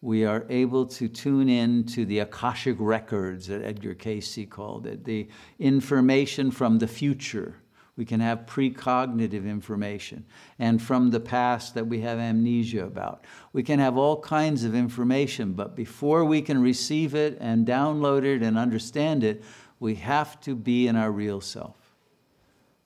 We 0.00 0.24
are 0.24 0.46
able 0.48 0.86
to 0.86 1.08
tune 1.08 1.50
in 1.50 1.84
to 1.88 2.06
the 2.06 2.20
Akashic 2.20 2.76
records 2.78 3.46
that 3.48 3.62
Edgar 3.62 3.94
Cayce 3.94 4.46
called 4.48 4.86
it, 4.86 5.04
the 5.04 5.28
information 5.58 6.50
from 6.50 6.78
the 6.78 6.88
future 6.88 7.59
we 7.96 8.04
can 8.04 8.20
have 8.20 8.46
precognitive 8.46 9.46
information 9.46 10.24
and 10.58 10.80
from 10.80 11.10
the 11.10 11.20
past 11.20 11.74
that 11.74 11.86
we 11.86 12.00
have 12.00 12.18
amnesia 12.18 12.84
about. 12.84 13.24
We 13.52 13.62
can 13.62 13.78
have 13.78 13.96
all 13.96 14.20
kinds 14.20 14.64
of 14.64 14.74
information, 14.74 15.52
but 15.52 15.76
before 15.76 16.24
we 16.24 16.42
can 16.42 16.62
receive 16.62 17.14
it 17.14 17.36
and 17.40 17.66
download 17.66 18.24
it 18.24 18.42
and 18.42 18.56
understand 18.56 19.24
it, 19.24 19.42
we 19.80 19.94
have 19.96 20.40
to 20.42 20.54
be 20.54 20.88
in 20.88 20.96
our 20.96 21.10
real 21.10 21.40
self. 21.40 21.76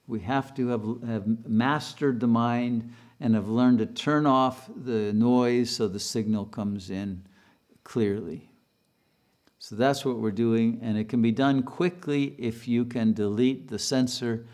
We 0.07 0.21
have 0.21 0.55
to 0.55 0.69
have, 0.69 0.85
have 1.07 1.49
mastered 1.49 2.21
the 2.21 2.27
mind 2.27 2.93
and 3.21 3.35
have 3.35 3.49
learned 3.49 3.79
to 3.79 3.87
turn 3.87 4.27
off 4.27 4.69
the 4.75 5.13
noise 5.13 5.71
so 5.71 5.89
the 5.89 6.01
signal 6.01 6.45
comes 6.45 6.91
in 6.91 7.25
clearly. 7.85 8.51
So 9.59 9.77
that's 9.77 10.05
what 10.05 10.19
we're 10.19 10.31
doing, 10.31 10.79
and 10.83 10.99
it 10.99 11.09
can 11.09 11.23
be 11.23 11.33
done 11.33 11.63
quickly 11.63 12.35
if 12.39 12.69
you 12.69 12.85
can 12.85 13.15
delete 13.15 13.69
the 13.69 13.79
censor 13.79 14.45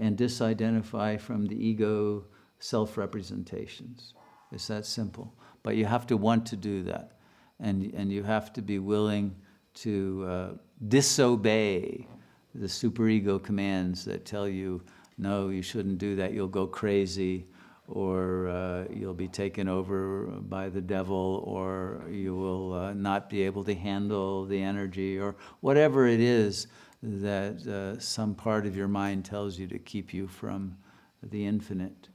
and 0.00 0.16
disidentify 0.16 1.20
from 1.20 1.46
the 1.46 1.54
ego 1.54 2.24
self 2.58 2.96
representations. 2.96 4.14
It's 4.50 4.66
that 4.66 4.86
simple. 4.86 5.32
But 5.62 5.76
you 5.76 5.84
have 5.84 6.06
to 6.08 6.16
want 6.16 6.46
to 6.46 6.56
do 6.56 6.82
that. 6.84 7.12
And, 7.60 7.92
and 7.94 8.10
you 8.10 8.22
have 8.24 8.52
to 8.54 8.62
be 8.62 8.78
willing 8.78 9.36
to 9.74 10.26
uh, 10.26 10.48
disobey 10.88 12.08
the 12.54 12.66
superego 12.66 13.40
commands 13.40 14.04
that 14.06 14.24
tell 14.24 14.48
you, 14.48 14.82
no, 15.18 15.50
you 15.50 15.62
shouldn't 15.62 15.98
do 15.98 16.16
that, 16.16 16.32
you'll 16.32 16.48
go 16.48 16.66
crazy, 16.66 17.46
or 17.86 18.48
uh, 18.48 18.84
you'll 18.90 19.14
be 19.14 19.28
taken 19.28 19.68
over 19.68 20.24
by 20.26 20.68
the 20.70 20.80
devil, 20.80 21.44
or 21.46 22.02
you 22.10 22.34
will 22.34 22.72
uh, 22.72 22.92
not 22.94 23.28
be 23.28 23.42
able 23.42 23.62
to 23.64 23.74
handle 23.74 24.46
the 24.46 24.60
energy, 24.60 25.18
or 25.18 25.36
whatever 25.60 26.06
it 26.06 26.20
is 26.20 26.68
that 27.02 27.66
uh, 27.66 27.98
some 27.98 28.34
part 28.34 28.66
of 28.66 28.76
your 28.76 28.88
mind 28.88 29.24
tells 29.24 29.58
you 29.58 29.66
to 29.68 29.78
keep 29.78 30.12
you 30.12 30.26
from 30.26 30.76
the 31.22 31.46
infinite. 31.46 32.08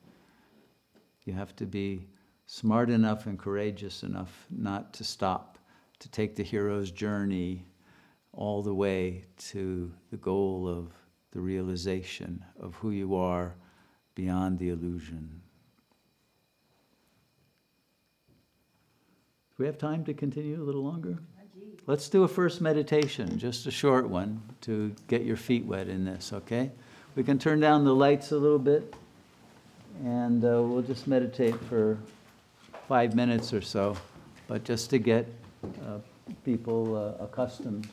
You 1.24 1.34
have 1.34 1.56
to 1.56 1.66
be 1.66 2.08
smart 2.46 2.90
enough 2.90 3.26
and 3.26 3.40
courageous 3.40 4.04
enough 4.04 4.46
not 4.50 4.94
to 4.94 5.04
stop, 5.04 5.58
to 6.00 6.10
take 6.10 6.36
the 6.36 6.44
hero's 6.44 6.92
journey 6.92 7.66
all 8.32 8.62
the 8.62 8.74
way 8.74 9.24
to 9.38 9.92
the 10.12 10.18
goal 10.18 10.68
of 10.68 10.92
the 11.32 11.40
realization 11.40 12.44
of 12.60 12.76
who 12.76 12.92
you 12.92 13.16
are 13.16 13.56
beyond 14.14 14.60
the 14.60 14.70
illusion. 14.70 15.42
Do 19.58 19.64
we 19.64 19.66
have 19.66 19.78
time 19.78 20.04
to 20.06 20.14
continue 20.14 20.62
a 20.62 20.64
little 20.64 20.84
longer? 20.84 21.18
Let's 21.88 22.10
do 22.10 22.24
a 22.24 22.28
first 22.28 22.62
meditation, 22.62 23.38
just 23.38 23.68
a 23.68 23.72
short 23.72 24.10
one, 24.10 24.42
to 24.62 24.96
get 25.08 25.24
your 25.24 25.38
feet 25.38 25.66
wet 25.66 25.88
in 25.88 26.04
this, 26.04 26.34
okay? 26.34 26.72
We 27.16 27.24
can 27.24 27.38
turn 27.38 27.60
down 27.60 27.86
the 27.86 27.94
lights 27.94 28.32
a 28.32 28.38
little 28.38 28.58
bit 28.58 28.96
and 30.04 30.44
uh, 30.44 30.64
we'll 30.64 30.82
just 30.82 31.06
meditate 31.06 31.54
for 31.66 32.00
five 32.88 33.14
minutes 33.14 33.54
or 33.54 33.62
so, 33.62 33.96
but 34.48 34.64
just 34.64 34.90
to 34.90 34.98
get 34.98 35.28
uh, 35.64 36.00
people 36.44 36.96
uh, 36.96 37.24
accustomed. 37.24 37.88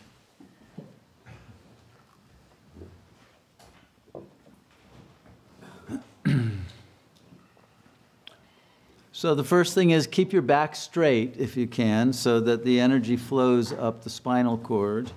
So 9.23 9.37
the 9.37 9.45
first 9.45 9.73
thing 9.73 9.91
is 9.91 10.09
keep 10.09 10.33
your 10.33 10.43
back 10.43 10.75
straight 10.75 11.37
if 11.39 11.57
you 11.57 11.69
can 11.69 12.13
so 12.13 12.41
that 12.41 12.65
the 12.65 12.81
energy 12.81 13.17
flows 13.17 13.73
up 13.73 14.03
the 14.03 14.11
spinal 14.11 14.59
cord. 14.59 15.13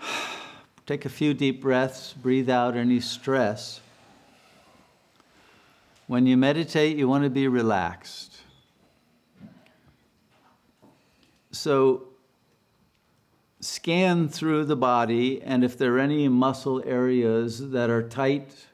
Take 0.84 1.04
a 1.04 1.08
few 1.08 1.32
deep 1.32 1.62
breaths, 1.62 2.12
breathe 2.12 2.50
out 2.50 2.76
any 2.76 2.98
stress. 2.98 3.80
When 6.08 6.26
you 6.26 6.36
meditate, 6.36 6.96
you 6.96 7.06
want 7.06 7.22
to 7.22 7.30
be 7.30 7.46
relaxed. 7.46 8.38
So 11.52 12.08
scan 13.60 14.28
through 14.28 14.64
the 14.64 14.74
body, 14.74 15.40
and 15.40 15.62
if 15.62 15.78
there 15.78 15.94
are 15.94 16.00
any 16.00 16.26
muscle 16.26 16.82
areas 16.84 17.70
that 17.70 17.90
are 17.90 18.02
tight, 18.02 18.66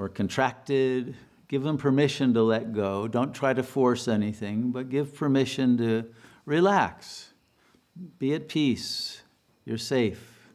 or 0.00 0.08
contracted, 0.08 1.14
give 1.46 1.62
them 1.62 1.76
permission 1.76 2.32
to 2.32 2.42
let 2.42 2.72
go. 2.72 3.06
Don't 3.06 3.34
try 3.34 3.52
to 3.52 3.62
force 3.62 4.08
anything, 4.08 4.70
but 4.70 4.88
give 4.88 5.14
permission 5.14 5.76
to 5.76 6.06
relax. 6.46 7.34
Be 8.18 8.32
at 8.32 8.48
peace. 8.48 9.20
You're 9.66 9.76
safe. 9.76 10.48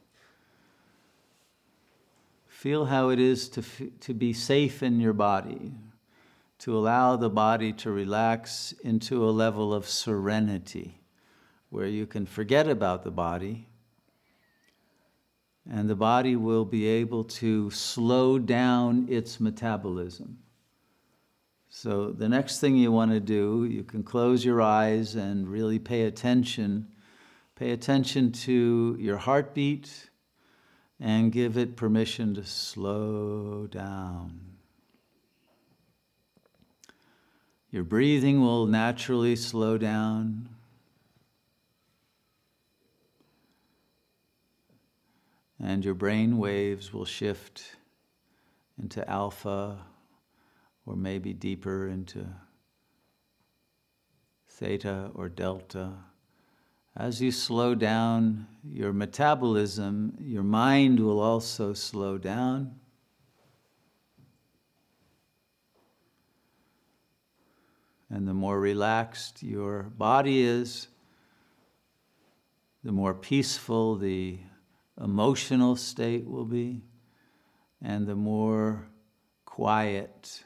Feel 2.48 2.86
how 2.86 3.10
it 3.10 3.20
is 3.20 3.48
to, 3.50 3.62
to 4.00 4.16
be 4.16 4.34
safe 4.34 4.82
in 4.82 5.00
your 5.00 5.14
body, 5.14 5.74
to 6.58 6.76
allow 6.76 7.16
the 7.16 7.30
body 7.30 7.72
to 7.74 7.91
relax 7.91 8.74
into 8.84 9.24
a 9.24 9.30
level 9.30 9.76
of 9.76 9.88
serenity 9.88 11.02
where 11.70 11.86
you 11.86 12.08
can 12.08 12.26
forget 12.26 12.68
about 12.68 13.04
the 13.04 13.12
body 13.12 13.68
and 15.70 15.89
the 15.89 15.95
body 15.95 16.36
will 16.36 16.66
be 16.66 16.86
able 16.86 17.24
to 17.24 17.70
slow 17.72 18.38
down 18.38 19.07
its 19.09 19.39
metabolism. 19.39 20.38
So, 21.70 22.11
the 22.11 22.30
next 22.30 22.59
thing 22.59 22.78
you 22.78 22.91
want 22.91 23.11
to 23.11 23.20
do, 23.20 23.66
you 23.66 23.84
can 23.84 24.03
close 24.03 24.45
your 24.45 24.61
eyes 24.61 25.16
and 25.16 25.47
really 25.47 25.80
pay 25.80 26.03
attention. 26.03 26.88
Pay 27.55 27.72
attention 27.72 28.32
to 28.32 28.95
your 28.99 29.18
heartbeat 29.18 30.09
and 30.99 31.32
give 31.32 31.57
it 31.57 31.76
permission 31.76 32.34
to 32.36 32.45
slow 32.45 33.68
down. 33.68 34.39
Your 37.72 37.84
breathing 37.84 38.39
will 38.39 38.68
naturally 38.68 39.36
slow 39.36 39.78
down. 39.78 40.55
And 45.66 45.84
your 45.84 45.95
brain 45.95 46.38
waves 46.38 46.93
will 46.93 47.05
shift 47.05 47.76
into 48.80 49.09
alpha 49.09 49.80
or 50.86 50.95
maybe 50.95 51.34
deeper 51.34 51.88
into 51.88 52.28
theta 54.47 55.09
or 55.16 55.28
delta. 55.28 55.91
As 56.95 57.20
you 57.20 57.32
slow 57.32 57.74
down 57.74 58.45
your 58.63 58.93
metabolism, 58.93 60.16
your 60.22 60.43
mind 60.43 60.99
will 60.99 61.20
also 61.20 61.74
slow 61.74 62.20
down. 62.20 62.76
And 68.11 68.28
the 68.28 68.36
more 68.36 68.59
relaxed 68.59 69.41
your 69.41 69.82
body 69.82 70.43
is, 70.43 70.89
the 72.84 72.91
more 72.91 73.16
peaceful 73.16 73.95
the 73.95 74.38
emotional 75.02 75.76
state 75.76 76.26
will 76.26 76.46
be, 76.46 76.82
and 77.82 78.08
the 78.08 78.16
more 78.16 78.88
quiet 79.46 80.43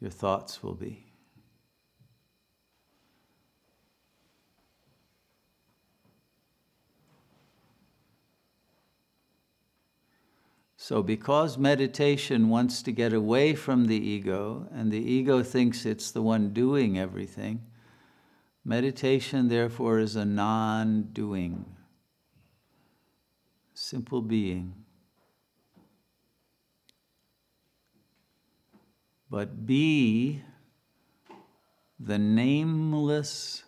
your 0.00 0.10
thoughts 0.10 0.62
will 0.62 0.74
be. 0.74 1.12
So, 10.76 11.00
because 11.00 11.56
meditation 11.56 12.48
wants 12.48 12.82
to 12.82 12.90
get 12.90 13.12
away 13.12 13.54
from 13.54 13.86
the 13.86 13.96
ego, 13.96 14.66
and 14.72 14.90
the 14.90 14.98
ego 14.98 15.44
thinks 15.44 15.86
it's 15.86 16.10
the 16.10 16.22
one 16.22 16.52
doing 16.52 16.98
everything, 16.98 17.62
meditation, 18.64 19.46
therefore, 19.46 20.00
is 20.00 20.16
a 20.16 20.24
non 20.24 21.04
doing 21.12 21.64
simple 23.92 24.22
being. 24.22 24.72
But 29.28 29.66
be 29.66 30.40
the 32.00 32.16
nameless 32.16 33.64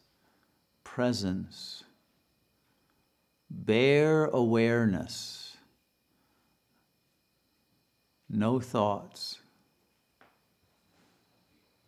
presence, 0.83 1.85
bare 3.51 4.25
awareness, 4.25 5.59
no 8.31 8.61
thoughts. 8.61 9.41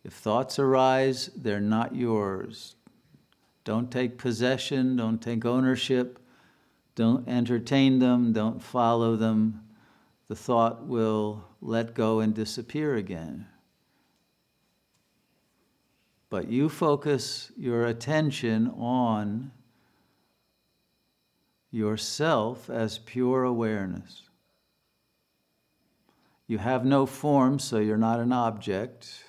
If 0.03 0.13
thoughts 0.13 0.59
arise, 0.59 1.31
they're 1.35 1.59
not 1.59 1.95
yours. 1.95 2.75
Don't 3.63 3.89
take 3.89 4.19
possession, 4.19 4.95
don't 4.95 5.19
take 5.19 5.43
ownership. 5.43 6.19
Don't 6.97 7.27
entertain 7.27 7.99
them, 7.99 8.33
don't 8.33 8.59
follow 8.59 9.15
them. 9.15 9.61
The 10.29 10.35
thought 10.35 10.87
will 10.87 11.45
let 11.61 11.93
go 11.93 12.21
and 12.21 12.33
disappear 12.33 12.95
again. 12.95 13.45
But 16.31 16.49
you 16.49 16.69
focus 16.69 17.51
your 17.55 17.85
attention 17.85 18.69
on 18.69 19.51
yourself 21.69 22.67
as 22.67 22.97
pure 22.97 23.43
awareness. 23.43 24.23
You 26.47 26.57
have 26.57 26.83
no 26.83 27.05
form, 27.05 27.59
so 27.59 27.77
you're 27.77 27.97
not 27.97 28.19
an 28.19 28.33
object. 28.33 29.23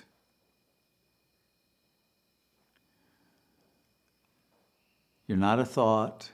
You're 5.27 5.37
not 5.37 5.59
a 5.59 5.65
thought. 5.65 6.31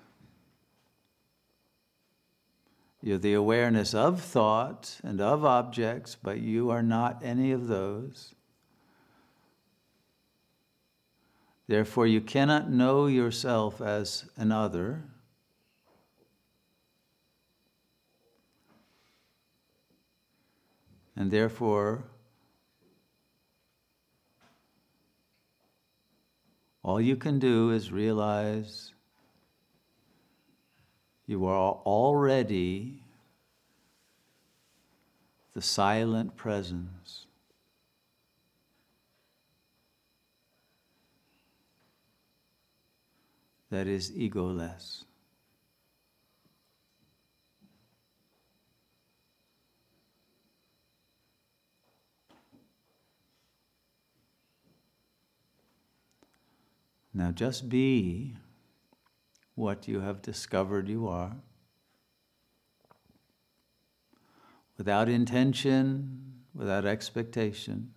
You're 3.05 3.19
the 3.19 3.35
awareness 3.35 3.93
of 3.93 4.19
thought 4.19 4.99
and 5.03 5.21
of 5.21 5.45
objects, 5.45 6.17
but 6.19 6.39
you 6.39 6.71
are 6.71 6.81
not 6.81 7.21
any 7.23 7.51
of 7.51 7.67
those. 7.67 8.33
Therefore, 11.67 12.07
you 12.07 12.19
cannot 12.19 12.71
know 12.71 13.05
yourself 13.05 13.79
as 13.79 14.27
an 14.37 14.51
other. 14.51 15.03
And 21.15 21.29
therefore, 21.29 22.05
all 26.81 26.99
you 26.99 27.15
can 27.15 27.37
do 27.37 27.69
is 27.69 27.91
realize 27.91 28.94
you 31.27 31.45
are 31.45 31.71
already 31.85 33.03
the 35.53 35.61
silent 35.61 36.35
presence. 36.35 37.25
That 43.71 43.87
is 43.87 44.11
egoless. 44.11 45.05
Now 57.13 57.31
just 57.31 57.69
be 57.69 58.35
what 59.55 59.87
you 59.87 60.01
have 60.01 60.21
discovered 60.21 60.87
you 60.87 61.07
are. 61.07 61.37
Without 64.77 65.07
intention, 65.07 66.33
without 66.53 66.85
expectation, 66.85 67.91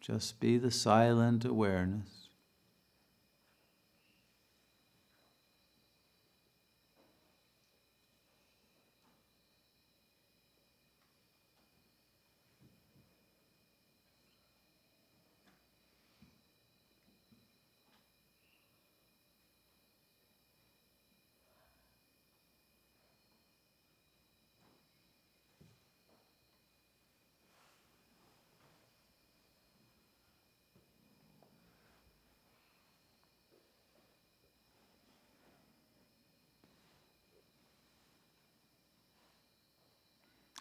just 0.00 0.40
be 0.40 0.56
the 0.56 0.70
silent 0.70 1.44
awareness. 1.44 2.19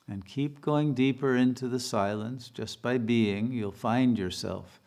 And 0.09 0.25
keep 0.25 0.59
going 0.59 0.95
deeper 0.95 1.35
into 1.35 1.67
the 1.67 1.79
silence. 1.79 2.49
Just 2.49 2.81
by 2.81 2.97
being, 2.97 3.51
you'll 3.51 3.71
find 3.71 4.17
yourself 4.17 4.81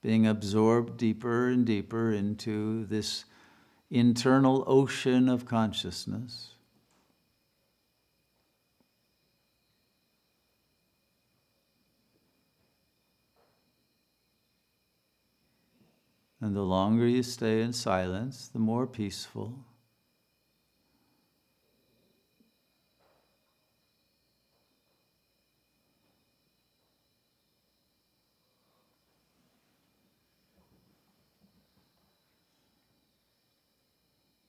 being 0.00 0.28
absorbed 0.28 0.96
deeper 0.96 1.48
and 1.48 1.66
deeper 1.66 2.12
into 2.12 2.86
this 2.86 3.24
internal 3.90 4.62
ocean 4.68 5.28
of 5.28 5.44
consciousness. 5.44 6.54
And 16.40 16.54
the 16.54 16.62
longer 16.62 17.06
you 17.06 17.24
stay 17.24 17.60
in 17.60 17.72
silence, 17.72 18.48
the 18.48 18.60
more 18.60 18.86
peaceful. 18.86 19.64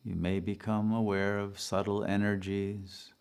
You 0.03 0.15
may 0.15 0.39
become 0.39 0.91
aware 0.91 1.37
of 1.37 1.59
subtle 1.59 2.03
energies. 2.03 3.13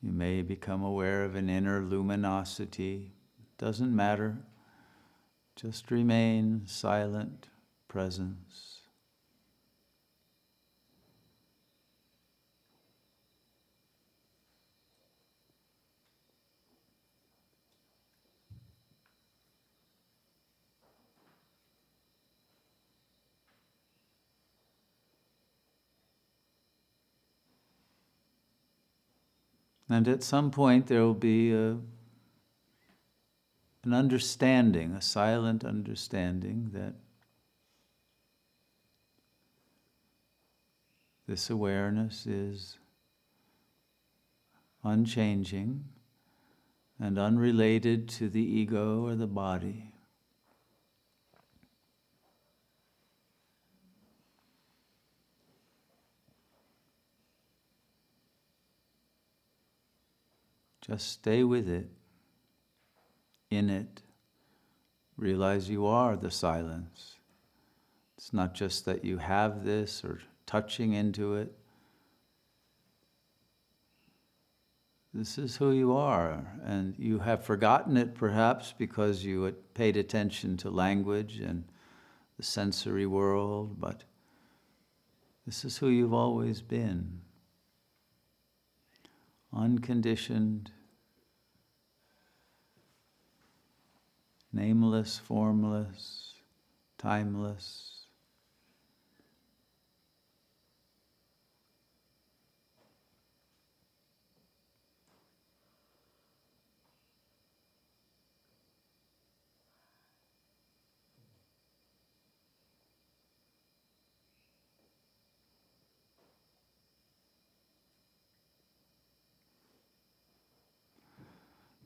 You 0.00 0.12
may 0.12 0.42
become 0.42 0.84
aware 0.84 1.24
of 1.24 1.34
an 1.34 1.48
inner 1.48 1.82
luminosity. 1.82 3.10
Doesn't 3.58 3.94
matter. 3.94 4.38
Just 5.56 5.90
remain 5.90 6.62
silent 6.66 7.48
presence. 7.88 8.67
And 29.88 30.06
at 30.06 30.22
some 30.22 30.50
point, 30.50 30.86
there 30.86 31.02
will 31.02 31.14
be 31.14 31.52
a, 31.52 31.78
an 33.84 33.94
understanding, 33.94 34.92
a 34.92 35.00
silent 35.00 35.64
understanding 35.64 36.70
that 36.74 36.94
this 41.26 41.48
awareness 41.48 42.26
is 42.26 42.78
unchanging 44.84 45.84
and 47.00 47.18
unrelated 47.18 48.08
to 48.08 48.28
the 48.28 48.42
ego 48.42 49.06
or 49.06 49.14
the 49.14 49.26
body. 49.26 49.92
Just 60.80 61.10
stay 61.10 61.44
with 61.44 61.68
it, 61.68 61.88
in 63.50 63.68
it. 63.68 64.02
Realize 65.16 65.68
you 65.68 65.86
are 65.86 66.16
the 66.16 66.30
silence. 66.30 67.16
It's 68.16 68.32
not 68.32 68.54
just 68.54 68.84
that 68.84 69.04
you 69.04 69.18
have 69.18 69.64
this 69.64 70.04
or 70.04 70.20
touching 70.46 70.92
into 70.92 71.34
it. 71.34 71.52
This 75.14 75.38
is 75.38 75.56
who 75.56 75.72
you 75.72 75.96
are, 75.96 76.46
and 76.64 76.94
you 76.98 77.18
have 77.18 77.44
forgotten 77.44 77.96
it 77.96 78.14
perhaps 78.14 78.74
because 78.76 79.24
you 79.24 79.42
had 79.42 79.74
paid 79.74 79.96
attention 79.96 80.56
to 80.58 80.70
language 80.70 81.38
and 81.38 81.64
the 82.36 82.42
sensory 82.42 83.06
world, 83.06 83.80
but 83.80 84.04
this 85.46 85.64
is 85.64 85.78
who 85.78 85.88
you've 85.88 86.14
always 86.14 86.62
been 86.62 87.20
unconditioned, 89.52 90.70
nameless, 94.52 95.18
formless, 95.18 96.34
timeless. 96.98 97.97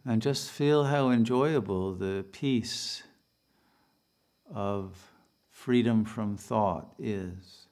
And 0.05 0.21
just 0.21 0.51
feel 0.51 0.85
how 0.85 1.11
enjoyable 1.11 1.95
the 1.95 2.25
peace 2.33 3.05
of 4.53 5.13
freedom 5.49 6.05
from 6.05 6.37
thought 6.37 6.95
is. 6.99 7.67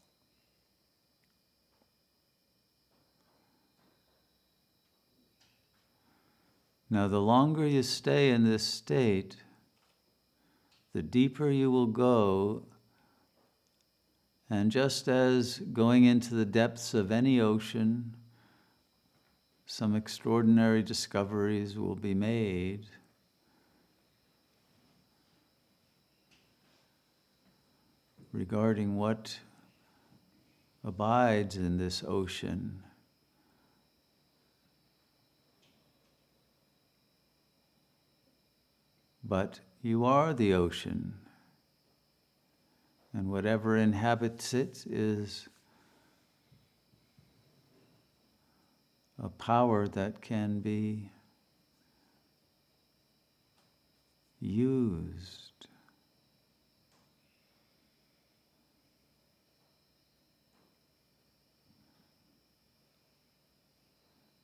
Now, 6.88 7.06
the 7.06 7.20
longer 7.20 7.66
you 7.66 7.82
stay 7.84 8.30
in 8.30 8.44
this 8.44 8.64
state, 8.64 9.36
the 10.92 11.02
deeper 11.02 11.48
you 11.48 11.70
will 11.70 11.86
go. 11.86 12.64
And 14.48 14.72
just 14.72 15.06
as 15.06 15.60
going 15.72 16.04
into 16.04 16.34
the 16.34 16.44
depths 16.44 16.92
of 16.92 17.12
any 17.12 17.40
ocean, 17.40 18.16
some 19.72 19.94
extraordinary 19.94 20.82
discoveries 20.82 21.78
will 21.78 21.94
be 21.94 22.12
made. 22.12 22.86
Regarding 28.32 28.96
what 28.96 29.38
abides 30.82 31.56
in 31.56 31.78
this 31.78 32.02
ocean. 32.04 32.82
But 39.22 39.60
you 39.82 40.04
are 40.04 40.34
the 40.34 40.52
ocean, 40.52 41.14
and 43.12 43.30
whatever 43.30 43.76
inhabits 43.76 44.52
it 44.52 44.84
is 44.90 45.48
a 49.22 49.28
power 49.28 49.86
that 49.86 50.22
can 50.22 50.60
be 50.60 51.10
used. 54.40 55.66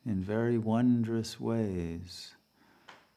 In 0.04 0.22
very 0.22 0.58
wondrous 0.58 1.40
ways. 1.40 2.34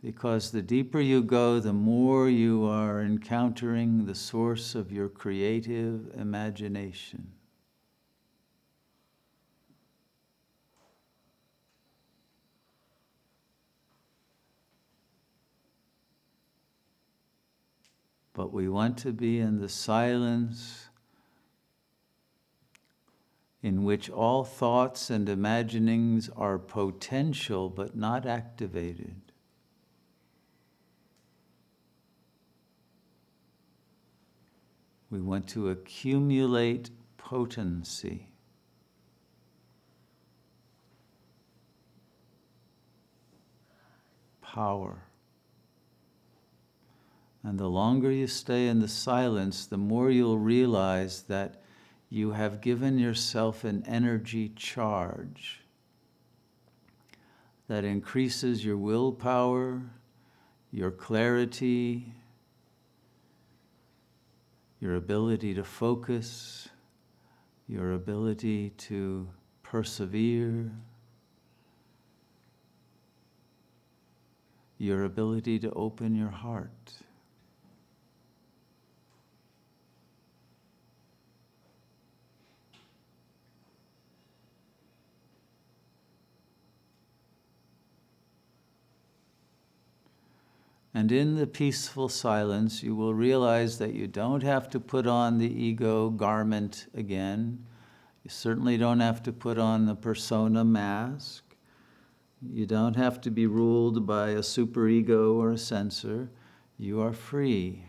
Because 0.01 0.51
the 0.51 0.61
deeper 0.61 1.01
you 1.01 1.21
go, 1.21 1.59
the 1.59 1.73
more 1.73 2.29
you 2.29 2.63
are 2.65 3.01
encountering 3.01 4.05
the 4.05 4.15
source 4.15 4.73
of 4.73 4.91
your 4.91 5.09
creative 5.09 6.09
imagination. 6.15 7.33
But 18.39 18.53
we 18.53 18.69
want 18.69 18.97
to 18.97 19.11
be 19.11 19.37
in 19.37 19.59
the 19.59 19.67
silence 19.67 20.87
in 23.61 23.83
which 23.83 24.09
all 24.09 24.45
thoughts 24.45 25.09
and 25.09 25.27
imaginings 25.27 26.29
are 26.37 26.57
potential 26.57 27.69
but 27.69 27.97
not 27.97 28.25
activated. 28.25 29.19
We 35.11 35.19
want 35.19 35.49
to 35.49 35.67
accumulate 35.67 36.91
potency. 37.17 38.29
Power. 44.41 45.08
And 47.43 47.57
the 47.57 47.69
longer 47.69 48.11
you 48.11 48.27
stay 48.27 48.67
in 48.67 48.79
the 48.79 48.87
silence, 48.87 49.65
the 49.65 49.77
more 49.77 50.11
you'll 50.11 50.37
realize 50.37 51.23
that 51.23 51.61
you 52.09 52.31
have 52.31 52.59
given 52.59 52.97
yourself 52.97 53.63
an 53.63 53.83
energy 53.87 54.49
charge 54.55 55.61
that 57.67 57.85
increases 57.85 58.65
your 58.65 58.77
willpower, 58.77 59.81
your 60.71 60.91
clarity, 60.91 62.13
your 64.79 64.95
ability 64.95 65.53
to 65.53 65.63
focus, 65.63 66.67
your 67.67 67.93
ability 67.93 68.71
to 68.71 69.29
persevere, 69.61 70.71
your 74.79 75.03
ability 75.03 75.59
to 75.59 75.69
open 75.71 76.15
your 76.15 76.29
heart. 76.29 77.03
And 90.93 91.11
in 91.11 91.35
the 91.35 91.45
peaceful 91.45 92.09
silence, 92.09 92.81
you 92.81 92.95
will 92.95 93.13
realize 93.13 93.77
that 93.77 93.93
you 93.93 94.07
don't 94.07 94.41
have 94.41 94.69
to 94.69 94.79
put 94.79 95.05
on 95.05 95.37
the 95.37 95.63
ego 95.63 96.09
garment 96.09 96.87
again. 96.95 97.65
You 98.23 98.29
certainly 98.29 98.77
don't 98.77 98.99
have 98.99 99.21
to 99.23 99.31
put 99.31 99.59
on 99.59 99.85
the 99.85 99.95
persona 99.95 100.65
mask. 100.65 101.43
You 102.41 102.65
don't 102.65 102.95
have 102.95 103.21
to 103.21 103.29
be 103.29 103.45
ruled 103.45 104.07
by 104.07 104.29
a 104.29 104.39
superego 104.39 105.35
or 105.35 105.51
a 105.51 105.57
censor. 105.57 106.31
You 106.77 107.01
are 107.01 107.13
free. 107.13 107.83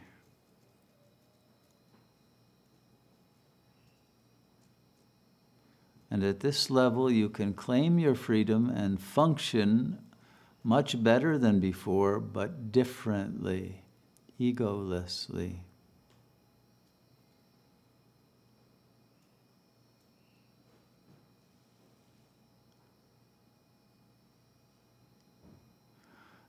And 6.11 6.25
at 6.25 6.41
this 6.41 6.71
level, 6.71 7.11
you 7.11 7.29
can 7.29 7.55
claim 7.55 7.99
your 7.99 8.17
freedom 8.17 8.69
and 8.69 9.01
function 9.01 9.99
much 10.63 11.03
better 11.03 11.39
than 11.39 11.61
before, 11.61 12.21
but 12.21 12.71
differently, 12.73 13.83
egolessly. 14.39 15.61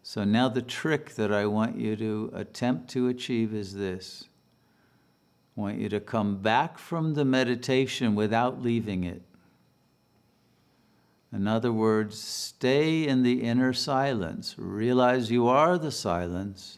So 0.04 0.26
now 0.26 0.50
the 0.50 0.62
trick 0.62 1.16
that 1.16 1.32
I 1.32 1.46
want 1.46 1.78
you 1.78 1.96
to 1.96 2.32
attempt 2.36 2.90
to 2.90 3.08
achieve 3.08 3.54
is 3.54 3.76
this. 3.76 4.26
I 5.56 5.62
want 5.62 5.78
you 5.80 5.88
to 5.88 6.02
come 6.02 6.42
back 6.42 6.78
from 6.78 7.14
the 7.14 7.24
meditation 7.24 8.14
without 8.14 8.62
leaving 8.62 9.06
it. 9.06 9.22
In 11.34 11.48
other 11.48 11.72
words, 11.72 12.20
stay 12.20 13.08
in 13.08 13.24
the 13.24 13.42
inner 13.44 13.72
silence. 13.72 14.56
Realize 14.58 15.32
you 15.32 15.48
are 15.48 15.78
the 15.78 15.92
silence. 15.92 16.78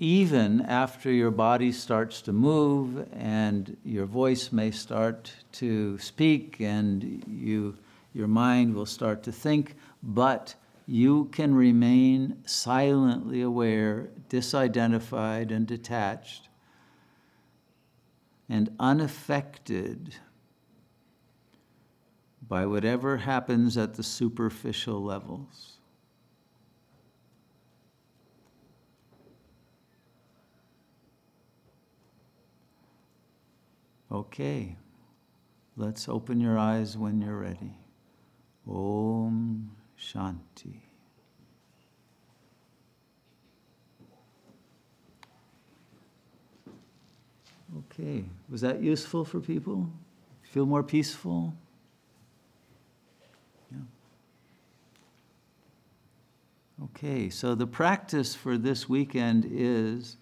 Even 0.00 0.60
after 0.62 1.12
your 1.12 1.30
body 1.30 1.70
starts 1.70 2.20
to 2.22 2.32
move 2.32 3.06
and 3.12 3.76
your 3.84 4.06
voice 4.06 4.50
may 4.50 4.72
start 4.72 5.32
to 5.52 5.96
speak 5.98 6.60
and 6.60 7.22
you, 7.28 7.76
your 8.12 8.26
mind 8.26 8.74
will 8.74 8.86
start 8.86 9.22
to 9.22 9.32
think, 9.32 9.76
but 10.02 10.56
you 10.86 11.26
can 11.26 11.54
remain 11.54 12.42
silently 12.44 13.40
aware, 13.40 14.08
disidentified, 14.28 15.52
and 15.52 15.66
detached, 15.66 16.48
and 18.48 18.74
unaffected 18.80 20.16
by 22.48 22.66
whatever 22.66 23.16
happens 23.16 23.76
at 23.76 23.94
the 23.94 24.02
superficial 24.02 25.02
levels. 25.02 25.78
Okay, 34.12 34.76
let's 35.76 36.08
open 36.08 36.40
your 36.40 36.58
eyes 36.58 36.96
when 36.96 37.20
you're 37.20 37.38
ready. 37.38 37.74
Om 38.68 39.70
Shanti. 39.98 40.80
Okay, 47.90 48.24
was 48.48 48.60
that 48.60 48.80
useful 48.80 49.24
for 49.24 49.40
people? 49.40 49.90
Feel 50.42 50.66
more 50.66 50.84
peaceful? 50.84 51.54
Okay, 57.04 57.28
so 57.28 57.54
the 57.54 57.66
practice 57.66 58.34
for 58.34 58.56
this 58.56 58.88
weekend 58.88 59.46
is 59.50 60.16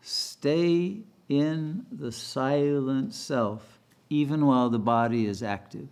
stay 0.00 1.02
in 1.28 1.86
the 1.92 2.10
silent 2.10 3.14
self 3.14 3.78
even 4.10 4.44
while 4.44 4.68
the 4.68 4.78
body 4.80 5.26
is 5.26 5.40
active. 5.40 5.88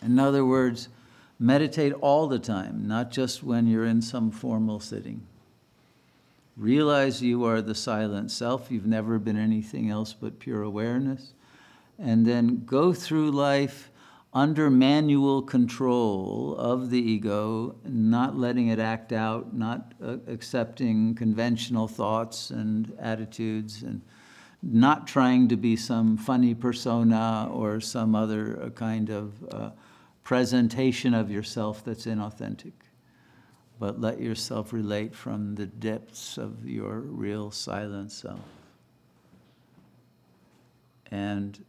In 0.00 0.20
other 0.20 0.44
words, 0.44 0.90
meditate 1.40 1.92
all 1.94 2.28
the 2.28 2.38
time, 2.38 2.86
not 2.86 3.10
just 3.10 3.42
when 3.42 3.66
you're 3.66 3.84
in 3.84 4.00
some 4.00 4.30
formal 4.30 4.78
sitting. 4.78 5.26
Realize 6.56 7.20
you 7.20 7.44
are 7.46 7.60
the 7.60 7.74
silent 7.74 8.30
self. 8.30 8.70
You've 8.70 8.86
never 8.86 9.18
been 9.18 9.36
anything 9.36 9.90
else 9.90 10.12
but 10.12 10.38
pure 10.38 10.62
awareness. 10.62 11.32
And 11.98 12.24
then 12.24 12.62
go 12.64 12.92
through 12.92 13.32
life 13.32 13.90
under 14.32 14.68
manual 14.68 15.42
control 15.42 16.54
of 16.58 16.90
the 16.90 17.00
ego, 17.00 17.74
not 17.84 18.36
letting 18.36 18.68
it 18.68 18.78
act 18.78 19.12
out, 19.12 19.54
not 19.54 19.94
uh, 20.02 20.16
accepting 20.26 21.14
conventional 21.14 21.88
thoughts 21.88 22.50
and 22.50 22.94
attitudes, 22.98 23.82
and 23.82 24.02
not 24.62 25.06
trying 25.06 25.48
to 25.48 25.56
be 25.56 25.76
some 25.76 26.16
funny 26.16 26.54
persona 26.54 27.48
or 27.52 27.80
some 27.80 28.14
other 28.14 28.60
uh, 28.62 28.70
kind 28.70 29.08
of 29.08 29.32
uh, 29.50 29.70
presentation 30.24 31.14
of 31.14 31.30
yourself 31.30 31.82
that's 31.84 32.04
inauthentic. 32.04 32.72
But 33.80 34.00
let 34.00 34.20
yourself 34.20 34.72
relate 34.72 35.14
from 35.14 35.54
the 35.54 35.66
depths 35.66 36.36
of 36.36 36.68
your 36.68 36.98
real 37.00 37.50
silent 37.50 38.12
self. 38.12 38.40
And 41.10 41.64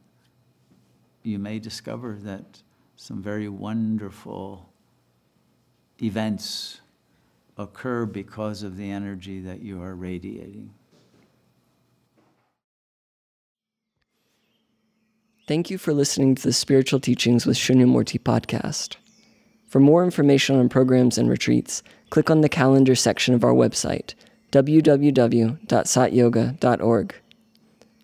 you 1.24 1.40
may 1.40 1.60
discover 1.60 2.18
that 2.24 2.62
some 2.96 3.22
very 3.22 3.50
wonderful 3.50 4.70
events 6.02 6.82
occur 7.58 8.06
because 8.06 8.64
of 8.64 8.78
the 8.78 8.90
energy 8.90 9.42
that 9.42 9.62
you 9.62 9.82
are 9.82 9.96
radiating. 9.96 10.74
Thank 15.48 15.70
you 15.70 15.78
for 15.78 15.94
listening 15.94 16.36
to 16.36 16.44
the 16.44 16.54
Spiritual 16.54 17.00
Teachings 17.00 17.46
with 17.46 17.58
Shunyamurti 17.58 18.22
podcast. 18.22 18.96
For 19.68 19.80
more 19.80 20.04
information 20.04 20.56
on 20.56 20.70
programs 20.70 21.18
and 21.18 21.30
retreats, 21.30 21.84
click 22.12 22.30
on 22.30 22.42
the 22.42 22.50
calendar 22.50 22.96
section 22.96 23.34
of 23.34 23.44
our 23.44 23.54
website, 23.54 24.14
www.satyoga.org. 24.52 27.16